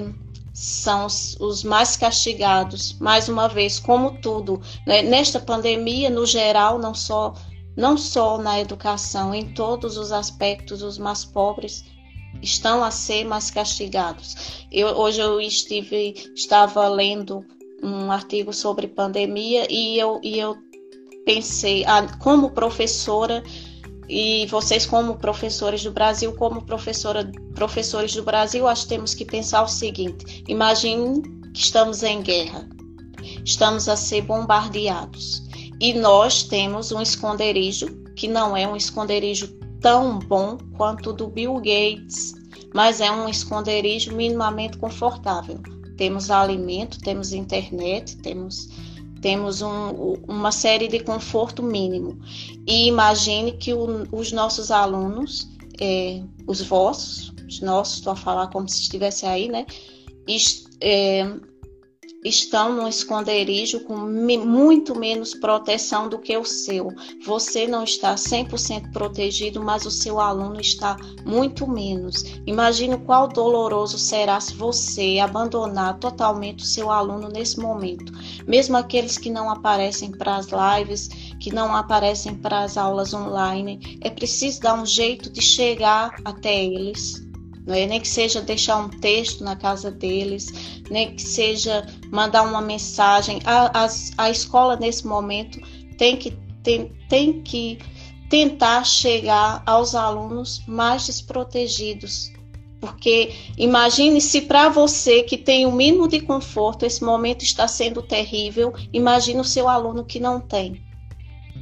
são 0.52 1.06
os, 1.06 1.64
mais 1.64 1.96
castigados. 1.96 2.98
Mais 3.00 3.30
uma 3.30 3.48
vez, 3.48 3.80
como 3.80 4.20
tudo. 4.20 4.60
Né? 4.88 5.04
Nesta 5.04 5.40
pandemia, 5.40 6.10
no 6.10 6.26
geral, 6.26 6.80
não 6.80 6.96
só 6.96 7.36
não 7.78 7.98
só 7.98 8.38
na 8.38 8.58
educação, 8.58 9.36
em 9.36 9.54
todos 9.54 9.98
os 9.98 10.14
aspectos, 10.14 10.82
os 10.82 10.98
mais 10.98 11.26
pobres 11.26 11.84
estão 12.42 12.82
a 12.82 12.90
ser 12.90 13.26
mais 13.26 13.52
castigados. 13.52 14.66
Eu, 14.72 14.88
hoje 14.88 15.20
eu 15.20 15.42
estive, 15.42 16.14
estava 16.34 16.88
lendo 16.88 17.46
um 17.84 18.10
artigo 18.10 18.54
sobre 18.54 18.88
pandemia 18.88 19.68
e 19.70 20.00
eu, 20.00 20.22
e 20.24 20.40
eu 20.40 20.56
pensei, 21.26 21.84
ah, 21.86 22.08
como 22.20 22.52
professora, 22.52 23.44
e 24.08 24.46
vocês 24.48 24.86
como 24.86 25.16
professores 25.16 25.84
do 25.84 25.92
Brasil, 25.92 26.32
como 26.34 26.62
professora, 26.62 27.30
professores 27.56 28.14
do 28.14 28.24
Brasil, 28.24 28.68
acho 28.68 28.84
que 28.84 28.90
temos 28.90 29.14
que 29.16 29.26
pensar 29.26 29.64
o 29.64 29.68
seguinte: 29.68 30.44
imagine 30.48 31.22
que 31.54 31.60
estamos 31.60 32.04
em 32.04 32.22
guerra, 32.22 32.70
estamos 33.44 33.90
a 33.90 33.96
ser 33.96 34.22
bombardeados. 34.22 35.44
E 35.82 35.94
nós 35.94 36.44
temos 36.44 36.92
um 36.92 37.02
esconderijo 37.02 37.88
que 38.16 38.28
não 38.28 38.56
é 38.56 38.66
um 38.68 38.76
esconderijo 38.76 39.48
tão 39.82 40.20
bom 40.20 40.58
quanto 40.78 41.10
o 41.10 41.14
do 41.14 41.28
Bill 41.28 41.56
Gates, 41.56 42.34
mas 42.74 43.02
é 43.02 43.12
um 43.12 43.28
esconderijo 43.28 44.16
minimamente 44.16 44.78
confortável. 44.78 45.60
Temos 45.98 46.30
alimento, 46.30 47.00
temos 47.00 47.34
internet, 47.34 48.18
temos 48.18 48.70
temos 49.22 49.62
um, 49.62 50.14
uma 50.28 50.52
série 50.52 50.88
de 50.88 51.00
conforto 51.00 51.64
mínimo. 51.64 52.20
E 52.68 52.88
imagine 52.88 53.54
que 53.54 53.74
o, 53.74 54.08
os 54.12 54.32
nossos 54.32 54.72
alunos, 54.72 55.50
é, 55.80 56.22
os 56.48 56.62
vossos, 56.62 57.34
os 57.48 57.62
nossos, 57.62 57.98
estou 57.98 58.14
a 58.14 58.16
falar 58.16 58.48
como 58.48 58.68
se 58.68 58.82
estivesse 58.82 59.26
aí, 59.26 59.48
né? 59.48 59.66
Est, 60.28 60.66
é, 60.82 61.28
estão 62.26 62.74
no 62.74 62.88
esconderijo 62.88 63.82
com 63.82 63.96
muito 63.96 64.98
menos 64.98 65.36
proteção 65.36 66.10
do 66.10 66.18
que 66.18 66.36
o 66.36 66.44
seu. 66.44 66.90
Você 67.24 67.68
não 67.68 67.84
está 67.84 68.16
100% 68.16 68.92
protegido, 68.92 69.62
mas 69.64 69.86
o 69.86 69.92
seu 69.92 70.20
aluno 70.20 70.60
está 70.60 70.98
muito 71.24 71.68
menos. 71.68 72.24
Imagine 72.48 72.98
qual 72.98 73.28
doloroso 73.28 74.00
será 74.00 74.40
se 74.42 74.56
você 74.56 75.20
abandonar 75.20 76.00
totalmente 76.00 76.64
o 76.64 76.68
seu 76.68 76.90
aluno 76.90 77.30
nesse 77.30 77.60
momento. 77.60 78.12
Mesmo 78.48 78.76
aqueles 78.76 79.18
que 79.18 79.30
não 79.30 79.50
aparecem 79.50 80.12
para 80.12 80.38
as 80.38 80.48
lives, 80.48 81.10
que 81.40 81.54
não 81.54 81.76
aparecem 81.76 82.34
para 82.34 82.64
as 82.64 82.76
aulas 82.76 83.14
online. 83.14 84.00
É 84.02 84.10
preciso 84.10 84.62
dar 84.62 84.74
um 84.74 84.86
jeito 84.86 85.30
de 85.30 85.42
chegar 85.42 86.16
até 86.26 86.64
eles. 86.66 87.24
É? 87.68 87.86
nem 87.88 88.00
que 88.00 88.08
seja 88.08 88.42
deixar 88.42 88.78
um 88.78 88.90
texto 88.90 89.44
na 89.44 89.56
casa 89.56 89.90
deles, 89.90 90.82
nem 90.90 91.16
que 91.16 91.22
seja 91.22 91.86
mandar 92.12 92.44
uma 92.44 92.62
mensagem. 92.62 93.40
A, 93.44 93.86
a, 93.86 93.88
a 94.18 94.30
escola, 94.30 94.76
nesse 94.76 95.08
momento, 95.08 95.60
tem 95.98 96.16
que, 96.16 96.32
tem, 96.62 96.92
tem 97.10 97.42
que 97.42 97.80
tentar 98.30 98.84
chegar 98.84 99.64
aos 99.66 99.96
alunos 99.96 100.64
mais 100.68 101.06
desprotegidos. 101.06 102.32
Porque 102.80 103.34
imagine 103.58 104.22
se 104.22 104.42
para 104.42 104.70
você 104.70 105.24
que 105.24 105.38
tem 105.38 105.66
o 105.66 105.72
mínimo 105.72 106.08
de 106.08 106.20
conforto, 106.20 106.86
esse 106.86 107.04
momento 107.04 107.44
está 107.44 107.68
sendo 107.68 108.02
terrível, 108.02 108.74
imagine 108.94 109.40
o 109.40 109.46
seu 109.46 109.68
aluno 109.68 110.06
que 110.06 110.20
não 110.20 110.40
tem. 110.40 110.84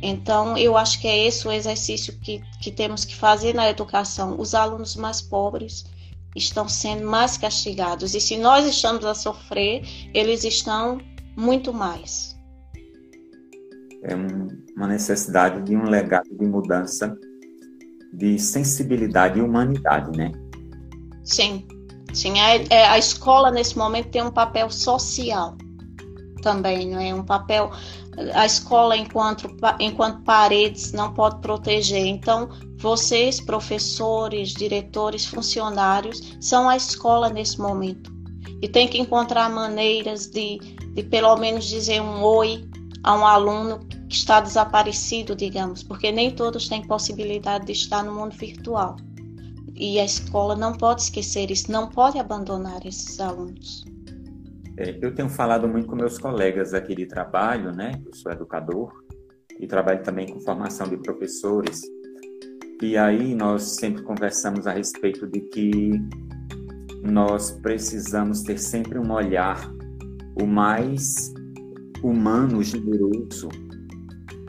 Então, 0.02 0.58
eu 0.58 0.76
acho 0.76 1.00
que 1.00 1.08
é 1.08 1.26
esse 1.26 1.48
o 1.48 1.52
exercício 1.52 2.20
que, 2.20 2.42
que 2.62 2.70
temos 2.70 3.06
que 3.06 3.16
fazer 3.16 3.56
na 3.56 3.70
educação. 3.70 4.36
Os 4.38 4.54
alunos 4.54 4.98
mais 4.98 5.22
pobres 5.22 5.86
estão 6.36 6.68
sendo 6.68 7.06
mais 7.06 7.38
castigados. 7.38 8.14
E 8.14 8.22
se 8.22 8.38
nós 8.38 8.66
estamos 8.66 9.06
a 9.06 9.14
sofrer, 9.14 9.84
eles 10.14 10.44
estão 10.44 11.00
muito 11.36 11.74
mais. 11.74 12.38
É 14.04 14.16
um, 14.16 14.48
uma 14.76 14.88
necessidade 14.88 15.62
de 15.64 15.76
um 15.76 15.84
legado 15.84 16.30
de 16.30 16.46
mudança 16.46 17.18
de 18.14 18.38
sensibilidade 18.38 19.40
e 19.40 19.42
humanidade, 19.42 20.16
né? 20.16 20.32
Sim, 21.24 21.66
sim. 22.14 22.40
A, 22.40 22.56
é, 22.70 22.86
a 22.86 22.98
escola 22.98 23.50
nesse 23.50 23.78
momento 23.78 24.10
tem 24.10 24.22
um 24.22 24.32
papel 24.32 24.70
social 24.70 25.58
também, 26.44 26.88
não 26.88 27.00
é 27.00 27.16
um 27.16 27.24
papel. 27.24 27.72
A 28.36 28.46
escola 28.46 28.96
enquanto 28.96 29.48
enquanto 29.80 30.22
paredes 30.22 30.92
não 30.92 31.12
pode 31.14 31.40
proteger. 31.40 32.06
Então 32.06 32.50
vocês, 32.78 33.42
professores, 33.42 34.50
diretores, 34.54 35.26
funcionários, 35.26 36.22
são 36.40 36.70
a 36.70 36.76
escola 36.78 37.30
nesse 37.30 37.60
momento 37.60 38.14
e 38.62 38.68
tem 38.68 38.88
que 38.88 38.98
encontrar 38.98 39.50
maneiras 39.50 40.28
de, 40.28 40.58
de 40.94 41.04
pelo 41.04 41.36
menos 41.36 41.66
dizer 41.66 42.02
um 42.02 42.24
oi 42.24 42.66
a 43.04 43.14
um 43.14 43.26
aluno 43.26 43.80
que 44.08 44.16
está 44.16 44.40
desaparecido, 44.40 45.36
digamos, 45.36 45.84
porque 45.84 46.12
nem 46.12 46.32
todos 46.32 46.70
têm 46.70 46.86
possibilidade 46.88 47.66
de 47.66 47.74
estar 47.74 48.04
no 48.04 48.14
mundo 48.14 48.36
virtual. 48.38 48.96
E 49.76 50.00
a 50.00 50.06
escola 50.06 50.56
não 50.56 50.74
pode 50.74 51.02
esquecer 51.02 51.52
isso, 51.52 51.72
não 51.72 51.90
pode 51.90 52.18
abandonar 52.20 52.86
esses 52.86 53.20
alunos. 53.20 53.84
É, 54.78 54.98
eu 55.02 55.14
tenho 55.14 55.30
falado 55.30 55.68
muito 55.68 55.88
com 55.88 55.96
meus 55.96 56.18
colegas 56.18 56.74
aqui 56.74 56.96
de 56.96 57.06
trabalho, 57.06 57.72
né? 57.72 57.92
Eu 58.06 58.14
sou 58.14 58.32
educador 58.32 58.92
e 59.60 59.68
trabalho 59.68 60.02
também 60.02 60.28
com 60.28 60.40
formação 60.40 60.88
de 60.88 60.98
professores. 60.98 61.82
E 62.82 62.98
aí 62.98 63.36
nós 63.36 63.76
sempre 63.76 64.02
conversamos 64.02 64.66
a 64.66 64.74
respeito 64.74 65.28
de 65.28 65.42
que 65.42 65.92
nós 67.04 67.52
precisamos 67.52 68.42
ter 68.42 68.58
sempre 68.58 68.98
um 68.98 69.12
olhar 69.12 69.72
o 70.42 70.46
mais 70.46 71.32
humano, 72.02 72.64
generoso, 72.64 73.50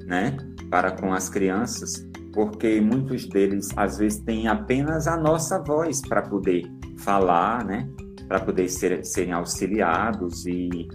né, 0.06 0.36
para 0.70 0.90
com 0.90 1.12
as 1.12 1.28
crianças, 1.28 2.08
porque 2.32 2.80
muitos 2.80 3.28
deles 3.28 3.68
às 3.76 3.98
vezes 3.98 4.18
têm 4.20 4.48
apenas 4.48 5.06
a 5.06 5.16
nossa 5.16 5.62
voz 5.62 6.00
para 6.00 6.22
poder 6.22 6.64
falar, 6.98 7.64
né? 7.64 7.88
Para 8.28 8.40
poder 8.40 8.68
ser, 8.68 9.04
serem 9.04 9.32
auxiliados 9.32 10.46
e 10.46 10.88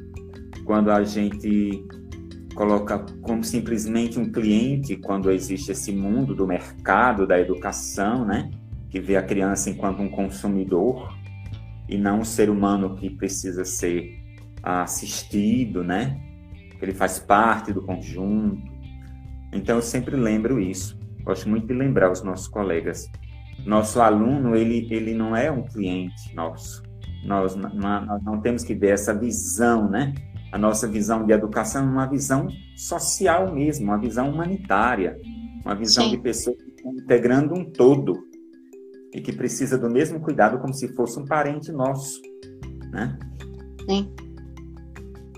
quando 0.65 0.91
a 0.91 1.03
gente 1.03 1.85
coloca 2.55 2.99
como 3.21 3.43
simplesmente 3.43 4.19
um 4.19 4.31
cliente, 4.31 4.95
quando 4.97 5.31
existe 5.31 5.71
esse 5.71 5.91
mundo 5.91 6.35
do 6.35 6.45
mercado, 6.45 7.25
da 7.25 7.39
educação, 7.39 8.25
né? 8.25 8.51
Que 8.89 8.99
vê 8.99 9.15
a 9.15 9.23
criança 9.23 9.69
enquanto 9.69 10.01
um 10.01 10.09
consumidor 10.09 11.15
e 11.87 11.97
não 11.97 12.19
um 12.19 12.25
ser 12.25 12.49
humano 12.49 12.95
que 12.95 13.09
precisa 13.09 13.63
ser 13.63 14.19
assistido, 14.61 15.83
né? 15.83 16.19
Ele 16.81 16.93
faz 16.93 17.19
parte 17.19 17.73
do 17.73 17.81
conjunto. 17.81 18.61
Então 19.53 19.77
eu 19.77 19.81
sempre 19.81 20.15
lembro 20.15 20.59
isso. 20.59 20.99
Gosto 21.23 21.49
muito 21.49 21.67
de 21.67 21.73
lembrar 21.73 22.11
os 22.11 22.23
nossos 22.23 22.47
colegas. 22.47 23.09
Nosso 23.65 24.01
aluno, 24.01 24.55
ele, 24.55 24.87
ele 24.91 25.13
não 25.13 25.35
é 25.35 25.51
um 25.51 25.63
cliente 25.63 26.33
nosso. 26.33 26.83
Nós, 27.23 27.55
nós 27.55 28.23
não 28.23 28.39
temos 28.41 28.63
que 28.63 28.73
ver 28.73 28.93
essa 28.93 29.13
visão, 29.13 29.89
né? 29.89 30.13
A 30.51 30.57
nossa 30.57 30.87
visão 30.87 31.25
de 31.25 31.31
educação 31.31 31.83
é 31.83 31.89
uma 31.89 32.07
visão 32.07 32.47
social 32.75 33.53
mesmo, 33.53 33.85
uma 33.85 33.97
visão 33.97 34.29
humanitária, 34.31 35.17
uma 35.63 35.75
visão 35.75 36.05
Sim. 36.05 36.11
de 36.11 36.17
pessoas 36.17 36.57
que 36.61 36.69
estão 36.69 36.93
integrando 36.93 37.53
um 37.53 37.65
todo 37.65 38.17
e 39.13 39.21
que 39.21 39.31
precisa 39.31 39.77
do 39.77 39.89
mesmo 39.89 40.19
cuidado 40.19 40.59
como 40.59 40.73
se 40.73 40.87
fosse 40.95 41.19
um 41.19 41.25
parente 41.25 41.71
nosso, 41.71 42.21
né? 42.91 43.17
Sim. 43.87 44.11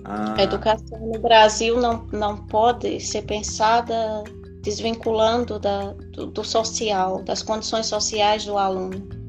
Ah. 0.04 0.36
A 0.38 0.44
educação 0.44 1.00
no 1.00 1.20
Brasil 1.20 1.80
não, 1.80 2.06
não 2.12 2.38
pode 2.48 3.00
ser 3.00 3.24
pensada 3.24 4.24
desvinculando 4.62 5.60
da, 5.60 5.94
do, 5.94 6.28
do, 6.28 6.44
social, 6.44 7.24
das 7.24 7.42
condições 7.42 7.88
sociais 7.88 8.46
do 8.46 8.58
aluno. 8.58 9.21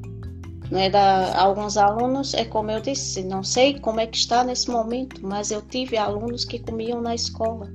Né, 0.71 0.89
da, 0.89 1.37
alguns 1.39 1.77
alunos, 1.77 2.33
é 2.33 2.45
como 2.45 2.71
eu 2.71 2.81
disse, 2.81 3.23
não 3.23 3.43
sei 3.43 3.79
como 3.79 3.99
é 3.99 4.07
que 4.07 4.17
está 4.17 4.43
nesse 4.43 4.71
momento, 4.71 5.21
mas 5.21 5.51
eu 5.51 5.61
tive 5.61 5.97
alunos 5.97 6.45
que 6.45 6.57
comiam 6.57 7.01
na 7.01 7.13
escola. 7.13 7.71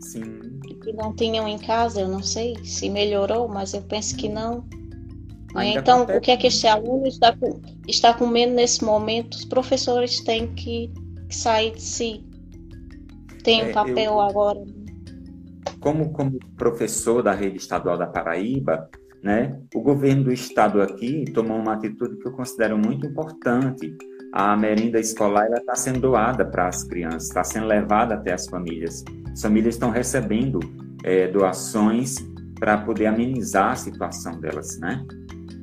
Sim. 0.00 0.60
Que 0.82 0.92
não 0.92 1.14
tinham 1.14 1.48
em 1.48 1.58
casa, 1.58 2.02
eu 2.02 2.08
não 2.08 2.22
sei 2.22 2.54
se 2.64 2.90
melhorou, 2.90 3.48
mas 3.48 3.72
eu 3.72 3.82
penso 3.82 4.16
que 4.16 4.28
não. 4.28 4.64
então, 5.56 6.02
o 6.02 6.20
que 6.20 6.30
é 6.30 6.36
que 6.36 6.48
este 6.48 6.66
aluno 6.66 7.06
está, 7.06 7.34
está 7.88 8.12
comendo 8.12 8.54
nesse 8.54 8.84
momento? 8.84 9.34
Os 9.34 9.44
professores 9.44 10.20
têm 10.20 10.48
que, 10.54 10.92
que 11.28 11.34
sair 11.34 11.72
de 11.72 11.82
si. 11.82 12.24
Tem 13.42 13.64
um 13.64 13.68
é, 13.68 13.72
papel 13.72 14.12
eu... 14.12 14.20
agora 14.20 14.60
como, 15.86 16.10
como 16.10 16.38
professor 16.56 17.22
da 17.22 17.32
rede 17.32 17.58
estadual 17.58 17.96
da 17.96 18.08
Paraíba, 18.08 18.90
né, 19.22 19.58
o 19.74 19.80
governo 19.80 20.24
do 20.24 20.32
estado 20.32 20.80
aqui 20.80 21.24
tomou 21.32 21.58
uma 21.58 21.74
atitude 21.74 22.16
que 22.18 22.28
eu 22.28 22.32
considero 22.32 22.78
muito 22.78 23.06
importante. 23.06 23.96
A 24.32 24.56
merenda 24.56 25.00
escolar 25.00 25.50
está 25.50 25.74
sendo 25.74 26.00
doada 26.00 26.44
para 26.44 26.68
as 26.68 26.84
crianças, 26.84 27.24
está 27.24 27.42
sendo 27.42 27.66
levada 27.66 28.14
até 28.14 28.32
as 28.32 28.46
famílias. 28.46 29.04
As 29.32 29.40
famílias 29.40 29.74
estão 29.74 29.90
recebendo 29.90 30.60
é, 31.02 31.28
doações 31.28 32.16
para 32.58 32.78
poder 32.78 33.06
amenizar 33.06 33.72
a 33.72 33.76
situação 33.76 34.40
delas, 34.40 34.78
né? 34.78 35.04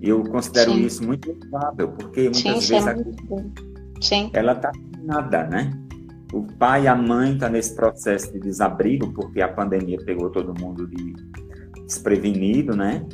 Eu 0.01 0.23
considero 0.23 0.71
Sim. 0.71 0.85
isso 0.85 1.03
muito 1.05 1.31
louvável, 1.31 1.89
porque 1.89 2.23
muitas 2.23 2.41
Sim, 2.41 2.53
vezes 2.53 2.87
é 2.87 4.29
ela 4.33 4.51
está 4.51 4.71
nada, 5.01 5.45
né? 5.45 5.71
o 6.33 6.41
pai 6.57 6.83
e 6.83 6.87
a 6.87 6.95
mãe 6.95 7.33
estão 7.33 7.47
tá 7.47 7.49
nesse 7.49 7.75
processo 7.75 8.33
de 8.33 8.39
desabrigo, 8.39 9.13
porque 9.13 9.39
a 9.39 9.47
pandemia 9.47 9.97
pegou 10.03 10.31
todo 10.31 10.59
mundo 10.59 10.87
de 10.87 11.13
desprevenido, 11.85 12.75
né? 12.75 13.05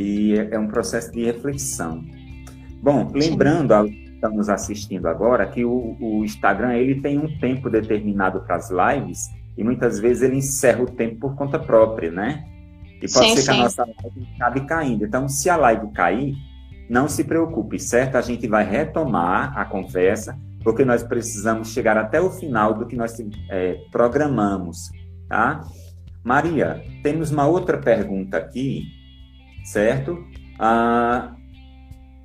E 0.00 0.34
é 0.50 0.58
um 0.58 0.66
processo 0.66 1.12
de 1.12 1.26
reflexão. 1.26 2.02
Bom, 2.82 3.10
lembrando 3.12 3.74
estão 4.14 4.34
nos 4.34 4.48
assistindo 4.48 5.06
agora 5.06 5.46
que 5.46 5.62
o, 5.62 5.94
o 6.00 6.24
Instagram 6.24 6.74
ele 6.74 7.02
tem 7.02 7.18
um 7.18 7.38
tempo 7.38 7.68
determinado 7.68 8.40
para 8.40 8.56
as 8.56 8.70
lives 8.70 9.28
e 9.58 9.62
muitas 9.62 9.98
vezes 9.98 10.22
ele 10.22 10.36
encerra 10.36 10.82
o 10.82 10.86
tempo 10.86 11.20
por 11.20 11.34
conta 11.36 11.58
própria, 11.58 12.10
né? 12.10 12.46
E 13.02 13.08
pode 13.08 13.10
sim, 13.10 13.36
ser 13.36 13.36
que 13.36 13.42
sim. 13.42 13.50
a 13.50 13.56
nossa 13.56 13.84
live 13.84 14.28
acabe 14.36 14.60
caindo. 14.62 15.04
Então, 15.04 15.28
se 15.28 15.50
a 15.50 15.56
live 15.56 15.90
cair, 15.92 16.34
não 16.88 17.06
se 17.06 17.22
preocupe, 17.24 17.78
certo? 17.78 18.16
A 18.16 18.22
gente 18.22 18.48
vai 18.48 18.64
retomar 18.64 19.52
a 19.58 19.66
conversa 19.66 20.34
porque 20.64 20.82
nós 20.82 21.02
precisamos 21.02 21.72
chegar 21.72 21.98
até 21.98 22.20
o 22.20 22.30
final 22.30 22.72
do 22.72 22.86
que 22.86 22.96
nós 22.96 23.14
é, 23.50 23.74
programamos, 23.92 24.90
tá? 25.28 25.60
Maria, 26.24 26.82
temos 27.02 27.30
uma 27.30 27.46
outra 27.46 27.78
pergunta 27.78 28.36
aqui, 28.36 28.99
certo? 29.72 30.24
Ah, 30.58 31.34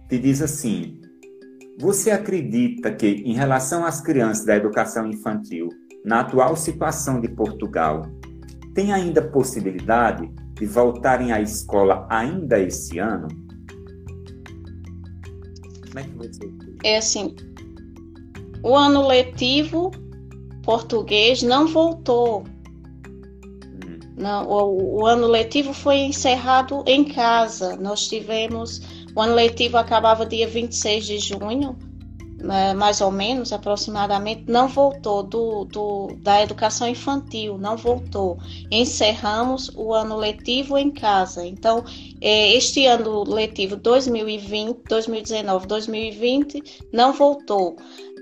que 0.10 0.18
diz 0.18 0.42
assim: 0.42 1.00
Você 1.80 2.12
acredita 2.12 2.92
que, 2.94 3.08
em 3.08 3.34
relação 3.34 3.86
às 3.86 4.02
crianças 4.02 4.46
da 4.46 4.56
educação 4.56 5.08
infantil, 5.08 5.70
na 6.04 6.22
atual 6.22 6.56
situação 6.56 7.22
de 7.22 7.30
Portugal, 7.30 8.04
tem 8.74 8.92
ainda 8.92 9.22
possibilidade 9.22 10.30
de 10.54 10.66
voltarem 10.66 11.32
à 11.32 11.42
escola 11.42 12.08
ainda 12.10 12.60
esse 12.60 13.00
ano? 13.00 13.28
Como 15.88 16.00
é 16.00 16.04
que 16.04 16.16
você. 16.18 16.52
É 16.84 16.98
assim, 16.98 17.36
o 18.64 18.76
ano 18.76 19.08
letivo 19.08 19.92
português 20.64 21.44
não 21.44 21.68
voltou. 21.68 22.44
Não, 24.18 24.48
o, 24.48 25.02
o, 25.02 25.06
ano 25.06 25.28
letivo 25.28 25.74
foi 25.74 25.98
encerrado 25.98 26.84
em 26.88 27.04
casa. 27.04 27.76
Nós 27.76 28.08
tivemos. 28.08 28.82
O 29.16 29.22
ano 29.22 29.34
letivo 29.34 29.78
acabava 29.78 30.26
dia 30.26 30.48
26 30.48 31.06
de 31.06 31.20
junho, 31.20 31.78
né, 32.38 32.74
mais 32.74 33.02
ou 33.02 33.12
menos, 33.12 33.52
aproximadamente, 33.52 34.44
não 34.48 34.68
voltou 34.68 35.24
do, 35.24 35.66
do, 35.66 36.08
da 36.22 36.42
educação 36.42 36.88
infantil, 36.88 37.58
não 37.58 37.76
voltou. 37.76 38.38
Encerramos 38.70 39.72
o 39.76 39.94
ano 39.94 40.16
letivo 40.16 40.78
em 40.78 40.92
casa. 40.92 41.46
Então, 41.46 41.84
é, 42.22 42.54
este 42.54 42.86
ano 42.86 43.24
letivo 43.24 43.76
2020, 43.76 44.82
2019, 44.88 45.68
2020 45.68 46.64
não 46.94 47.14
voltou. 47.14 47.76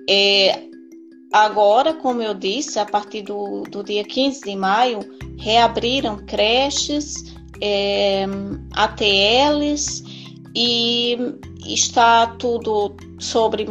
É, 0.10 0.64
agora, 1.32 1.94
como 1.94 2.22
eu 2.22 2.34
disse, 2.34 2.80
a 2.80 2.86
partir 2.86 3.24
do, 3.24 3.64
do 3.64 3.84
dia 3.84 4.04
15 4.04 4.42
de 4.42 4.56
maio, 4.56 5.00
reabriram 5.38 6.18
creches, 6.26 7.36
é, 7.62 8.26
ATLs 8.74 10.04
e 10.56 11.18
está 11.66 12.28
tudo 12.28 12.96
sobre, 13.20 13.66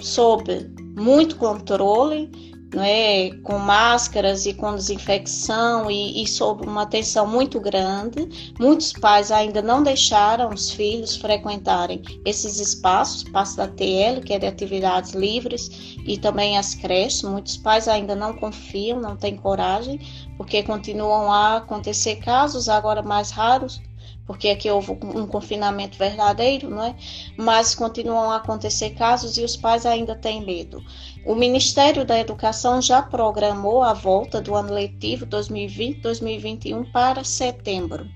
sob 0.00 0.70
muito 0.96 1.36
controle, 1.36 2.30
é, 2.74 3.30
com 3.42 3.58
máscaras 3.58 4.46
e 4.46 4.54
com 4.54 4.74
desinfecção 4.74 5.90
e, 5.90 6.22
e 6.22 6.26
sob 6.26 6.66
uma 6.66 6.82
atenção 6.82 7.26
muito 7.26 7.60
grande. 7.60 8.54
Muitos 8.58 8.92
pais 8.92 9.30
ainda 9.30 9.62
não 9.62 9.82
deixaram 9.82 10.50
os 10.50 10.70
filhos 10.70 11.16
frequentarem 11.16 12.02
esses 12.24 12.58
espaços, 12.58 13.22
espaço 13.22 13.56
da 13.56 13.68
TL, 13.68 14.20
que 14.24 14.32
é 14.32 14.38
de 14.38 14.46
atividades 14.46 15.12
livres, 15.12 15.96
e 16.06 16.18
também 16.18 16.58
as 16.58 16.74
creches. 16.74 17.22
Muitos 17.22 17.56
pais 17.56 17.88
ainda 17.88 18.14
não 18.14 18.34
confiam, 18.34 19.00
não 19.00 19.16
têm 19.16 19.36
coragem, 19.36 20.00
porque 20.36 20.62
continuam 20.62 21.32
a 21.32 21.58
acontecer 21.58 22.16
casos 22.16 22.68
agora 22.68 23.02
mais 23.02 23.30
raros 23.30 23.80
porque 24.26 24.48
aqui 24.48 24.68
houve 24.68 24.90
um 24.90 25.26
confinamento 25.26 25.96
verdadeiro, 25.96 26.68
não 26.68 26.82
é? 26.82 26.96
Mas 27.36 27.74
continuam 27.74 28.30
a 28.30 28.36
acontecer 28.36 28.90
casos 28.90 29.38
e 29.38 29.44
os 29.44 29.56
pais 29.56 29.86
ainda 29.86 30.16
têm 30.16 30.44
medo. 30.44 30.82
O 31.24 31.34
Ministério 31.34 32.04
da 32.04 32.18
Educação 32.18 32.82
já 32.82 33.00
programou 33.00 33.82
a 33.82 33.92
volta 33.92 34.40
do 34.40 34.54
ano 34.54 34.74
letivo 34.74 35.26
2020-2021 35.26 36.90
para 36.90 37.22
setembro. 37.22 38.06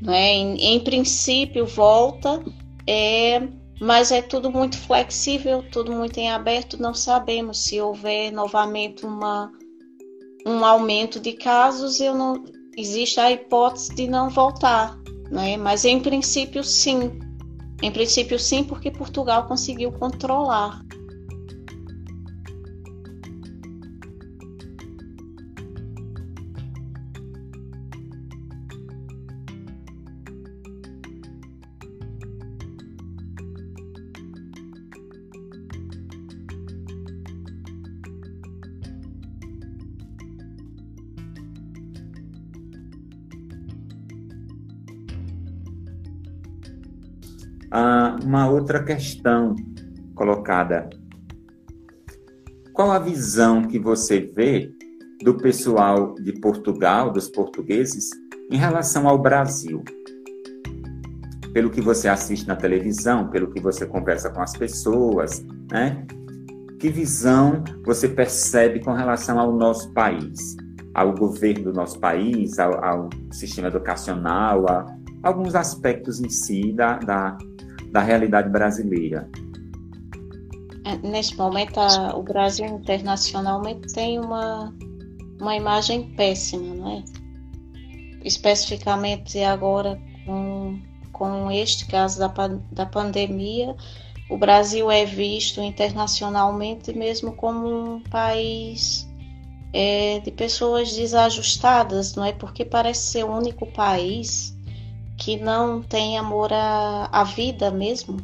Não 0.00 0.12
é? 0.12 0.32
Em, 0.32 0.74
em 0.74 0.80
princípio, 0.80 1.66
volta, 1.66 2.40
é, 2.86 3.48
mas 3.80 4.12
é 4.12 4.22
tudo 4.22 4.50
muito 4.50 4.78
flexível, 4.78 5.64
tudo 5.72 5.92
muito 5.92 6.18
em 6.18 6.30
aberto. 6.30 6.80
Não 6.80 6.94
sabemos 6.94 7.64
se 7.64 7.80
houver 7.80 8.30
novamente 8.30 9.04
uma, 9.04 9.50
um 10.46 10.64
aumento 10.64 11.18
de 11.18 11.32
casos. 11.32 11.98
Eu 11.98 12.14
não, 12.14 12.44
existe 12.78 13.18
a 13.18 13.30
hipótese 13.30 13.94
de 13.94 14.06
não 14.06 14.30
voltar, 14.30 14.96
né? 15.30 15.56
mas 15.56 15.84
em 15.84 16.00
princípio 16.00 16.62
sim. 16.62 17.18
Em 17.82 17.90
princípio 17.90 18.38
sim, 18.38 18.64
porque 18.64 18.90
Portugal 18.90 19.46
conseguiu 19.46 19.92
controlar. 19.92 20.80
Uma 48.24 48.48
outra 48.48 48.82
questão 48.82 49.54
colocada. 50.14 50.88
Qual 52.72 52.90
a 52.90 52.98
visão 52.98 53.62
que 53.62 53.78
você 53.78 54.20
vê 54.20 54.72
do 55.22 55.34
pessoal 55.34 56.14
de 56.14 56.32
Portugal, 56.40 57.10
dos 57.10 57.28
portugueses, 57.28 58.10
em 58.50 58.56
relação 58.56 59.08
ao 59.08 59.18
Brasil? 59.18 59.82
Pelo 61.52 61.70
que 61.70 61.80
você 61.80 62.08
assiste 62.08 62.46
na 62.46 62.54
televisão, 62.54 63.28
pelo 63.28 63.50
que 63.50 63.60
você 63.60 63.86
conversa 63.86 64.30
com 64.30 64.40
as 64.40 64.56
pessoas, 64.56 65.44
né? 65.70 66.06
Que 66.78 66.88
visão 66.88 67.64
você 67.84 68.08
percebe 68.08 68.80
com 68.80 68.92
relação 68.92 69.40
ao 69.40 69.52
nosso 69.52 69.92
país, 69.92 70.56
ao 70.94 71.12
governo 71.14 71.64
do 71.64 71.72
nosso 71.72 71.98
país, 71.98 72.58
ao, 72.58 72.84
ao 72.84 73.10
sistema 73.32 73.68
educacional, 73.68 74.68
a 74.68 74.86
alguns 75.22 75.54
aspectos 75.54 76.20
em 76.20 76.28
si 76.28 76.72
da, 76.72 76.98
da, 76.98 77.36
da 77.92 78.00
realidade 78.00 78.48
brasileira. 78.48 79.28
É, 80.84 80.96
neste 81.06 81.36
momento, 81.36 81.78
a, 81.78 82.16
o 82.16 82.22
Brasil 82.22 82.66
internacionalmente 82.66 83.92
tem 83.92 84.18
uma, 84.18 84.74
uma 85.40 85.54
imagem 85.54 86.14
péssima, 86.14 86.74
não 86.74 86.98
é? 86.98 87.04
Especificamente 88.24 89.42
agora 89.42 90.00
com, 90.24 90.78
com 91.12 91.50
este 91.50 91.86
caso 91.86 92.18
da, 92.18 92.32
da 92.72 92.86
pandemia, 92.86 93.76
o 94.30 94.36
Brasil 94.36 94.90
é 94.90 95.04
visto 95.04 95.60
internacionalmente 95.60 96.92
mesmo 96.92 97.32
como 97.32 97.94
um 97.94 98.00
país 98.04 99.08
é, 99.72 100.20
de 100.20 100.30
pessoas 100.30 100.94
desajustadas, 100.94 102.14
não 102.14 102.24
é? 102.24 102.32
Porque 102.32 102.64
parece 102.64 103.12
ser 103.12 103.24
o 103.24 103.32
único 103.32 103.66
país 103.66 104.57
que 105.18 105.36
não 105.36 105.82
tem 105.82 106.16
amor 106.16 106.52
à, 106.52 107.08
à 107.10 107.24
vida 107.24 107.70
mesmo, 107.72 108.18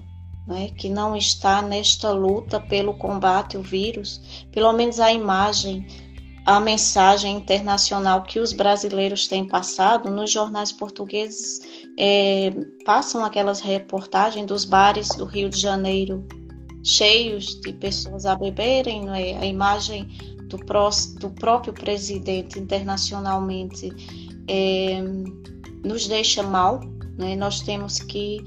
né? 0.46 0.70
que 0.78 0.88
não 0.88 1.16
está 1.16 1.60
nesta 1.60 2.12
luta 2.12 2.60
pelo 2.60 2.94
combate 2.94 3.56
ao 3.56 3.62
vírus, 3.62 4.46
pelo 4.52 4.72
menos 4.72 5.00
a 5.00 5.12
imagem, 5.12 5.86
a 6.46 6.60
mensagem 6.60 7.36
internacional 7.36 8.22
que 8.22 8.38
os 8.38 8.52
brasileiros 8.52 9.26
têm 9.26 9.46
passado 9.46 10.08
nos 10.08 10.30
jornais 10.30 10.70
portugueses 10.70 11.60
é, 11.98 12.52
passam 12.84 13.24
aquelas 13.24 13.60
reportagens 13.60 14.46
dos 14.46 14.64
bares 14.64 15.08
do 15.08 15.24
Rio 15.24 15.50
de 15.50 15.58
Janeiro 15.58 16.24
cheios 16.84 17.58
de 17.60 17.72
pessoas 17.72 18.26
a 18.26 18.36
beberem, 18.36 19.08
é? 19.08 19.38
a 19.38 19.46
imagem 19.46 20.06
do, 20.48 20.58
pró 20.58 20.90
do 21.18 21.30
próprio 21.30 21.72
presidente 21.72 22.58
internacionalmente 22.58 23.90
é, 24.46 25.02
nos 25.84 26.08
deixa 26.08 26.42
mal, 26.42 26.80
né? 27.18 27.36
nós 27.36 27.60
temos 27.60 28.00
que, 28.00 28.42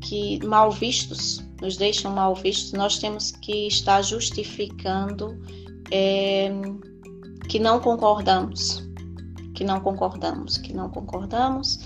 que 0.00 0.44
mal 0.46 0.70
vistos, 0.70 1.44
nos 1.60 1.76
deixam 1.76 2.12
mal 2.12 2.34
vistos, 2.34 2.72
nós 2.72 2.98
temos 2.98 3.32
que 3.32 3.66
estar 3.66 4.02
justificando 4.02 5.38
é, 5.90 6.50
que 7.48 7.58
não 7.58 7.80
concordamos, 7.80 8.88
que 9.54 9.64
não 9.64 9.80
concordamos, 9.80 10.56
que 10.56 10.72
não 10.72 10.88
concordamos, 10.88 11.80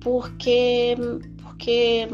porque, 0.00 0.96
porque 1.42 2.08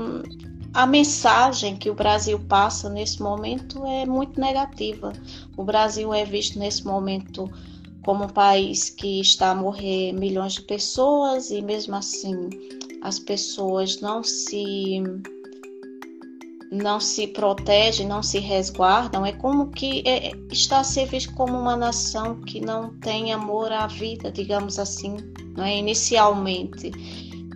a 0.74 0.86
mensagem 0.86 1.76
que 1.76 1.90
o 1.90 1.94
Brasil 1.94 2.40
passa 2.48 2.88
nesse 2.88 3.22
momento 3.22 3.84
é 3.84 4.06
muito 4.06 4.40
negativa. 4.40 5.12
O 5.56 5.64
Brasil 5.64 6.14
é 6.14 6.24
visto 6.24 6.58
nesse 6.58 6.84
momento 6.86 7.50
como 8.04 8.24
um 8.24 8.28
país 8.28 8.90
que 8.90 9.20
está 9.20 9.50
a 9.50 9.54
morrer 9.54 10.12
milhões 10.12 10.54
de 10.54 10.62
pessoas 10.62 11.50
e 11.50 11.62
mesmo 11.62 11.94
assim 11.94 12.48
as 13.02 13.18
pessoas 13.18 14.00
não 14.00 14.22
se 14.22 15.02
não 16.70 16.98
se 16.98 17.26
protegem, 17.26 18.08
não 18.08 18.22
se 18.22 18.38
resguardam, 18.38 19.26
é 19.26 19.32
como 19.32 19.68
que 19.68 20.02
é, 20.06 20.32
está 20.50 20.80
a 20.80 20.84
ser 20.84 21.04
visto 21.04 21.34
como 21.34 21.58
uma 21.58 21.76
nação 21.76 22.40
que 22.40 22.62
não 22.62 22.94
tem 23.00 23.30
amor 23.30 23.70
à 23.70 23.86
vida, 23.86 24.32
digamos 24.32 24.78
assim, 24.78 25.16
não 25.54 25.64
é? 25.64 25.76
Inicialmente 25.76 26.90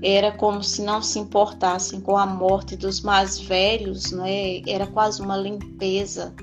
era 0.02 0.32
como 0.32 0.62
se 0.62 0.82
não 0.82 1.02
se 1.02 1.18
importassem 1.18 2.00
com 2.00 2.16
a 2.16 2.26
morte 2.26 2.76
dos 2.76 3.00
mais 3.00 3.38
velhos, 3.38 4.12
não 4.12 4.24
é? 4.24 4.62
Era 4.66 4.86
quase 4.86 5.22
uma 5.22 5.36
limpeza 5.36 6.34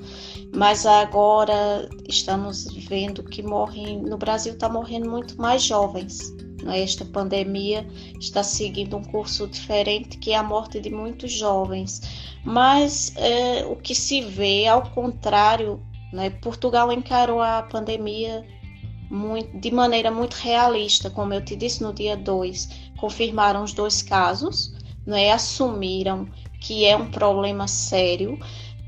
mas 0.54 0.86
agora 0.86 1.88
estamos 2.08 2.72
vendo 2.86 3.24
que 3.24 3.42
morrem 3.42 3.98
no 3.98 4.16
Brasil 4.16 4.52
está 4.52 4.68
morrendo 4.68 5.10
muito 5.10 5.36
mais 5.36 5.62
jovens. 5.62 6.32
Né? 6.62 6.80
Esta 6.80 7.04
pandemia 7.04 7.86
está 8.20 8.42
seguindo 8.44 8.96
um 8.96 9.02
curso 9.02 9.48
diferente 9.48 10.16
que 10.16 10.30
é 10.30 10.36
a 10.36 10.42
morte 10.42 10.80
de 10.80 10.90
muitos 10.90 11.32
jovens. 11.32 12.00
Mas 12.44 13.12
é, 13.16 13.64
o 13.64 13.74
que 13.74 13.94
se 13.94 14.20
vê, 14.20 14.66
ao 14.68 14.88
contrário, 14.90 15.82
né? 16.12 16.30
Portugal 16.30 16.92
encarou 16.92 17.42
a 17.42 17.62
pandemia 17.62 18.46
muito, 19.10 19.58
de 19.58 19.70
maneira 19.72 20.10
muito 20.10 20.34
realista, 20.34 21.10
como 21.10 21.34
eu 21.34 21.44
te 21.44 21.56
disse 21.56 21.82
no 21.82 21.92
dia 21.92 22.16
2, 22.16 22.83
confirmaram 22.98 23.62
os 23.62 23.72
dois 23.72 24.02
casos, 24.02 24.72
né? 25.06 25.32
assumiram 25.32 26.28
que 26.60 26.84
é 26.84 26.96
um 26.96 27.10
problema 27.10 27.68
sério, 27.68 28.38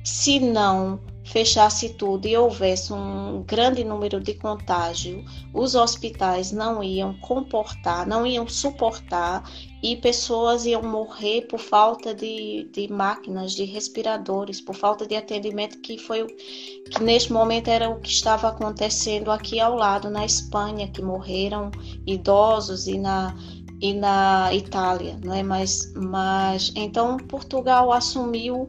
se 0.03 0.41
não 0.41 1.01
fechasse 1.27 1.91
tudo 1.91 2.27
e 2.27 2.37
houvesse 2.37 2.93
um 2.93 3.43
grande 3.43 3.83
número 3.83 4.21
de 4.21 4.35
contágio, 4.35 5.25
os 5.53 5.75
hospitais 5.75 6.53
não 6.53 6.83
iam 6.83 7.15
comportar, 7.19 8.07
não 8.07 8.25
iam 8.25 8.49
suportar 8.49 9.43
e 9.83 9.97
pessoas 9.97 10.65
iam 10.65 10.83
morrer 10.83 11.43
por 11.43 11.59
falta 11.59 12.15
de, 12.15 12.71
de 12.73 12.91
máquinas, 12.91 13.53
de 13.53 13.65
respiradores, 13.65 14.61
por 14.61 14.75
falta 14.75 15.07
de 15.07 15.17
atendimento, 15.17 15.81
que 15.81 15.99
foi 15.99 16.27
que 16.27 17.03
neste 17.03 17.33
momento 17.33 17.69
era 17.69 17.91
o 17.91 18.01
que 18.01 18.09
estava 18.09 18.49
acontecendo 18.49 19.31
aqui 19.31 19.59
ao 19.59 19.75
lado, 19.75 20.09
na 20.09 20.25
Espanha, 20.25 20.89
que 20.89 21.03
morreram 21.03 21.71
idosos 22.07 22.87
e 22.87 22.99
na 22.99 23.37
e 23.81 23.93
na 23.93 24.53
Itália, 24.55 25.19
não 25.23 25.35
é? 25.35 25.43
Mas, 25.43 25.93
mas 25.95 26.73
então 26.75 27.17
Portugal 27.17 27.93
assumiu 27.93 28.69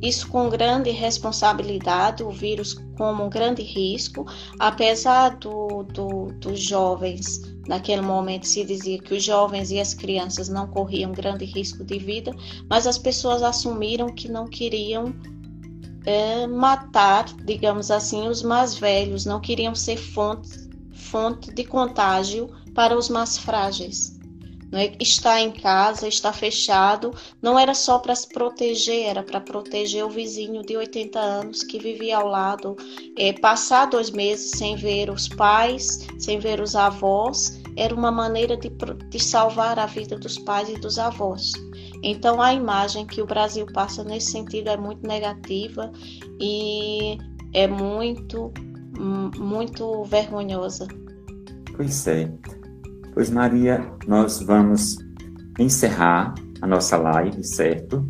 isso 0.00 0.28
com 0.28 0.48
grande 0.48 0.90
responsabilidade, 0.90 2.22
o 2.22 2.30
vírus 2.30 2.74
como 2.96 3.24
um 3.24 3.28
grande 3.28 3.62
risco, 3.62 4.24
apesar 4.58 5.36
do, 5.36 5.82
do, 5.82 6.26
dos 6.38 6.60
jovens, 6.60 7.40
naquele 7.66 8.02
momento 8.02 8.46
se 8.46 8.64
dizia 8.64 8.98
que 8.98 9.14
os 9.14 9.24
jovens 9.24 9.70
e 9.70 9.80
as 9.80 9.94
crianças 9.94 10.48
não 10.48 10.68
corriam 10.68 11.12
grande 11.12 11.44
risco 11.44 11.84
de 11.84 11.98
vida, 11.98 12.32
mas 12.70 12.86
as 12.86 12.96
pessoas 12.96 13.42
assumiram 13.42 14.08
que 14.08 14.30
não 14.30 14.46
queriam 14.46 15.12
é, 16.06 16.46
matar, 16.46 17.26
digamos 17.44 17.90
assim, 17.90 18.28
os 18.28 18.42
mais 18.42 18.76
velhos, 18.76 19.24
não 19.24 19.40
queriam 19.40 19.74
ser 19.74 19.96
fonte, 19.96 20.48
fonte 20.92 21.52
de 21.52 21.64
contágio 21.64 22.48
para 22.72 22.96
os 22.96 23.08
mais 23.08 23.36
frágeis. 23.36 24.17
Né? 24.70 24.92
Em 25.40 25.50
casa, 25.50 26.06
estar 26.06 26.32
fechado, 26.32 27.14
não 27.40 27.58
era 27.58 27.74
só 27.74 27.98
para 27.98 28.14
se 28.14 28.28
proteger, 28.28 29.06
era 29.06 29.22
para 29.22 29.40
proteger 29.40 30.04
o 30.04 30.10
vizinho 30.10 30.62
de 30.62 30.76
80 30.76 31.18
anos 31.18 31.62
que 31.62 31.78
vivia 31.78 32.18
ao 32.18 32.28
lado. 32.28 32.76
É, 33.16 33.32
passar 33.32 33.86
dois 33.86 34.10
meses 34.10 34.50
sem 34.52 34.76
ver 34.76 35.10
os 35.10 35.28
pais, 35.28 36.06
sem 36.18 36.38
ver 36.38 36.60
os 36.60 36.74
avós, 36.76 37.60
era 37.76 37.94
uma 37.94 38.10
maneira 38.10 38.56
de, 38.56 38.70
de 39.08 39.22
salvar 39.22 39.78
a 39.78 39.86
vida 39.86 40.18
dos 40.18 40.38
pais 40.38 40.68
e 40.68 40.74
dos 40.74 40.98
avós. 40.98 41.52
Então, 42.02 42.40
a 42.40 42.52
imagem 42.52 43.06
que 43.06 43.22
o 43.22 43.26
Brasil 43.26 43.66
passa 43.72 44.04
nesse 44.04 44.32
sentido 44.32 44.68
é 44.68 44.76
muito 44.76 45.06
negativa 45.06 45.90
e 46.40 47.18
é 47.54 47.66
muito, 47.66 48.52
muito 49.36 50.04
vergonhosa. 50.04 50.86
Pois 51.76 52.06
é. 52.06 52.30
Pois, 53.18 53.30
Maria, 53.30 53.84
nós 54.06 54.40
vamos 54.40 54.96
encerrar 55.58 56.34
a 56.62 56.66
nossa 56.68 56.96
live, 56.96 57.42
certo? 57.42 58.08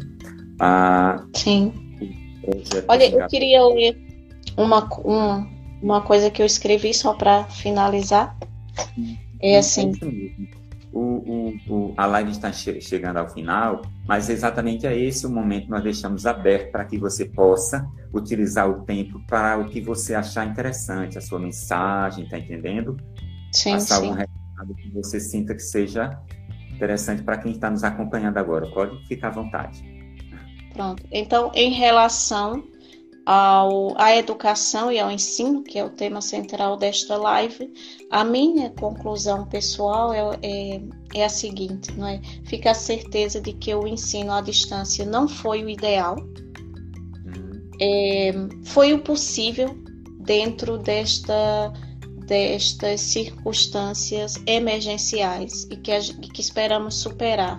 Ah, 0.61 1.25
Sim. 1.35 1.73
Olha, 2.87 3.11
eu 3.11 3.27
queria 3.27 3.65
ler 3.69 3.97
uma, 4.55 4.87
uma, 5.03 5.49
uma 5.83 6.03
coisa 6.03 6.31
que 6.31 6.43
eu 6.43 6.45
escrevi 6.45 6.93
só 6.93 7.15
para 7.15 7.45
finalizar. 7.45 8.37
É 9.41 9.57
assim. 9.57 9.93
O, 10.93 11.01
o, 11.01 11.55
o, 11.71 11.95
a 11.97 12.05
live 12.05 12.33
está 12.33 12.53
che 12.53 12.79
chegando 12.79 13.17
ao 13.17 13.31
final, 13.31 13.81
mas 14.07 14.29
exatamente 14.29 14.87
é 14.87 14.95
esse 14.95 15.27
o 15.27 15.31
momento 15.31 15.65
que 15.65 15.71
nós 15.71 15.85
deixamos 15.85 16.27
aberto 16.27 16.71
para 16.71 16.85
que 16.85 16.99
você 16.99 17.25
possa 17.25 17.89
utilizar 18.13 18.69
o 18.69 18.85
tempo 18.85 19.19
para 19.27 19.57
o 19.57 19.71
que 19.71 19.81
você 19.81 20.15
achar 20.15 20.47
interessante, 20.47 21.17
a 21.17 21.23
sua 21.23 21.39
mensagem, 21.39 22.29
tá 22.29 22.39
entendendo? 22.39 22.95
Sim, 23.55 23.73
Passar 23.73 24.03
sim. 24.03 24.11
Um 24.11 24.38
que 24.67 24.91
você 24.91 25.21
sinta 25.21 25.55
que 25.55 25.63
seja 25.63 26.19
interessante 26.75 27.23
para 27.23 27.39
quem 27.39 27.53
está 27.53 27.71
nos 27.71 27.85
acompanhando 27.85 28.39
agora. 28.39 28.67
Pode 28.71 29.07
ficar 29.07 29.29
à 29.29 29.31
vontade. 29.31 29.83
Pronto. 30.73 31.03
Então, 31.11 31.51
em 31.55 31.73
relação 31.73 32.63
ao, 33.27 34.01
à 34.01 34.17
educação 34.17 34.91
e 34.91 34.99
ao 34.99 35.11
ensino, 35.11 35.63
que 35.63 35.79
é 35.79 35.85
o 35.85 35.91
tema 35.91 36.21
central 36.21 36.77
desta 36.77 37.17
live, 37.17 37.71
a 38.11 38.25
minha 38.25 38.71
conclusão 38.71 39.45
pessoal 39.47 40.15
é, 40.15 40.39
é, 40.43 40.81
é 41.15 41.25
a 41.25 41.29
seguinte, 41.29 41.93
não 41.93 42.07
é? 42.07 42.23
Fica 42.47 42.71
a 42.71 42.75
certeza 42.75 43.41
de 43.41 43.53
que 43.53 43.75
o 43.75 43.87
ensino 43.87 44.33
à 44.33 44.41
distância 44.41 45.05
não 45.05 45.29
foi 45.29 45.63
o 45.63 45.69
ideal, 45.69 46.17
hum. 47.27 47.71
é, 47.81 48.33
foi 48.65 48.95
o 48.95 49.01
possível 49.01 49.77
dentro 50.21 50.79
desta 50.79 51.73
destas 52.29 53.01
circunstâncias 53.01 54.37
emergenciais 54.47 55.65
e 55.71 55.77
que, 55.77 55.99
que 56.29 56.41
esperamos 56.41 56.97
superar, 56.97 57.59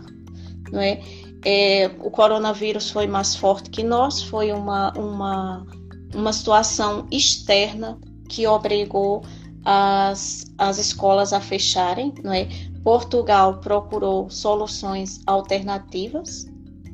não 0.71 0.79
é? 0.79 1.01
é? 1.43 1.91
O 1.99 2.11
coronavírus 2.11 2.91
foi 2.91 3.07
mais 3.07 3.35
forte 3.35 3.69
que 3.71 3.83
nós, 3.83 4.21
foi 4.21 4.51
uma, 4.53 4.93
uma, 4.93 5.65
uma 6.13 6.31
situação 6.31 7.07
externa 7.11 7.99
que 8.29 8.45
obrigou 8.45 9.23
as, 9.65 10.45
as 10.59 10.77
escolas 10.77 11.33
a 11.33 11.41
fecharem, 11.41 12.13
não 12.23 12.31
é? 12.31 12.47
Portugal 12.83 13.59
procurou 13.59 14.29
soluções 14.29 15.19
alternativas, 15.25 16.45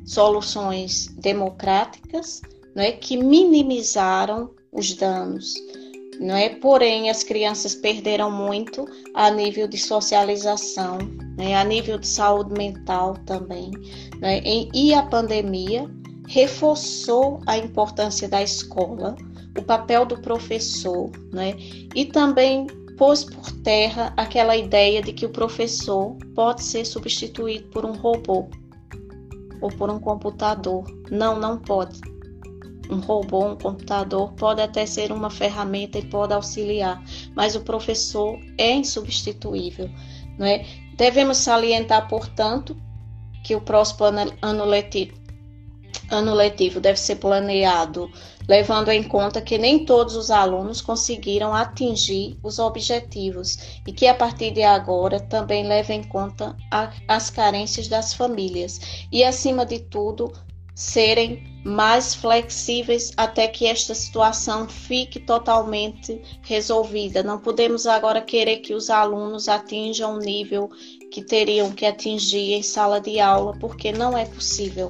soluções 0.04 1.08
democráticas, 1.18 2.40
não 2.74 2.82
é? 2.82 2.92
Que 2.92 3.18
minimizaram 3.18 4.50
os 4.72 4.94
danos 4.94 5.54
não 6.20 6.34
é? 6.34 6.48
Porém, 6.48 7.10
as 7.10 7.22
crianças 7.22 7.74
perderam 7.74 8.30
muito 8.30 8.86
a 9.14 9.30
nível 9.30 9.66
de 9.66 9.78
socialização, 9.78 10.98
né? 11.36 11.54
a 11.54 11.64
nível 11.64 11.98
de 11.98 12.06
saúde 12.06 12.52
mental 12.52 13.16
também, 13.26 13.70
né? 14.18 14.40
e 14.44 14.94
a 14.94 15.02
pandemia 15.02 15.88
reforçou 16.28 17.40
a 17.46 17.56
importância 17.56 18.28
da 18.28 18.42
escola, 18.42 19.16
o 19.58 19.62
papel 19.62 20.04
do 20.04 20.20
professor, 20.20 21.10
né? 21.32 21.54
E 21.94 22.04
também 22.04 22.66
pôs 22.98 23.24
por 23.24 23.50
terra 23.62 24.12
aquela 24.16 24.56
ideia 24.56 25.00
de 25.02 25.12
que 25.12 25.24
o 25.24 25.30
professor 25.30 26.16
pode 26.34 26.62
ser 26.62 26.84
substituído 26.84 27.68
por 27.68 27.84
um 27.84 27.92
robô 27.92 28.48
ou 29.60 29.70
por 29.70 29.88
um 29.88 29.98
computador. 29.98 30.84
Não, 31.10 31.38
não 31.38 31.58
pode 31.58 32.00
um 32.90 33.00
robô, 33.00 33.46
um 33.46 33.56
computador, 33.56 34.32
pode 34.32 34.60
até 34.60 34.86
ser 34.86 35.12
uma 35.12 35.30
ferramenta 35.30 35.98
e 35.98 36.04
pode 36.04 36.32
auxiliar, 36.32 37.02
mas 37.34 37.54
o 37.54 37.60
professor 37.60 38.38
é 38.58 38.72
insubstituível. 38.72 39.90
Não 40.38 40.46
é? 40.46 40.64
Devemos 40.96 41.38
salientar, 41.38 42.08
portanto, 42.08 42.76
que 43.44 43.54
o 43.54 43.60
próximo 43.60 44.06
ano 44.42 44.64
letivo, 44.64 45.14
ano 46.10 46.34
letivo 46.34 46.80
deve 46.80 46.98
ser 46.98 47.16
planeado 47.16 48.10
levando 48.48 48.90
em 48.90 49.02
conta 49.02 49.40
que 49.40 49.58
nem 49.58 49.84
todos 49.84 50.14
os 50.14 50.30
alunos 50.30 50.80
conseguiram 50.80 51.52
atingir 51.52 52.38
os 52.42 52.58
objetivos 52.58 53.80
e 53.86 53.92
que 53.92 54.06
a 54.06 54.14
partir 54.14 54.52
de 54.52 54.62
agora 54.62 55.18
também 55.18 55.66
leve 55.66 55.92
em 55.92 56.02
conta 56.02 56.56
a, 56.70 56.92
as 57.08 57.28
carências 57.28 57.88
das 57.88 58.14
famílias 58.14 59.06
e, 59.10 59.24
acima 59.24 59.66
de 59.66 59.80
tudo, 59.80 60.32
serem 60.76 61.42
mais 61.64 62.14
flexíveis 62.14 63.10
até 63.16 63.48
que 63.48 63.66
esta 63.66 63.94
situação 63.94 64.68
fique 64.68 65.18
totalmente 65.18 66.20
resolvida. 66.42 67.22
Não 67.22 67.38
podemos 67.38 67.86
agora 67.86 68.20
querer 68.20 68.58
que 68.58 68.74
os 68.74 68.90
alunos 68.90 69.48
atinjam 69.48 70.14
o 70.14 70.18
nível 70.18 70.70
que 71.10 71.22
teriam 71.22 71.72
que 71.72 71.86
atingir 71.86 72.52
em 72.52 72.62
sala 72.62 73.00
de 73.00 73.18
aula, 73.18 73.56
porque 73.58 73.90
não 73.90 74.16
é 74.16 74.26
possível. 74.26 74.88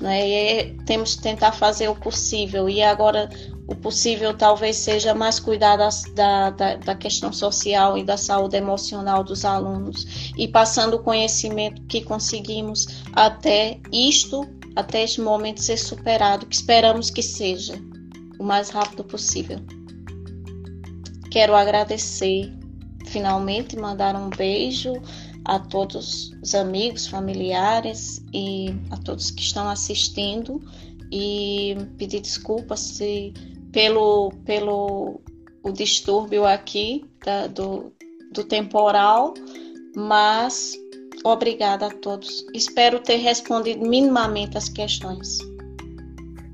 Né? 0.00 0.28
É, 0.28 0.74
temos 0.86 1.14
que 1.14 1.22
tentar 1.22 1.52
fazer 1.52 1.88
o 1.88 1.94
possível, 1.94 2.68
e 2.68 2.82
agora 2.82 3.30
o 3.68 3.76
possível 3.76 4.36
talvez 4.36 4.76
seja 4.76 5.14
mais 5.14 5.38
cuidar 5.38 5.76
da, 5.76 6.50
da, 6.50 6.76
da 6.76 6.94
questão 6.96 7.32
social 7.32 7.96
e 7.96 8.02
da 8.02 8.16
saúde 8.16 8.56
emocional 8.56 9.22
dos 9.22 9.44
alunos, 9.44 10.32
e 10.36 10.48
passando 10.48 10.94
o 10.94 11.02
conhecimento 11.02 11.80
que 11.82 12.02
conseguimos 12.02 13.04
até 13.14 13.78
isto 13.92 14.59
até 14.80 15.04
este 15.04 15.20
momento 15.20 15.62
ser 15.62 15.78
superado, 15.78 16.46
que 16.46 16.54
esperamos 16.54 17.10
que 17.10 17.22
seja 17.22 17.74
o 18.38 18.44
mais 18.44 18.70
rápido 18.70 19.04
possível. 19.04 19.58
Quero 21.30 21.54
agradecer, 21.54 22.52
finalmente, 23.06 23.76
mandar 23.76 24.16
um 24.16 24.30
beijo 24.30 24.94
a 25.44 25.58
todos 25.58 26.32
os 26.42 26.54
amigos, 26.54 27.06
familiares 27.06 28.24
e 28.32 28.74
a 28.90 28.96
todos 28.96 29.30
que 29.30 29.42
estão 29.42 29.68
assistindo 29.68 30.60
e 31.12 31.76
pedir 31.96 32.20
desculpas 32.20 32.80
se, 32.80 33.32
pelo, 33.72 34.32
pelo 34.44 35.20
o 35.62 35.72
distúrbio 35.72 36.46
aqui 36.46 37.04
da, 37.24 37.46
do, 37.46 37.92
do 38.32 38.44
temporal, 38.44 39.34
mas 39.94 40.74
Obrigada 41.24 41.86
a 41.86 41.90
todos. 41.90 42.46
Espero 42.54 42.98
ter 43.00 43.16
respondido 43.16 43.86
minimamente 43.86 44.56
as 44.56 44.68
questões. 44.68 45.38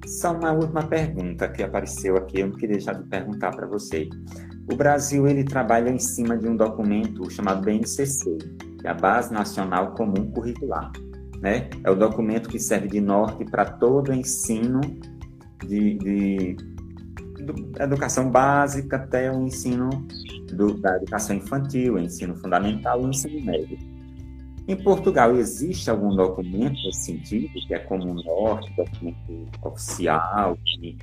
Só 0.07 0.33
uma 0.33 0.53
última 0.53 0.83
pergunta 0.83 1.49
que 1.49 1.63
apareceu 1.63 2.17
aqui, 2.17 2.41
eu 2.41 2.49
não 2.49 2.57
queria 2.57 2.77
deixar 2.77 2.95
de 2.95 3.05
perguntar 3.09 3.51
para 3.51 3.67
você. 3.67 4.09
O 4.71 4.75
Brasil 4.75 5.27
ele 5.29 5.45
trabalha 5.45 5.91
em 5.91 5.99
cima 5.99 6.37
de 6.37 6.49
um 6.49 6.57
documento 6.57 7.31
chamado 7.31 7.63
BNCC, 7.63 8.39
que 8.81 8.87
é 8.87 8.91
a 8.91 8.95
Base 8.95 9.33
Nacional 9.33 9.93
Comum 9.95 10.31
Curricular. 10.33 10.91
Né? 11.41 11.71
É 11.85 11.91
o 11.91 11.95
documento 11.95 12.49
que 12.49 12.59
serve 12.59 12.89
de 12.89 13.01
norte 13.01 13.45
para 13.45 13.65
todo 13.65 14.09
o 14.09 14.15
ensino 14.15 14.81
de, 15.65 15.95
de 15.99 16.57
educação 17.79 18.31
básica 18.31 18.97
até 18.97 19.31
o 19.31 19.43
ensino 19.43 19.91
do, 20.53 20.75
da 20.75 20.97
educação 20.97 21.37
infantil, 21.37 21.95
o 21.95 21.99
ensino 21.99 22.35
fundamental 22.37 23.01
e 23.01 23.05
o 23.05 23.09
ensino 23.11 23.45
médio. 23.45 23.96
Em 24.69 24.77
Portugal, 24.77 25.37
existe 25.37 25.89
algum 25.89 26.15
documento 26.15 26.77
nesse 26.85 27.05
sentido, 27.05 27.53
que 27.67 27.75
é 27.75 27.79
como 27.79 28.11
o 28.11 28.15
norte, 28.15 28.73
documento 28.77 29.49
oficial, 29.63 30.59
que 30.65 30.99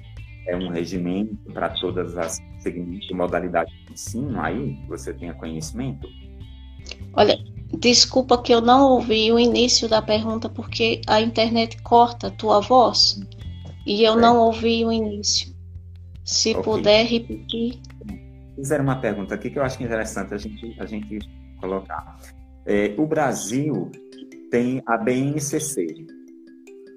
é 0.47 0.55
um 0.55 0.69
regimento 0.69 1.35
para 1.53 1.69
todas 1.69 2.17
as 2.17 2.41
segmentos 2.59 3.09
e 3.09 3.13
modalidades 3.13 3.73
de 3.85 3.93
ensino? 3.93 4.39
Aí 4.41 4.77
você 4.87 5.13
tenha 5.13 5.33
conhecimento? 5.33 6.07
Olha, 7.13 7.37
desculpa 7.79 8.41
que 8.41 8.53
eu 8.53 8.59
não 8.59 8.91
ouvi 8.91 9.31
o 9.31 9.39
início 9.39 9.87
da 9.87 10.01
pergunta 10.01 10.49
porque 10.49 11.01
a 11.07 11.21
internet 11.21 11.81
corta 11.83 12.27
a 12.27 12.31
tua 12.31 12.59
voz 12.59 13.21
e 13.85 14.03
eu 14.03 14.13
é. 14.13 14.21
não 14.21 14.39
ouvi 14.39 14.83
o 14.83 14.91
início. 14.91 15.53
Se 16.25 16.51
okay. 16.51 16.63
puder 16.63 17.05
repetir. 17.05 17.79
Fizeram 18.55 18.83
uma 18.83 18.97
pergunta 18.97 19.35
aqui 19.35 19.49
que 19.49 19.57
eu 19.57 19.63
acho 19.63 19.81
interessante 19.81 20.33
a 20.33 20.37
gente, 20.37 20.75
a 20.79 20.85
gente 20.85 21.19
colocar. 21.59 22.17
É, 22.65 22.95
o 22.97 23.05
Brasil 23.05 23.91
tem 24.49 24.81
a 24.85 24.97
BNCC, 24.97 25.85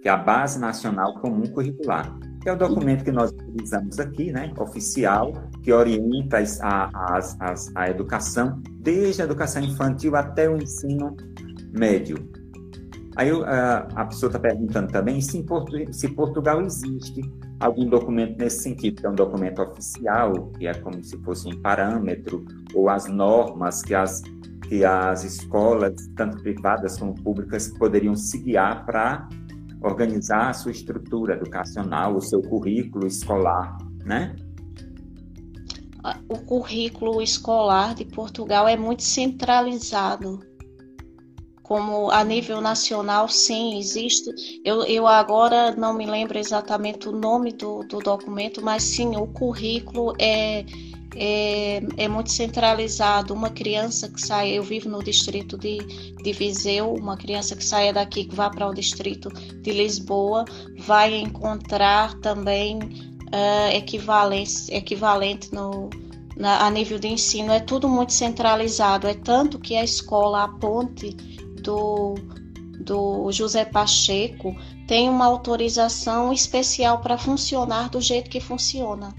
que 0.03 0.09
é 0.09 0.11
a 0.11 0.17
Base 0.17 0.59
Nacional 0.59 1.15
Comum 1.21 1.47
Curricular, 1.47 2.17
que 2.41 2.49
é 2.49 2.53
o 2.53 2.57
documento 2.57 3.03
que 3.03 3.11
nós 3.11 3.33
utilizamos 3.33 3.99
aqui, 3.99 4.31
né, 4.31 4.53
oficial, 4.59 5.33
que 5.63 5.73
orienta 5.73 6.39
a, 6.63 6.91
a, 6.95 7.19
a, 7.41 7.55
a 7.75 7.91
educação, 7.91 8.63
desde 8.79 9.23
a 9.23 9.25
educação 9.25 9.63
infantil 9.63 10.15
até 10.15 10.49
o 10.49 10.57
ensino 10.57 11.17
médio. 11.73 12.17
Aí 13.17 13.31
a, 13.31 14.05
pessoa 14.05 14.29
está 14.29 14.39
perguntando 14.39 14.93
também 14.93 15.21
se, 15.23 15.43
Portu, 15.43 15.93
se 15.93 16.07
Portugal 16.09 16.61
existe 16.61 17.23
algum 17.59 17.87
documento 17.89 18.39
nesse 18.39 18.63
sentido, 18.63 19.01
que 19.01 19.07
é 19.07 19.11
um 19.11 19.15
documento 19.15 19.63
oficial, 19.63 20.53
que 20.59 20.67
é 20.67 20.75
como 20.75 21.03
se 21.03 21.17
fosse 21.23 21.49
um 21.49 21.63
parâmetro, 21.63 22.45
ou 22.75 22.91
as 22.91 23.07
normas 23.09 23.83
que 23.83 23.95
as 23.95 24.23
que 24.69 24.85
as 24.85 25.25
escolas, 25.25 25.95
tanto 26.17 26.43
privadas 26.43 26.99
como 26.99 27.15
públicas, 27.15 27.69
poderiam 27.79 28.17
se 28.17 28.39
guiar 28.39 28.85
para 28.85 29.29
organizar 29.83 30.51
a 30.51 30.53
sua 30.53 30.73
estrutura 30.73 31.35
educacional, 31.35 32.17
o 32.17 32.21
seu 32.21 32.43
currículo 32.43 33.07
escolar, 33.07 33.77
né? 34.05 34.35
O 36.29 36.39
currículo 36.39 37.21
escolar 37.21 37.95
de 37.95 38.05
Portugal 38.05 38.69
é 38.69 38.77
muito 38.77 39.03
centralizado. 39.03 40.41
Como 41.63 42.13
a 42.13 42.23
nível 42.23 42.61
nacional, 42.61 43.29
sim, 43.29 43.77
existe. 43.77 44.31
Eu, 44.65 44.85
eu 44.85 45.05
agora 45.05 45.75
não 45.75 45.93
me 45.93 46.07
lembro 46.07 46.39
exatamente 46.39 47.09
o 47.09 47.13
nome 47.13 47.53
do, 47.53 47.81
do 47.81 47.99
documento, 47.99 48.63
mas 48.63 48.85
sim, 48.85 49.17
o 49.17 49.27
currículo 49.27 50.15
é, 50.21 50.65
é, 51.17 51.83
é, 51.97 52.09
muito 52.09 52.31
centralizado. 52.31 53.33
Uma 53.33 53.51
criança 53.51 54.09
que 54.09 54.21
sai, 54.21 54.53
eu 54.53 54.63
vivo 54.63 54.89
no 54.89 55.03
distrito 55.03 55.57
de, 55.57 55.79
de 56.23 56.33
Viseu, 56.33 56.93
uma 56.93 57.17
criança 57.17 57.57
que 57.57 57.65
saia 57.65 57.93
daqui, 57.93 58.25
que 58.25 58.35
vá 58.35 58.51
para 58.51 58.69
o 58.69 58.75
distrito 58.75 59.31
de 59.31 59.73
Lisboa, 59.73 60.45
vai 60.79 61.15
encontrar 61.15 62.15
também 62.21 62.79
uh, 62.79 63.75
equivalente, 63.75 64.71
equivalente 64.71 65.55
no, 65.55 65.89
na, 66.37 66.67
a 66.67 66.71
nível 66.71 66.99
de 66.99 67.09
ensino. 67.09 67.51
É 67.51 67.61
tudo 67.61 67.89
muito 67.89 68.13
centralizado. 68.13 69.07
É 69.07 69.15
tanto 69.15 69.59
que 69.59 69.75
a 69.75 69.83
escola, 69.83 70.45
a 70.45 70.49
ponte 70.49 71.11
do, 71.63 72.15
do 72.81 73.33
José 73.33 73.65
Pacheco, 73.65 74.55
tem 74.87 75.09
uma 75.09 75.25
autorização 75.25 76.33
especial 76.33 76.99
para 77.01 77.17
funcionar 77.17 77.89
do 77.89 78.01
jeito 78.01 78.29
que 78.29 78.39
funciona 78.39 79.15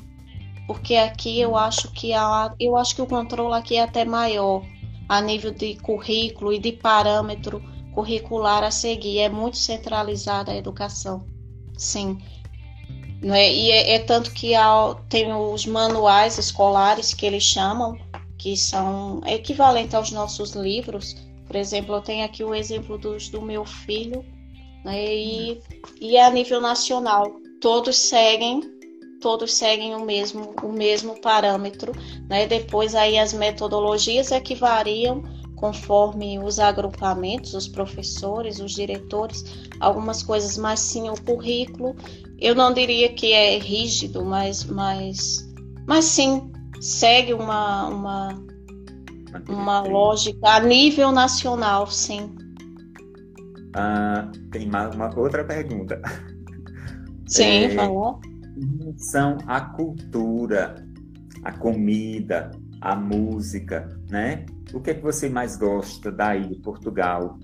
porque 0.68 0.95
aqui 0.95 1.39
eu 1.39 1.55
acho 1.55 1.89
que 1.93 2.13
a, 2.13 2.53
eu 2.59 2.76
acho 2.76 2.93
que 2.93 3.01
o 3.01 3.07
controle 3.07 3.55
aqui 3.55 3.78
é 3.78 3.84
até 3.84 4.03
maior 4.03 4.61
a 5.07 5.22
nível 5.22 5.51
de 5.51 5.76
currículo 5.76 6.51
e 6.51 6.59
de 6.59 6.74
parâmetro 6.74 7.63
curricular 7.95 8.63
a 8.63 8.70
seguir. 8.70 9.20
É 9.20 9.30
muito 9.30 9.57
centralizada 9.57 10.51
a 10.51 10.57
educação, 10.57 11.26
sim. 11.78 12.18
Não 13.24 13.34
é? 13.34 13.51
E 13.51 13.72
é, 13.72 13.95
é 13.95 13.99
tanto 13.99 14.32
que 14.32 14.53
há, 14.53 14.93
tem 15.09 15.34
os 15.34 15.65
manuais 15.65 16.38
escolares 16.38 17.13
que 17.13 17.26
eles 17.26 17.43
chamam, 17.43 17.97
que 18.38 18.55
são 18.57 19.22
equivalentes 19.26 19.95
aos 19.95 20.11
nossos 20.11 20.51
livros. 20.51 21.15
Por 21.47 21.55
exemplo, 21.55 21.95
eu 21.95 22.01
tenho 22.01 22.26
aqui 22.26 22.43
o 22.43 22.53
exemplo 22.53 22.97
dos, 22.97 23.30
do 23.30 23.41
meu 23.41 23.65
filho, 23.65 24.24
né? 24.84 25.03
e, 25.03 25.61
e 26.01 26.18
é 26.18 26.26
a 26.26 26.30
nível 26.30 26.59
nacional. 26.59 27.32
Todos 27.61 27.97
seguem 27.97 28.76
todos 29.20 29.53
seguem 29.53 29.95
o 29.95 30.05
mesmo, 30.05 30.53
o 30.61 30.72
mesmo 30.72 31.20
parâmetro, 31.22 31.91
né? 32.30 32.45
Depois 32.47 32.95
aí 32.95 33.18
as 33.18 33.34
metodologias 33.34 34.32
é 34.32 34.39
que 34.39 34.55
variam 34.55 35.24
conforme 35.55 36.38
os 36.38 36.59
agrupamentos, 36.59 37.53
os 37.53 37.68
professores, 37.68 38.59
os 38.59 38.74
diretores, 38.74 39.43
algumas 39.80 40.22
coisas, 40.22 40.57
mas 40.57 40.80
sim 40.80 41.09
o 41.09 41.20
currículo. 41.22 41.95
Eu 42.39 42.53
não 42.53 42.72
diria 42.74 43.09
que 43.09 43.34
é 43.34 43.57
rígido, 43.57 44.24
mas, 44.24 44.63
mas, 44.65 45.51
mas 45.88 46.05
sim 46.05 46.51
segue 46.80 47.34
uma, 47.34 47.88
uma, 47.88 48.43
uma 49.49 49.82
lógica 49.82 50.47
a 50.47 50.59
nível 50.59 51.11
nacional, 51.11 51.88
sim. 51.88 52.36
Ah, 53.74 54.32
tem 54.51 54.68
uma, 54.68 54.89
uma 54.89 55.20
outra 55.20 55.43
pergunta. 55.43 55.99
Sim, 57.28 57.65
é, 57.65 57.70
falou 57.72 58.20
são 58.97 59.37
a 59.45 59.61
cultura, 59.61 60.75
a 61.43 61.51
comida, 61.51 62.51
a 62.81 62.95
música, 62.95 63.87
né? 64.09 64.45
O 64.73 64.81
que 64.81 64.91
é 64.91 64.93
que 64.93 65.01
você 65.01 65.29
mais 65.29 65.55
gosta 65.55 66.11
daí 66.11 66.47
de 66.47 66.55
Portugal, 66.55 67.37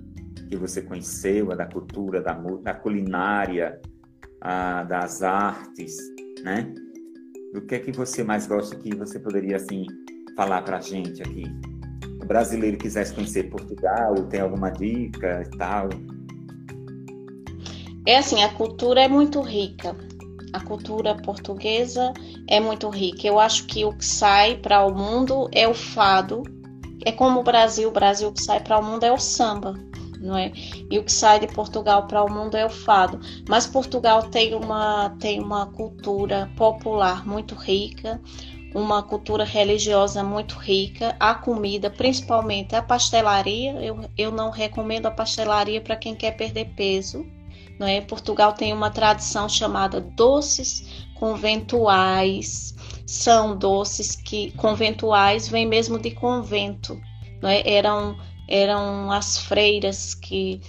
que 0.49 0.57
você 0.57 0.81
conheceu, 0.81 1.47
da 1.55 1.65
cultura, 1.65 2.21
da, 2.21 2.33
da 2.33 2.73
culinária, 2.73 3.79
a, 4.41 4.83
das 4.83 5.23
artes, 5.23 5.97
né? 6.43 6.73
O 7.55 7.61
que 7.61 7.75
é 7.75 7.79
que 7.79 7.91
você 7.91 8.23
mais 8.23 8.47
gosta 8.47 8.75
que 8.75 8.95
você 8.95 9.19
poderia, 9.19 9.57
assim, 9.57 9.85
falar 10.35 10.61
para 10.63 10.77
a 10.77 10.81
gente 10.81 11.21
aqui? 11.21 11.43
O 12.21 12.25
brasileiro 12.25 12.77
quisesse 12.77 13.13
conhecer 13.13 13.49
Portugal, 13.49 14.15
tem 14.27 14.41
alguma 14.41 14.69
dica 14.69 15.43
e 15.43 15.57
tal? 15.57 15.89
É 18.05 18.17
assim, 18.17 18.43
a 18.43 18.53
cultura 18.53 19.01
é 19.01 19.07
muito 19.07 19.39
rica 19.41 19.95
a 20.53 20.59
cultura 20.59 21.15
portuguesa 21.15 22.13
é 22.47 22.59
muito 22.59 22.87
rica. 22.87 23.27
Eu 23.27 23.39
acho 23.39 23.65
que 23.65 23.83
o 23.83 23.91
que 23.91 24.05
sai 24.05 24.55
para 24.55 24.85
o 24.85 24.93
mundo 24.93 25.49
é 25.51 25.67
o 25.67 25.73
fado. 25.73 26.43
É 27.03 27.11
como 27.11 27.39
o 27.39 27.43
Brasil, 27.43 27.89
o 27.89 27.91
Brasil 27.91 28.31
que 28.31 28.41
sai 28.41 28.61
para 28.61 28.79
o 28.79 28.83
mundo 28.83 29.03
é 29.03 29.11
o 29.11 29.17
samba, 29.17 29.73
não 30.21 30.37
é? 30.37 30.53
E 30.89 30.97
o 30.97 31.03
que 31.03 31.11
sai 31.11 31.39
de 31.39 31.47
Portugal 31.47 32.07
para 32.07 32.23
o 32.23 32.31
mundo 32.31 32.55
é 32.55 32.65
o 32.65 32.69
fado. 32.69 33.19
Mas 33.49 33.65
Portugal 33.65 34.29
tem 34.29 34.53
uma 34.53 35.09
tem 35.19 35.41
uma 35.41 35.65
cultura 35.65 36.49
popular 36.55 37.27
muito 37.27 37.55
rica, 37.55 38.21
uma 38.75 39.03
cultura 39.03 39.43
religiosa 39.43 40.23
muito 40.23 40.55
rica, 40.55 41.15
a 41.19 41.33
comida, 41.33 41.89
principalmente 41.89 42.75
a 42.75 42.81
pastelaria. 42.81 43.73
Eu, 43.83 43.99
eu 44.17 44.31
não 44.31 44.51
recomendo 44.51 45.07
a 45.07 45.11
pastelaria 45.11 45.81
para 45.81 45.95
quem 45.95 46.15
quer 46.15 46.37
perder 46.37 46.73
peso 46.75 47.25
não 47.79 47.87
é? 47.87 48.01
Portugal 48.01 48.53
tem 48.53 48.73
uma 48.73 48.89
tradição 48.89 49.47
chamada 49.49 49.99
doces 49.99 51.05
conventuais. 51.15 52.73
São 53.05 53.55
doces 53.57 54.15
que 54.15 54.51
conventuais 54.51 55.47
vem 55.47 55.67
mesmo 55.67 55.99
de 55.99 56.11
convento, 56.11 56.99
não 57.41 57.49
é? 57.49 57.61
Eram 57.65 58.17
eram 58.47 59.11
as 59.11 59.37
freiras 59.37 60.13
que 60.13 60.61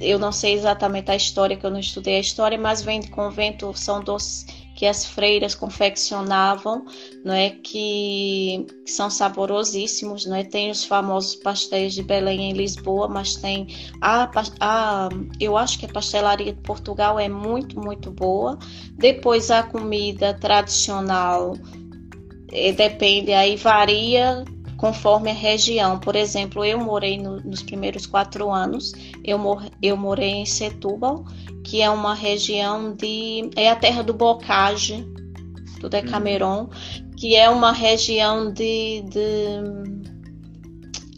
eu 0.00 0.18
não 0.18 0.32
sei 0.32 0.54
exatamente 0.54 1.10
a 1.10 1.16
história, 1.16 1.56
que 1.56 1.64
eu 1.64 1.70
não 1.70 1.80
estudei 1.80 2.16
a 2.16 2.20
história, 2.20 2.56
mas 2.56 2.82
vem 2.82 3.00
de 3.00 3.08
convento, 3.08 3.72
são 3.74 4.02
doces 4.02 4.46
que 4.74 4.86
as 4.86 5.06
freiras 5.06 5.54
confeccionavam, 5.54 6.84
não 7.24 7.32
é 7.32 7.50
que, 7.50 8.66
que, 8.84 8.90
são 8.90 9.08
saborosíssimos, 9.08 10.26
não 10.26 10.36
é? 10.36 10.42
Tem 10.42 10.70
os 10.70 10.84
famosos 10.84 11.36
pastéis 11.36 11.94
de 11.94 12.02
Belém 12.02 12.50
em 12.50 12.52
Lisboa, 12.52 13.08
mas 13.08 13.36
tem 13.36 13.68
a, 14.00 14.28
a 14.60 15.08
eu 15.40 15.56
acho 15.56 15.78
que 15.78 15.86
a 15.86 15.88
pastelaria 15.88 16.52
de 16.52 16.60
Portugal 16.60 17.18
é 17.18 17.28
muito 17.28 17.78
muito 17.80 18.10
boa. 18.10 18.58
Depois 18.98 19.50
a 19.50 19.62
comida 19.62 20.34
tradicional 20.34 21.56
é, 22.50 22.72
depende 22.72 23.32
aí 23.32 23.56
varia 23.56 24.44
conforme 24.84 25.30
a 25.30 25.34
região. 25.34 25.98
Por 25.98 26.14
exemplo, 26.14 26.62
eu 26.62 26.78
morei 26.78 27.16
no, 27.16 27.40
nos 27.40 27.62
primeiros 27.62 28.04
quatro 28.04 28.50
anos, 28.50 28.92
eu, 29.24 29.38
mor, 29.38 29.64
eu 29.80 29.96
morei 29.96 30.28
em 30.28 30.44
Setúbal 30.44 31.24
que 31.64 31.80
é 31.80 31.88
uma 31.88 32.14
região 32.14 32.94
de. 32.94 33.48
é 33.56 33.70
a 33.70 33.76
terra 33.76 34.02
do 34.02 34.12
bocage, 34.12 35.02
do 35.80 35.88
Decameron, 35.88 36.68
que 37.16 37.34
é 37.34 37.48
uma 37.48 37.72
região 37.72 38.52
de, 38.52 39.02
de, 39.08 39.62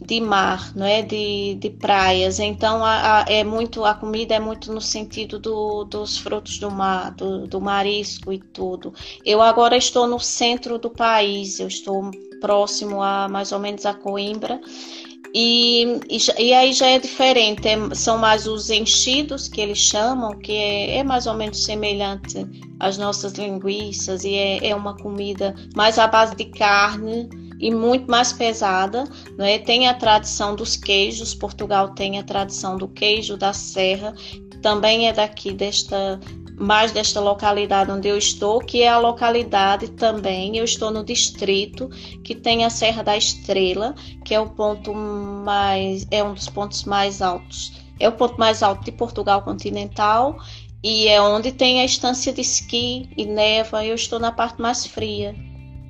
de 0.05 0.21
mar, 0.21 0.71
não 0.73 0.85
é? 0.85 1.01
De, 1.01 1.55
de 1.55 1.69
praias. 1.69 2.39
Então 2.39 2.85
a, 2.85 3.23
a, 3.23 3.25
é 3.27 3.43
muito 3.43 3.83
a 3.83 3.93
comida 3.93 4.33
é 4.33 4.39
muito 4.39 4.71
no 4.71 4.79
sentido 4.79 5.37
do, 5.37 5.83
dos 5.83 6.17
frutos 6.17 6.57
do 6.59 6.71
mar, 6.71 7.11
do, 7.11 7.45
do 7.45 7.59
marisco 7.59 8.31
e 8.31 8.39
tudo. 8.39 8.93
Eu 9.25 9.41
agora 9.41 9.75
estou 9.75 10.07
no 10.07 10.21
centro 10.21 10.79
do 10.79 10.89
país. 10.89 11.59
Eu 11.59 11.67
estou 11.67 12.09
próximo 12.39 13.01
a 13.01 13.27
mais 13.27 13.51
ou 13.51 13.59
menos 13.59 13.85
a 13.85 13.93
Coimbra. 13.93 14.59
E, 15.33 15.99
e, 16.09 16.17
e 16.41 16.53
aí 16.53 16.73
já 16.73 16.87
é 16.87 16.99
diferente, 16.99 17.67
é, 17.67 17.93
são 17.93 18.17
mais 18.17 18.47
os 18.47 18.69
enchidos 18.69 19.47
que 19.47 19.59
eles 19.61 19.77
chamam, 19.77 20.37
que 20.39 20.53
é, 20.53 20.97
é 20.97 21.03
mais 21.03 21.27
ou 21.27 21.33
menos 21.33 21.63
semelhante 21.63 22.45
às 22.79 22.97
nossas 22.97 23.33
linguiças, 23.33 24.23
e 24.23 24.33
é, 24.33 24.69
é 24.69 24.75
uma 24.75 24.95
comida 24.97 25.53
mais 25.75 25.99
à 25.99 26.07
base 26.07 26.35
de 26.35 26.45
carne, 26.45 27.29
e 27.59 27.71
muito 27.71 28.09
mais 28.09 28.31
pesada. 28.33 29.03
Né? 29.37 29.59
Tem 29.59 29.87
a 29.87 29.93
tradição 29.93 30.55
dos 30.55 30.75
queijos, 30.75 31.33
Portugal 31.33 31.93
tem 31.93 32.19
a 32.19 32.23
tradição 32.23 32.77
do 32.77 32.87
queijo 32.87 33.37
da 33.37 33.53
serra, 33.53 34.13
também 34.61 35.07
é 35.07 35.13
daqui 35.13 35.51
desta 35.51 36.19
mais 36.59 36.91
desta 36.91 37.19
localidade 37.19 37.91
onde 37.91 38.07
eu 38.07 38.17
estou, 38.17 38.59
que 38.59 38.81
é 38.81 38.89
a 38.89 38.97
localidade 38.97 39.89
também, 39.91 40.57
eu 40.57 40.65
estou 40.65 40.89
no 40.89 41.03
distrito 41.03 41.87
que 42.23 42.33
tem 42.33 42.65
a 42.65 42.69
Serra 42.69 43.03
da 43.03 43.15
Estrela, 43.15 43.93
que 44.25 44.33
é 44.33 44.39
o 44.39 44.49
ponto 44.49 44.93
mais 44.93 46.07
é 46.09 46.23
um 46.23 46.33
dos 46.33 46.49
pontos 46.49 46.83
mais 46.83 47.21
altos. 47.21 47.73
É 47.99 48.09
o 48.09 48.11
ponto 48.11 48.39
mais 48.39 48.63
alto 48.63 48.83
de 48.83 48.91
Portugal 48.91 49.43
continental 49.43 50.37
e 50.83 51.07
é 51.07 51.21
onde 51.21 51.51
tem 51.51 51.81
a 51.81 51.85
estância 51.85 52.33
de 52.33 52.41
esqui 52.41 53.09
e 53.15 53.25
neva. 53.25 53.85
Eu 53.85 53.95
estou 53.95 54.19
na 54.19 54.31
parte 54.31 54.59
mais 54.59 54.85
fria 54.85 55.35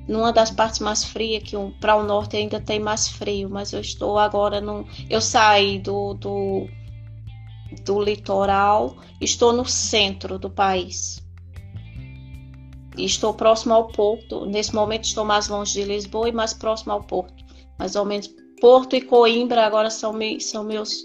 numa 0.08 0.32
das 0.32 0.50
partes 0.50 0.80
mais 0.80 1.04
frias, 1.04 1.42
que 1.42 1.54
para 1.78 1.94
o 1.94 2.02
norte 2.02 2.36
ainda 2.36 2.58
tem 2.58 2.80
mais 2.80 3.08
frio, 3.08 3.50
mas 3.50 3.72
eu 3.74 3.80
estou 3.80 4.18
agora 4.18 4.60
no. 4.60 4.86
Eu 5.08 5.20
saí 5.20 5.78
do, 5.78 6.14
do, 6.14 6.66
do 7.80 8.00
litoral, 8.00 8.96
estou 9.20 9.52
no 9.52 9.64
centro 9.64 10.38
do 10.38 10.50
país. 10.50 11.22
Estou 12.96 13.32
próximo 13.32 13.74
ao 13.74 13.88
porto. 13.88 14.44
Nesse 14.46 14.74
momento 14.74 15.04
estou 15.04 15.24
mais 15.24 15.48
longe 15.48 15.72
de 15.72 15.84
Lisboa 15.84 16.28
e 16.28 16.32
mais 16.32 16.52
próximo 16.52 16.92
ao 16.92 17.02
porto. 17.02 17.44
Mais 17.78 17.94
ou 17.94 18.04
menos 18.04 18.28
Porto 18.60 18.96
e 18.96 19.00
Coimbra 19.00 19.64
agora 19.64 19.88
são, 19.90 20.12
me, 20.12 20.40
são 20.40 20.64
meus, 20.64 21.04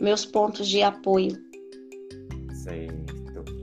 meus 0.00 0.24
pontos 0.24 0.68
de 0.68 0.82
apoio. 0.82 1.36
Sei. 2.62 2.88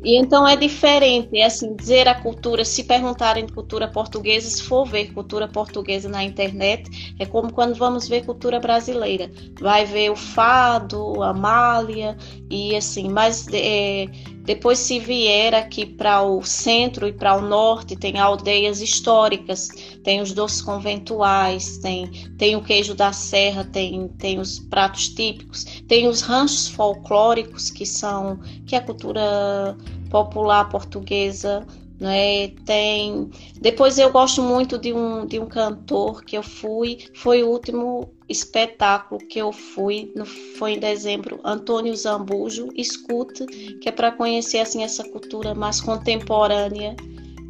E 0.03 0.17
então 0.17 0.45
é 0.45 0.57
diferente, 0.57 1.37
é 1.37 1.45
assim, 1.45 1.75
dizer 1.77 2.09
a 2.09 2.15
cultura, 2.21 2.65
se 2.65 2.83
perguntarem 2.83 3.45
de 3.45 3.53
cultura 3.53 3.87
portuguesa, 3.87 4.49
se 4.49 4.61
for 4.61 4.85
ver 4.85 5.13
cultura 5.13 5.47
portuguesa 5.47 6.09
na 6.09 6.21
internet, 6.21 7.15
é 7.17 7.25
como 7.25 7.53
quando 7.53 7.73
vamos 7.75 8.09
ver 8.09 8.25
cultura 8.25 8.59
brasileira. 8.59 9.31
Vai 9.61 9.85
ver 9.85 10.09
o 10.11 10.15
fado, 10.15 11.23
a 11.23 11.33
malha 11.33 12.17
e 12.49 12.75
assim, 12.75 13.07
mas 13.09 13.47
é, 13.53 14.07
depois, 14.43 14.79
se 14.79 14.99
vier 14.99 15.55
aqui 15.55 15.85
para 15.85 16.21
o 16.21 16.43
centro 16.43 17.07
e 17.07 17.13
para 17.13 17.37
o 17.37 17.41
norte, 17.41 17.95
tem 17.95 18.19
aldeias 18.19 18.81
históricas, 18.81 19.69
tem 20.03 20.19
os 20.19 20.33
doces 20.33 20.61
conventuais, 20.61 21.77
tem, 21.77 22.07
tem 22.37 22.53
o 22.55 22.61
queijo 22.61 22.93
da 22.93 23.13
serra, 23.13 23.63
tem, 23.63 24.09
tem 24.09 24.39
os 24.39 24.59
pratos 24.59 25.07
típicos, 25.07 25.63
tem 25.87 26.09
os 26.09 26.21
ranchos 26.21 26.67
folclóricos, 26.67 27.71
que 27.71 27.85
são 27.85 28.37
que 28.67 28.75
a 28.75 28.81
cultura 28.81 29.77
popular 30.09 30.67
portuguesa 30.67 31.65
né? 32.03 32.49
Tem. 32.65 33.31
Depois 33.61 33.97
eu 33.97 34.11
gosto 34.11 34.41
muito 34.41 34.77
de 34.77 34.91
um, 34.91 35.25
de 35.25 35.39
um 35.39 35.45
cantor 35.45 36.23
que 36.25 36.37
eu 36.37 36.43
fui, 36.43 36.99
foi 37.15 37.41
o 37.41 37.47
último 37.47 38.13
espetáculo 38.27 39.21
que 39.21 39.39
eu 39.39 39.53
fui, 39.53 40.11
no, 40.13 40.25
foi 40.25 40.73
em 40.73 40.79
dezembro, 40.79 41.39
Antônio 41.45 41.95
Zambujo, 41.95 42.67
escute, 42.75 43.45
que 43.45 43.87
é 43.87 43.91
para 43.91 44.11
conhecer 44.11 44.59
assim 44.59 44.83
essa 44.83 45.03
cultura 45.03 45.55
mais 45.55 45.79
contemporânea 45.79 46.95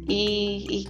e, 0.08 0.82
e 0.82 0.86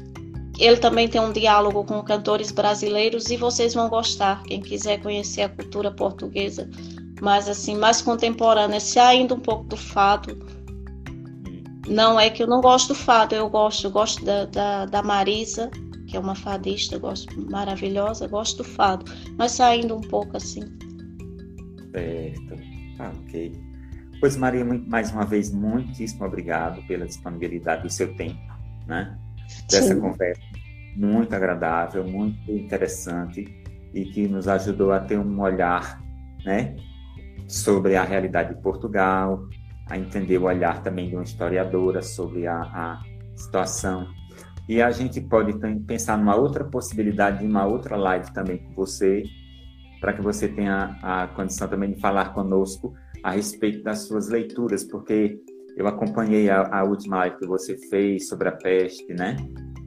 ele 0.58 0.76
também 0.76 1.08
tem 1.08 1.20
um 1.20 1.32
diálogo 1.32 1.84
com 1.84 2.02
cantores 2.02 2.52
brasileiros 2.52 3.30
e 3.30 3.36
vocês 3.36 3.72
vão 3.72 3.88
gostar, 3.88 4.42
quem 4.42 4.60
quiser 4.60 5.00
conhecer 5.00 5.42
a 5.42 5.48
cultura 5.48 5.90
portuguesa, 5.90 6.68
mas 7.22 7.48
assim, 7.48 7.76
mais 7.76 8.02
contemporânea, 8.02 8.78
se 8.78 8.98
ainda 8.98 9.34
um 9.34 9.40
pouco 9.40 9.64
do 9.64 9.76
fado, 9.76 10.38
não 11.87 12.18
é 12.18 12.30
que 12.30 12.43
eu 12.43 12.47
não 12.47 12.61
gosto 12.61 12.89
do 12.89 12.95
fado, 12.95 13.35
eu 13.35 13.49
gosto, 13.49 13.87
eu 13.87 13.91
gosto 13.91 14.24
da, 14.24 14.45
da, 14.47 14.87
da 14.87 15.03
Marisa, 15.03 15.70
que 16.07 16.16
é 16.16 16.20
uma 16.20 16.35
fadista, 16.35 16.99
gosto 16.99 17.35
maravilhosa, 17.51 18.28
gosto 18.28 18.59
do 18.59 18.64
fado, 18.64 19.05
mas 19.39 19.53
saindo 19.53 19.97
um 19.97 20.01
pouco 20.01 20.37
assim. 20.37 20.62
Certo, 21.93 22.57
ah, 22.99 23.12
ok. 23.22 23.53
Pois 24.20 24.37
Maria, 24.37 24.64
mais 24.64 25.11
uma 25.11 25.24
vez, 25.24 25.53
muitíssimo 25.53 26.24
obrigado 26.24 26.82
pela 26.87 27.07
disponibilidade 27.07 27.82
do 27.82 27.91
seu 27.91 28.14
tempo, 28.16 28.41
né? 28.87 29.18
Dessa 29.68 29.95
Sim. 29.95 30.01
conversa 30.01 30.41
muito 30.97 31.35
agradável, 31.35 32.07
muito 32.07 32.51
interessante 32.51 33.45
e 33.93 34.05
que 34.07 34.26
nos 34.28 34.49
ajudou 34.49 34.93
a 34.93 35.01
ter 35.01 35.18
um 35.18 35.41
olhar, 35.41 36.01
né, 36.45 36.76
sobre 37.47 37.97
a 37.97 38.05
realidade 38.05 38.55
de 38.55 38.61
Portugal, 38.61 39.47
a 39.89 39.99
entender 39.99 40.39
o 40.39 40.45
olhar 40.45 40.82
também 40.82 41.09
de 41.09 41.14
uma 41.14 41.24
historiadora 41.24 42.03
sobre 42.03 42.47
a, 42.47 42.61
a 42.61 43.03
situação. 43.37 44.07
E 44.68 44.80
a 44.80 44.91
gente 44.91 45.20
pode 45.20 45.59
também 45.59 45.78
pensar 45.80 46.16
numa 46.16 46.35
outra 46.35 46.64
possibilidade 46.64 47.41
de 47.41 47.47
uma 47.47 47.66
outra 47.66 47.97
live 47.97 48.32
também 48.32 48.59
com 48.59 48.74
você, 48.74 49.22
para 50.01 50.12
que 50.12 50.22
você 50.22 50.49
tenha 50.49 50.99
a 51.03 51.26
condição 51.28 51.68
também 51.68 51.93
de 51.93 52.01
falar 52.01 52.32
conosco 52.32 52.95
a 53.22 53.32
respeito 53.32 53.82
das 53.82 54.07
suas 54.07 54.28
leituras, 54.28 54.85
porque 54.85 55.39
eu 55.76 55.87
acompanhei 55.87 56.49
a, 56.49 56.78
a 56.78 56.85
última 56.85 57.18
live 57.18 57.37
que 57.37 57.47
você 57.47 57.76
fez 57.89 58.28
sobre 58.28 58.49
a 58.49 58.53
peste, 58.53 59.12
né? 59.12 59.37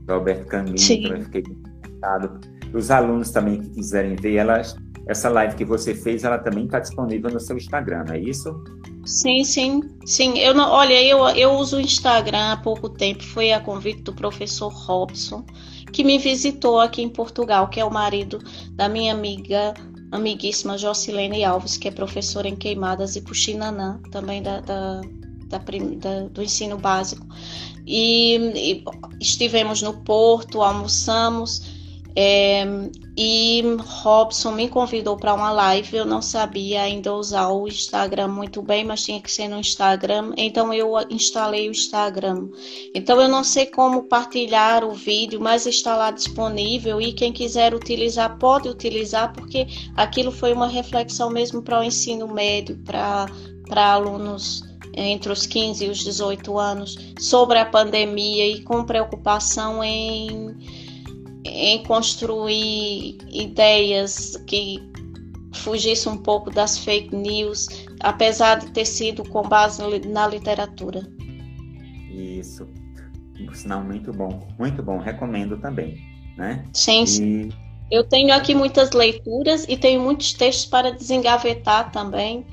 Do 0.05 0.13
Alberto 0.13 0.45
Camus, 0.47 0.87
também 0.87 1.21
fiquei 1.23 1.41
encantado. 1.41 2.39
Os 2.73 2.91
alunos 2.91 3.31
também 3.31 3.61
que 3.61 3.69
quiserem 3.69 4.15
ver, 4.15 4.35
elas, 4.35 4.75
essa 5.07 5.29
live 5.29 5.55
que 5.55 5.65
você 5.65 5.93
fez, 5.93 6.23
ela 6.23 6.37
também 6.37 6.65
está 6.65 6.79
disponível 6.79 7.29
no 7.31 7.39
seu 7.39 7.57
Instagram, 7.57 8.05
é 8.09 8.19
isso? 8.19 8.63
Sim, 9.07 9.43
sim, 9.45 9.81
sim. 10.05 10.37
Eu 10.37 10.53
não, 10.53 10.69
olha, 10.69 11.01
eu, 11.01 11.25
eu 11.29 11.53
uso 11.53 11.77
o 11.77 11.81
Instagram 11.81 12.51
há 12.51 12.57
pouco 12.57 12.89
tempo. 12.89 13.23
Foi 13.23 13.53
a 13.53 13.59
convite 13.59 14.01
do 14.01 14.13
professor 14.13 14.67
Robson, 14.69 15.45
que 15.93 16.03
me 16.03 16.17
visitou 16.17 16.77
aqui 16.79 17.01
em 17.01 17.09
Portugal, 17.09 17.69
que 17.69 17.79
é 17.79 17.85
o 17.85 17.89
marido 17.89 18.39
da 18.73 18.89
minha 18.89 19.13
amiga, 19.13 19.73
amiguíssima 20.11 20.77
Jocilene 20.77 21.45
Alves, 21.45 21.77
que 21.77 21.87
é 21.87 21.91
professora 21.91 22.49
em 22.49 22.55
Queimadas 22.55 23.15
e 23.15 23.21
Puxinanã, 23.21 23.97
também 24.11 24.43
da, 24.43 24.59
da, 24.59 24.99
da, 25.47 25.57
da 25.57 26.27
do 26.27 26.43
ensino 26.43 26.77
básico. 26.77 27.25
E, 27.85 28.35
e 28.35 28.83
estivemos 29.21 29.81
no 29.81 29.93
Porto, 30.03 30.61
almoçamos 30.61 31.61
é, 32.13 32.65
e 33.17 33.63
Robson 33.79 34.51
me 34.51 34.69
convidou 34.69 35.17
para 35.17 35.33
uma 35.33 35.51
live. 35.51 35.97
Eu 35.97 36.05
não 36.05 36.21
sabia 36.21 36.83
ainda 36.83 37.15
usar 37.15 37.47
o 37.47 37.67
Instagram 37.67 38.27
muito 38.27 38.61
bem, 38.61 38.85
mas 38.85 39.03
tinha 39.03 39.19
que 39.19 39.31
ser 39.31 39.47
no 39.47 39.59
Instagram. 39.59 40.33
Então 40.37 40.71
eu 40.71 40.93
instalei 41.09 41.67
o 41.67 41.71
Instagram. 41.71 42.47
Então 42.93 43.19
eu 43.19 43.27
não 43.27 43.43
sei 43.43 43.65
como 43.65 44.03
partilhar 44.03 44.83
o 44.83 44.91
vídeo, 44.91 45.41
mas 45.41 45.65
está 45.65 45.97
lá 45.97 46.11
disponível 46.11 47.01
e 47.01 47.11
quem 47.11 47.33
quiser 47.33 47.73
utilizar 47.73 48.37
pode 48.37 48.69
utilizar, 48.69 49.33
porque 49.33 49.65
aquilo 49.95 50.31
foi 50.31 50.53
uma 50.53 50.67
reflexão 50.67 51.31
mesmo 51.31 51.63
para 51.63 51.79
o 51.79 51.83
ensino 51.83 52.27
médio, 52.27 52.77
para 52.85 53.27
alunos 53.93 54.61
entre 54.93 55.31
os 55.31 55.47
15 55.47 55.85
e 55.85 55.89
os 55.89 56.03
18 56.03 56.57
anos 56.57 56.97
sobre 57.19 57.57
a 57.57 57.65
pandemia 57.65 58.47
e 58.47 58.61
com 58.61 58.83
preocupação 58.83 59.83
em 59.83 60.86
em 61.47 61.83
construir 61.83 63.17
ideias 63.31 64.35
que 64.47 64.79
fugissem 65.53 66.11
um 66.11 66.17
pouco 66.17 66.49
das 66.51 66.77
fake 66.77 67.15
news, 67.15 67.67
apesar 68.01 68.59
de 68.59 68.71
ter 68.71 68.85
sido 68.85 69.27
com 69.27 69.41
base 69.41 69.81
na 70.07 70.27
literatura. 70.27 71.07
Isso. 72.11 72.67
Um 73.39 73.53
sinal 73.53 73.83
muito 73.83 74.11
bom, 74.11 74.47
muito 74.57 74.81
bom, 74.81 74.97
recomendo 74.97 75.57
também, 75.57 75.97
né? 76.37 76.65
Sim, 76.73 77.03
e... 77.03 77.07
sim. 77.07 77.49
Eu 77.89 78.03
tenho 78.03 78.33
aqui 78.33 78.53
muitas 78.53 78.91
leituras 78.91 79.65
e 79.67 79.77
tenho 79.77 80.01
muitos 80.01 80.33
textos 80.33 80.65
para 80.65 80.91
desengavetar 80.91 81.91
também. 81.91 82.45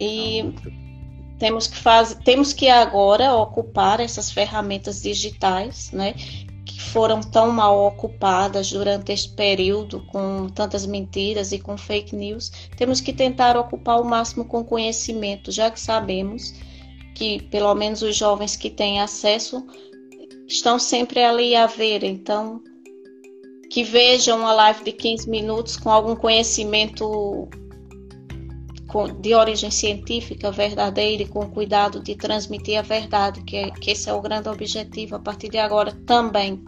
E 0.00 0.40
ah, 0.40 0.70
temos 1.38 1.66
que 1.66 1.76
fazer, 1.76 2.16
temos 2.22 2.52
que 2.52 2.68
agora 2.68 3.34
ocupar 3.34 3.98
essas 3.98 4.30
ferramentas 4.30 5.02
digitais, 5.02 5.90
né? 5.90 6.14
Foram 6.78 7.20
tão 7.20 7.50
mal 7.50 7.86
ocupadas 7.86 8.70
durante 8.70 9.12
este 9.12 9.30
período 9.34 10.00
com 10.06 10.48
tantas 10.48 10.84
mentiras 10.86 11.52
e 11.52 11.58
com 11.58 11.76
fake 11.76 12.14
news, 12.14 12.50
temos 12.76 13.00
que 13.00 13.12
tentar 13.12 13.56
ocupar 13.56 14.00
o 14.00 14.04
máximo 14.04 14.44
com 14.44 14.64
conhecimento, 14.64 15.50
já 15.50 15.70
que 15.70 15.80
sabemos 15.80 16.54
que 17.14 17.42
pelo 17.44 17.74
menos 17.74 18.02
os 18.02 18.14
jovens 18.14 18.56
que 18.56 18.68
têm 18.68 19.00
acesso 19.00 19.66
estão 20.46 20.78
sempre 20.78 21.22
ali 21.22 21.56
a 21.56 21.66
ver, 21.66 22.04
então 22.04 22.62
que 23.70 23.82
vejam 23.82 24.38
uma 24.38 24.52
live 24.52 24.84
de 24.84 24.92
15 24.92 25.28
minutos 25.28 25.76
com 25.76 25.90
algum 25.90 26.14
conhecimento 26.14 27.48
de 29.20 29.34
origem 29.34 29.70
científica 29.70 30.50
verdadeira 30.50 31.22
e 31.22 31.28
com 31.28 31.48
cuidado 31.50 32.02
de 32.02 32.14
transmitir 32.14 32.78
a 32.78 32.82
verdade, 32.82 33.42
que, 33.42 33.56
é, 33.56 33.70
que 33.70 33.90
esse 33.90 34.08
é 34.08 34.12
o 34.12 34.20
grande 34.20 34.48
objetivo 34.48 35.16
a 35.16 35.18
partir 35.18 35.48
de 35.48 35.58
agora 35.58 35.92
também. 36.06 36.64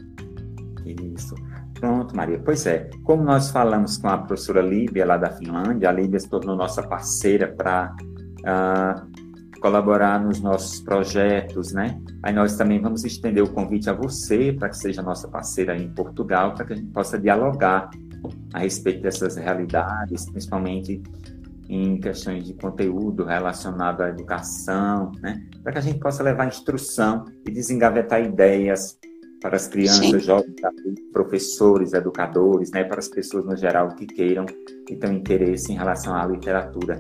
Isso. 0.85 1.35
Pronto, 1.75 2.15
Maria. 2.17 2.41
Pois 2.45 2.67
é, 2.67 2.91
como 3.05 3.23
nós 3.23 3.51
falamos 3.51 3.99
com 3.99 4.09
a 4.09 4.19
professora 4.19 4.61
Líbia, 4.61 5.07
lá 5.07 5.17
da 5.17 5.31
Finlândia, 5.31 5.89
a 5.89 5.93
Líbia 5.93 6.19
se 6.19 6.29
tornou 6.29 6.57
nossa 6.57 6.83
parceira 6.83 7.47
para 7.47 7.95
uh, 8.41 8.47
ah, 8.47 9.07
colaborar 9.61 10.21
nos 10.21 10.41
nossos 10.41 10.81
projetos, 10.81 11.73
né? 11.73 12.01
Aí 12.23 12.33
nós 12.33 12.57
também 12.57 12.81
vamos 12.81 13.05
estender 13.05 13.45
o 13.45 13.49
convite 13.49 13.89
a 13.89 13.93
você 13.93 14.53
para 14.53 14.71
que 14.71 14.77
seja 14.77 15.03
nossa 15.03 15.29
parceira 15.29 15.77
em 15.77 15.89
Portugal, 15.91 16.55
para 16.55 16.65
que 16.65 16.73
a 16.73 16.77
gente 16.77 16.91
possa 16.91 17.17
dialogar 17.17 17.91
a 18.53 18.59
respeito 18.59 19.03
dessas 19.03 19.37
realidades, 19.37 20.29
principalmente 20.31 21.01
em 21.69 22.01
questões 22.01 22.45
de 22.45 22.55
conteúdo 22.55 23.25
relacionado 23.25 24.03
à 24.03 24.09
educação, 24.09 25.13
né? 25.21 25.43
Para 25.63 25.73
que 25.73 25.79
a 25.79 25.83
gente 25.83 25.99
possa 25.99 26.23
levar 26.23 26.47
instrução 26.47 27.25
e 27.47 27.51
desengavetar 27.51 28.23
ideias 28.23 28.99
para 29.41 29.57
as 29.57 29.69
crianças, 29.69 30.07
Sim. 30.07 30.21
jovens, 30.21 30.55
professores, 31.13 31.93
educadores, 31.93 32.71
né? 32.71 32.85
Para 32.85 32.99
as 32.99 33.09
pessoas 33.09 33.45
no 33.45 33.57
geral 33.57 33.89
que 33.95 34.07
queiram 34.07 34.47
e 34.89 34.97
tenham 34.97 35.17
interesse 35.17 35.73
em 35.73 35.77
relação 35.77 36.15
à 36.15 36.27
literatura. 36.27 36.99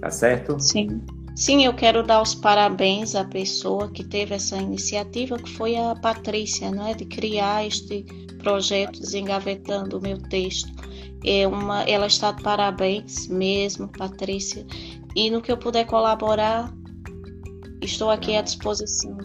Tá 0.00 0.10
certo? 0.10 0.58
Sim. 0.58 1.02
Sim, 1.36 1.64
eu 1.64 1.74
quero 1.74 2.02
dar 2.02 2.20
os 2.20 2.34
parabéns 2.34 3.14
à 3.14 3.24
pessoa 3.24 3.90
que 3.90 4.04
teve 4.04 4.34
essa 4.34 4.56
iniciativa, 4.56 5.38
que 5.38 5.50
foi 5.54 5.76
a 5.76 5.94
Patrícia, 5.94 6.70
não 6.70 6.86
é, 6.86 6.94
de 6.94 7.04
criar 7.04 7.66
este 7.66 8.04
projeto 8.42 9.00
desengavetando 9.00 9.98
o 9.98 10.02
meu 10.02 10.18
texto. 10.18 10.70
É 11.24 11.46
uma, 11.46 11.82
ela 11.82 12.06
está 12.06 12.32
de 12.32 12.42
parabéns 12.42 13.26
mesmo, 13.28 13.88
Patrícia. 13.88 14.66
E 15.14 15.30
no 15.30 15.42
que 15.42 15.52
eu 15.52 15.56
puder 15.56 15.84
colaborar, 15.86 16.72
estou 17.82 18.10
aqui 18.10 18.36
à 18.36 18.42
disposição. 18.42 19.16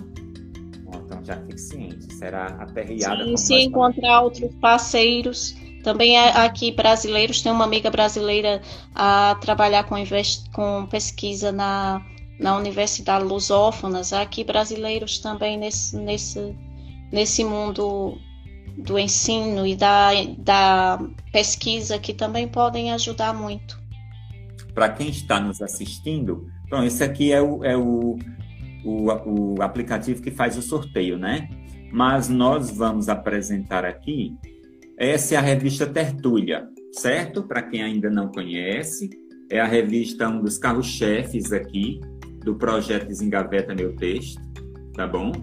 Então 1.05 1.23
já 1.23 1.37
fique 1.37 1.59
ciente, 1.59 2.13
será 2.13 2.47
aperreada. 2.59 3.23
Sim, 3.23 3.37
se 3.37 3.53
encontrar 3.61 4.21
outros 4.21 4.53
parceiros 4.55 5.55
também 5.83 6.17
aqui 6.17 6.71
brasileiros, 6.71 7.43
tem 7.43 7.51
uma 7.51 7.63
amiga 7.63 7.91
brasileira 7.91 8.59
a 8.95 9.37
trabalhar 9.39 9.83
com, 9.83 9.95
com 10.51 10.87
pesquisa 10.87 11.51
na, 11.51 12.03
na 12.39 12.57
Universidade 12.57 13.23
Lusófonas, 13.23 14.11
aqui 14.11 14.43
brasileiros 14.43 15.19
também 15.19 15.59
nesse, 15.59 15.95
nesse, 15.95 16.57
nesse 17.11 17.43
mundo 17.43 18.17
do 18.77 18.99
ensino 18.99 19.65
e 19.65 19.75
da, 19.75 20.11
da 20.37 20.99
pesquisa 21.31 21.97
que 21.97 22.13
também 22.13 22.47
podem 22.47 22.91
ajudar 22.91 23.33
muito. 23.33 23.79
Para 24.73 24.89
quem 24.89 25.09
está 25.09 25.39
nos 25.39 25.61
assistindo, 25.61 26.47
então 26.65 26.83
esse 26.83 27.03
aqui 27.03 27.31
é 27.31 27.41
o, 27.41 27.63
é 27.63 27.77
o, 27.77 28.17
o, 28.83 29.55
o 29.55 29.61
aplicativo 29.61 30.21
que 30.21 30.31
faz 30.31 30.57
o 30.57 30.61
sorteio, 30.61 31.17
né? 31.17 31.49
Mas 31.91 32.27
nós 32.27 32.69
vamos 32.71 33.07
apresentar 33.07 33.85
aqui 33.85 34.35
essa 34.97 35.35
é 35.35 35.37
a 35.37 35.41
revista 35.41 35.85
Tertúlia, 35.85 36.69
certo? 36.93 37.43
Para 37.43 37.61
quem 37.61 37.83
ainda 37.83 38.09
não 38.09 38.29
conhece, 38.29 39.09
é 39.51 39.59
a 39.59 39.65
revista, 39.65 40.27
um 40.29 40.41
dos 40.41 40.57
carros-chefes 40.57 41.51
aqui 41.51 41.99
do 42.45 42.55
projeto 42.55 43.07
Desengaveta 43.07 43.75
Meu 43.75 43.93
Texto, 43.97 44.41
tá 44.93 45.05
bom? 45.05 45.33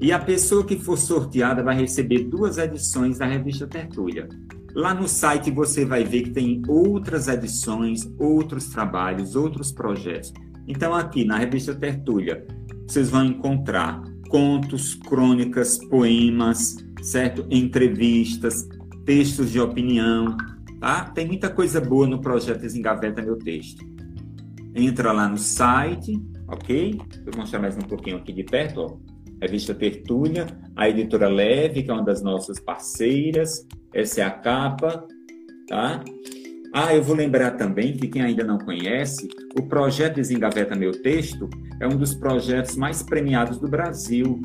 E 0.00 0.12
a 0.12 0.18
pessoa 0.18 0.64
que 0.64 0.76
for 0.76 0.98
sorteada 0.98 1.62
vai 1.62 1.76
receber 1.76 2.24
duas 2.24 2.58
edições 2.58 3.18
da 3.18 3.26
revista 3.26 3.66
Tertúlia. 3.66 4.28
Lá 4.74 4.92
no 4.92 5.08
site 5.08 5.50
você 5.50 5.86
vai 5.86 6.04
ver 6.04 6.24
que 6.24 6.30
tem 6.30 6.62
outras 6.68 7.28
edições, 7.28 8.00
outros 8.18 8.66
trabalhos, 8.66 9.34
outros 9.34 9.72
projetos. 9.72 10.34
Então, 10.68 10.94
aqui 10.94 11.24
na 11.24 11.38
revista 11.38 11.74
Tertúlia, 11.74 12.46
vocês 12.86 13.08
vão 13.08 13.24
encontrar 13.24 14.02
contos, 14.28 14.94
crônicas, 14.94 15.78
poemas, 15.88 16.76
certo? 17.00 17.46
Entrevistas, 17.50 18.68
textos 19.06 19.50
de 19.50 19.60
opinião, 19.60 20.36
tá? 20.78 21.04
Tem 21.04 21.26
muita 21.26 21.48
coisa 21.48 21.80
boa 21.80 22.06
no 22.06 22.20
projeto 22.20 22.60
Desengaveta 22.60 23.22
Meu 23.22 23.38
Texto. 23.38 23.82
Entra 24.74 25.10
lá 25.10 25.26
no 25.26 25.38
site, 25.38 26.20
ok? 26.48 27.00
Vou 27.24 27.38
mostrar 27.38 27.60
mais 27.60 27.76
um 27.78 27.80
pouquinho 27.80 28.18
aqui 28.18 28.32
de 28.32 28.44
perto, 28.44 28.80
ó. 28.80 29.15
Revista 29.40 29.74
Tertúlia, 29.74 30.46
a 30.74 30.88
editora 30.88 31.28
Leve, 31.28 31.82
que 31.82 31.90
é 31.90 31.94
uma 31.94 32.04
das 32.04 32.22
nossas 32.22 32.58
parceiras. 32.58 33.66
Essa 33.92 34.20
é 34.20 34.24
a 34.24 34.30
capa, 34.30 35.06
tá? 35.68 36.02
Ah, 36.74 36.94
eu 36.94 37.02
vou 37.02 37.16
lembrar 37.16 37.52
também 37.52 37.96
que 37.96 38.08
quem 38.08 38.22
ainda 38.22 38.44
não 38.44 38.58
conhece, 38.58 39.28
o 39.58 39.62
projeto 39.62 40.16
Desengaveta 40.16 40.74
Meu 40.74 40.92
Texto 40.92 41.48
é 41.80 41.86
um 41.86 41.96
dos 41.96 42.14
projetos 42.14 42.76
mais 42.76 43.02
premiados 43.02 43.58
do 43.58 43.68
Brasil. 43.68 44.40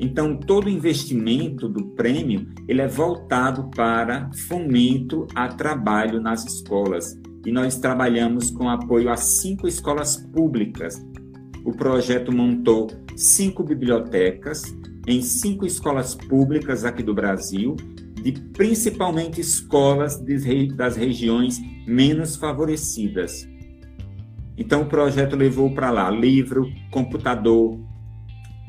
Então, 0.00 0.36
todo 0.36 0.70
investimento 0.70 1.68
do 1.68 1.86
prêmio 1.86 2.46
ele 2.68 2.80
é 2.80 2.86
voltado 2.86 3.68
para 3.74 4.30
fomento 4.46 5.26
a 5.34 5.48
trabalho 5.48 6.20
nas 6.20 6.44
escolas. 6.46 7.18
E 7.44 7.50
nós 7.50 7.78
trabalhamos 7.78 8.50
com 8.50 8.68
apoio 8.68 9.10
a 9.10 9.16
cinco 9.16 9.66
escolas 9.66 10.16
públicas. 10.16 11.04
O 11.64 11.72
projeto 11.72 12.30
montou 12.30 12.88
cinco 13.18 13.64
bibliotecas 13.64 14.62
em 15.06 15.20
cinco 15.22 15.66
escolas 15.66 16.14
públicas 16.14 16.84
aqui 16.84 17.02
do 17.02 17.14
Brasil, 17.14 17.74
de 18.22 18.32
principalmente 18.32 19.40
escolas 19.40 20.22
das 20.76 20.96
regiões 20.96 21.58
menos 21.86 22.36
favorecidas. 22.36 23.48
Então, 24.56 24.82
o 24.82 24.86
projeto 24.86 25.34
levou 25.34 25.72
para 25.74 25.90
lá 25.90 26.10
livro, 26.10 26.70
computador, 26.90 27.80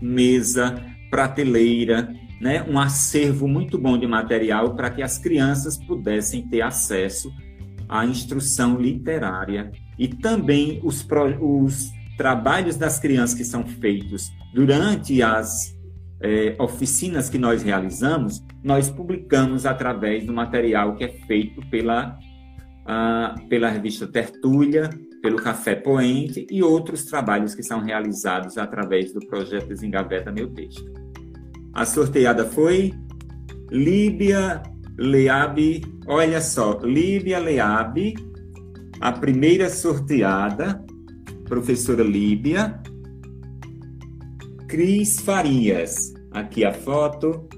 mesa, 0.02 0.82
prateleira, 1.10 2.14
né, 2.40 2.64
um 2.64 2.80
acervo 2.80 3.48
muito 3.48 3.78
bom 3.78 3.98
de 3.98 4.08
material 4.08 4.76
para 4.76 4.90
que 4.90 5.02
as 5.02 5.18
crianças 5.18 5.78
pudessem 5.78 6.48
ter 6.48 6.62
acesso 6.62 7.32
à 7.88 8.06
instrução 8.06 8.80
literária 8.80 9.72
e 9.98 10.08
também 10.08 10.80
os, 10.84 11.06
os 11.42 11.92
trabalhos 12.20 12.76
das 12.76 13.00
crianças 13.00 13.34
que 13.34 13.46
são 13.46 13.66
feitos 13.66 14.30
durante 14.54 15.24
as 15.24 15.74
é, 16.22 16.54
oficinas 16.60 17.30
que 17.30 17.38
nós 17.38 17.64
realizamos, 17.64 18.44
nós 18.62 18.90
publicamos 18.90 19.66
através 19.66 20.26
do 20.26 20.34
material 20.34 20.98
que 20.98 21.06
é 21.06 21.08
feito 21.26 21.62
pela, 21.70 22.20
pela 23.48 23.70
revista 23.70 24.06
Tertúlia, 24.06 24.90
pelo 25.22 25.38
Café 25.38 25.76
Poente 25.76 26.46
e 26.52 26.62
outros 26.62 27.06
trabalhos 27.06 27.56
que 27.56 27.64
são 27.64 27.80
realizados 27.80 28.58
através 28.58 29.14
do 29.14 29.22
projeto 29.22 29.70
Desengaveta 29.70 30.30
Meu 30.30 30.50
Texto. 30.50 30.92
A 31.74 31.86
sorteada 31.86 32.44
foi 32.44 32.94
Líbia 33.72 34.62
Leabe, 34.98 35.86
olha 36.06 36.42
só, 36.42 36.82
Líbia 36.84 37.40
Leabe, 37.40 38.14
a 39.00 39.14
primeira 39.14 39.70
sorteada, 39.70 40.84
professora 41.50 42.04
Líbia, 42.04 42.80
Cris 44.68 45.20
Farias, 45.20 46.14
aqui 46.32 46.64
a 46.64 46.72
foto, 46.72 47.50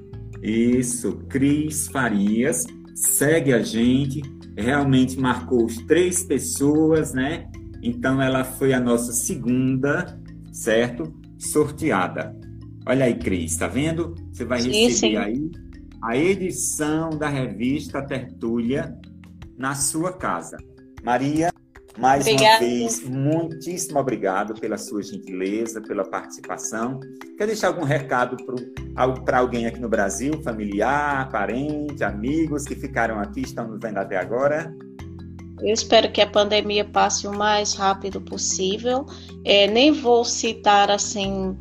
isso, 0.42 1.18
Cris 1.30 1.88
Farias, 1.90 2.66
segue 2.96 3.54
a 3.54 3.62
gente, 3.62 4.22
realmente 4.58 5.20
marcou 5.20 5.66
os 5.66 5.78
três 5.86 6.24
pessoas, 6.24 7.14
né? 7.14 7.52
Então 7.84 8.22
ela 8.22 8.46
foi 8.46 8.74
a 8.74 8.80
nossa 8.80 9.12
segunda, 9.12 10.18
certo? 10.54 11.14
Sorteada. 11.38 12.36
Olha 12.88 13.06
aí, 13.06 13.16
Cris, 13.16 13.58
tá 13.58 13.68
vendo? 13.68 14.16
Você 14.32 14.46
vai 14.46 14.60
receber 14.60 14.90
sim, 14.92 15.10
sim. 15.10 15.16
aí 15.18 15.52
a 16.02 16.18
edição 16.18 17.12
da 17.12 17.28
revista 17.28 18.02
Tertúlia 18.02 18.98
na 19.58 19.76
sua 19.76 20.14
casa. 20.14 20.58
Maria, 21.04 21.52
mais 21.98 22.26
Obrigada. 22.26 22.64
uma 22.64 22.70
vez, 22.70 23.04
muitíssimo 23.04 24.00
obrigado 24.00 24.54
pela 24.60 24.78
sua 24.78 25.04
gentileza, 25.04 25.82
pela 25.82 26.04
participação. 26.04 27.00
Quer 27.38 27.48
deixar 27.48 27.68
algum 27.68 27.84
recado 27.84 28.38
para 29.26 29.40
alguém 29.40 29.66
aqui 29.66 29.80
no 29.80 29.90
Brasil, 29.90 30.42
familiar, 30.42 31.30
parente, 31.30 32.04
amigos 32.04 32.64
que 32.64 32.76
ficaram 32.76 33.20
aqui, 33.20 33.42
estão 33.42 33.68
nos 33.68 33.80
vendo 33.80 33.98
até 33.98 34.18
agora? 34.18 34.74
Eu 35.62 35.74
espero 35.74 36.12
que 36.12 36.22
a 36.22 36.28
pandemia 36.28 36.84
passe 36.84 37.28
o 37.28 37.32
mais 37.32 37.76
rápido 37.76 38.20
possível. 38.20 39.06
É, 39.46 39.68
nem 39.68 39.92
vou 39.92 40.26
citar 40.26 40.90
assim 40.90 41.56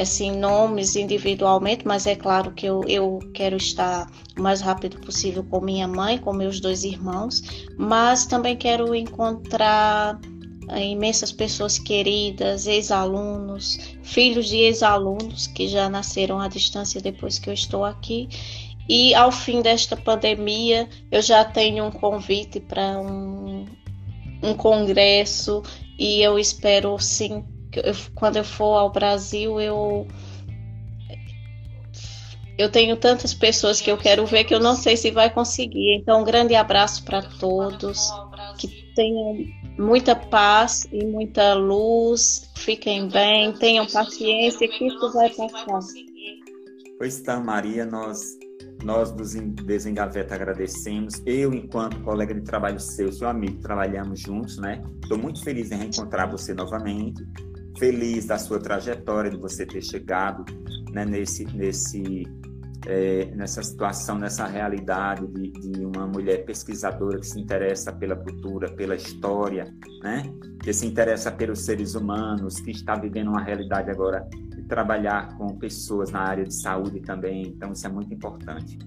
assim, 0.00 0.32
nomes 0.32 0.96
individualmente, 0.96 1.86
mas 1.86 2.06
é 2.06 2.16
claro 2.16 2.52
que 2.52 2.66
eu, 2.66 2.82
eu 2.88 3.18
quero 3.34 3.56
estar 3.56 4.10
o 4.36 4.42
mais 4.42 4.60
rápido 4.60 4.98
possível 5.00 5.44
com 5.44 5.60
minha 5.60 5.86
mãe, 5.86 6.18
com 6.18 6.32
meus 6.32 6.60
dois 6.60 6.84
irmãos, 6.84 7.42
mas 7.76 8.24
também 8.26 8.56
quero 8.56 8.94
encontrar 8.94 10.18
eh, 10.70 10.86
imensas 10.86 11.32
pessoas 11.32 11.78
queridas, 11.78 12.66
ex-alunos, 12.66 13.78
filhos 14.02 14.48
de 14.48 14.56
ex-alunos 14.56 15.46
que 15.48 15.68
já 15.68 15.88
nasceram 15.88 16.40
à 16.40 16.48
distância 16.48 17.00
depois 17.00 17.38
que 17.38 17.50
eu 17.50 17.54
estou 17.54 17.84
aqui. 17.84 18.28
E 18.88 19.14
ao 19.14 19.30
fim 19.30 19.60
desta 19.62 19.96
pandemia, 19.96 20.88
eu 21.12 21.22
já 21.22 21.44
tenho 21.44 21.84
um 21.84 21.90
convite 21.90 22.58
para 22.58 22.98
um, 22.98 23.66
um 24.42 24.54
congresso 24.54 25.62
e 25.98 26.22
eu 26.22 26.38
espero 26.38 26.98
sim, 26.98 27.44
eu, 27.78 27.94
quando 28.14 28.36
eu 28.36 28.44
for 28.44 28.76
ao 28.76 28.90
Brasil, 28.90 29.60
eu 29.60 30.06
eu 32.58 32.70
tenho 32.70 32.94
tantas 32.96 33.32
pessoas 33.32 33.80
que 33.80 33.90
eu 33.90 33.96
quero 33.96 34.26
ver 34.26 34.44
que 34.44 34.54
eu 34.54 34.60
não 34.60 34.76
sei 34.76 34.94
se 34.94 35.10
vai 35.10 35.32
conseguir. 35.32 35.94
Então, 35.94 36.20
um 36.20 36.24
grande 36.24 36.54
abraço 36.54 37.02
para 37.04 37.22
todos, 37.22 38.10
que 38.58 38.68
tenham 38.94 39.38
muita 39.78 40.14
paz 40.14 40.86
e 40.92 41.06
muita 41.06 41.54
luz, 41.54 42.50
fiquem 42.56 43.08
bem, 43.08 43.52
tenham 43.54 43.86
paciência 43.86 44.68
que 44.68 44.86
isso 44.88 45.12
vai 45.12 45.30
passar. 45.30 45.80
Pois 46.98 47.16
está, 47.16 47.40
Maria, 47.40 47.86
nós 47.86 48.38
nós 48.84 49.10
dos 49.10 49.34
Desengaveta 49.34 50.34
agradecemos. 50.34 51.22
Eu, 51.26 51.52
enquanto 51.52 52.00
colega 52.02 52.34
de 52.34 52.42
trabalho 52.42 52.80
seu, 52.80 53.12
seu 53.12 53.28
amigo, 53.28 53.60
trabalhamos 53.60 54.20
juntos, 54.20 54.56
né? 54.58 54.82
Estou 55.02 55.18
muito 55.18 55.42
feliz 55.42 55.70
em 55.70 55.76
reencontrar 55.76 56.30
você 56.30 56.54
novamente. 56.54 57.22
Feliz 57.80 58.26
da 58.26 58.38
sua 58.38 58.60
trajetória, 58.60 59.30
de 59.30 59.38
você 59.38 59.64
ter 59.64 59.80
chegado 59.80 60.44
né, 60.92 61.02
nesse, 61.06 61.46
nesse, 61.46 62.26
é, 62.86 63.24
nessa 63.34 63.62
situação, 63.62 64.18
nessa 64.18 64.46
realidade 64.46 65.26
de, 65.28 65.50
de, 65.50 65.86
uma 65.86 66.06
mulher 66.06 66.44
pesquisadora 66.44 67.18
que 67.18 67.26
se 67.26 67.40
interessa 67.40 67.90
pela 67.90 68.14
cultura, 68.14 68.70
pela 68.70 68.94
história, 68.94 69.74
né? 70.02 70.30
que 70.62 70.74
se 70.74 70.86
interessa 70.86 71.32
pelos 71.32 71.60
seres 71.60 71.94
humanos, 71.94 72.60
que 72.60 72.70
está 72.70 72.96
vivendo 72.96 73.28
uma 73.28 73.42
realidade 73.42 73.90
agora 73.90 74.28
trabalhar 74.68 75.36
com 75.38 75.58
pessoas 75.58 76.10
na 76.10 76.20
área 76.20 76.44
de 76.44 76.54
saúde 76.54 77.00
também, 77.00 77.48
então 77.48 77.72
isso 77.72 77.86
é 77.86 77.90
muito 77.90 78.12
importante. 78.12 78.78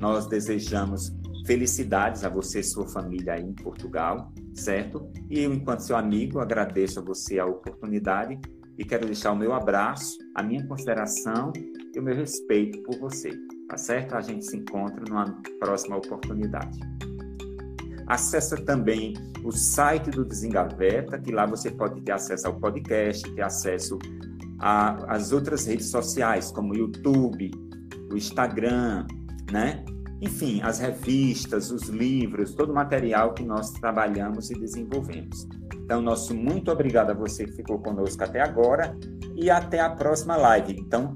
Nós 0.00 0.26
desejamos 0.26 1.12
felicidades 1.48 2.24
a 2.24 2.28
você 2.28 2.60
e 2.60 2.62
sua 2.62 2.86
família 2.86 3.32
aí 3.32 3.42
em 3.42 3.54
Portugal, 3.54 4.30
certo? 4.52 5.10
E 5.30 5.40
eu, 5.40 5.54
enquanto 5.54 5.80
seu 5.80 5.96
amigo, 5.96 6.40
agradeço 6.40 7.00
a 7.00 7.02
você 7.02 7.38
a 7.38 7.46
oportunidade 7.46 8.38
e 8.76 8.84
quero 8.84 9.06
deixar 9.06 9.32
o 9.32 9.36
meu 9.36 9.54
abraço, 9.54 10.18
a 10.34 10.42
minha 10.42 10.62
consideração 10.66 11.50
e 11.94 11.98
o 11.98 12.02
meu 12.02 12.14
respeito 12.14 12.82
por 12.82 12.98
você, 12.98 13.30
tá 13.66 13.78
certo? 13.78 14.14
A 14.14 14.20
gente 14.20 14.44
se 14.44 14.58
encontra 14.58 15.02
numa 15.08 15.24
próxima 15.58 15.96
oportunidade. 15.96 16.78
Acesse 18.06 18.54
também 18.66 19.14
o 19.42 19.50
site 19.50 20.10
do 20.10 20.26
Desengaveta, 20.26 21.18
que 21.18 21.32
lá 21.32 21.46
você 21.46 21.70
pode 21.70 22.02
ter 22.02 22.12
acesso 22.12 22.46
ao 22.46 22.60
podcast, 22.60 23.22
ter 23.34 23.42
acesso 23.42 23.98
as 24.60 25.32
outras 25.32 25.66
redes 25.66 25.86
sociais, 25.86 26.50
como 26.50 26.74
o 26.74 26.76
YouTube, 26.76 27.50
o 28.12 28.16
Instagram, 28.18 29.06
né? 29.50 29.82
Enfim, 30.20 30.60
as 30.62 30.80
revistas, 30.80 31.70
os 31.70 31.88
livros, 31.88 32.54
todo 32.54 32.70
o 32.70 32.74
material 32.74 33.34
que 33.34 33.44
nós 33.44 33.70
trabalhamos 33.70 34.50
e 34.50 34.58
desenvolvemos. 34.58 35.46
Então, 35.74 36.02
nosso 36.02 36.34
muito 36.34 36.70
obrigado 36.70 37.10
a 37.10 37.14
você 37.14 37.44
que 37.44 37.52
ficou 37.52 37.78
conosco 37.78 38.22
até 38.24 38.40
agora 38.40 38.96
e 39.36 39.48
até 39.48 39.80
a 39.80 39.90
próxima 39.90 40.36
live. 40.36 40.76
Então, 40.78 41.14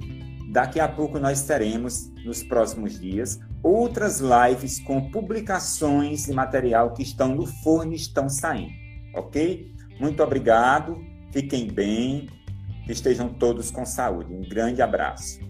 daqui 0.53 0.79
a 0.79 0.89
pouco 0.89 1.19
nós 1.19 1.43
teremos, 1.43 2.13
nos 2.25 2.43
próximos 2.45 2.99
dias, 3.01 3.41
outras 3.63 4.21
lives 4.21 4.79
com 4.81 5.11
publicações 5.11 6.29
e 6.29 6.33
material 6.33 6.93
que 6.93 7.03
estão 7.03 7.35
no 7.35 7.47
forno 7.47 7.93
e 7.93 7.97
estão 7.97 8.29
saindo, 8.29 8.73
ok? 9.15 9.73
Muito 10.01 10.23
obrigado, 10.23 10.97
fiquem 11.33 11.69
bem, 11.69 12.29
estejam 12.89 13.29
todos 13.29 13.71
com 13.71 13.85
saúde. 13.85 14.33
Um 14.33 14.49
grande 14.49 14.83
abraço. 14.83 15.41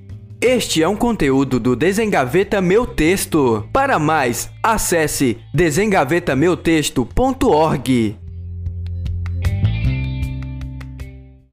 Este 0.43 0.83
é 0.83 0.89
um 0.89 0.97
conteúdo 0.97 1.61
do 1.61 1.77
Desengaveta 1.77 2.61
Meu 2.61 2.85
Texto. 2.85 3.65
Para 3.73 3.97
mais, 3.97 4.51
acesse 4.61 5.39
desengavetameutexto.org. 5.55 8.22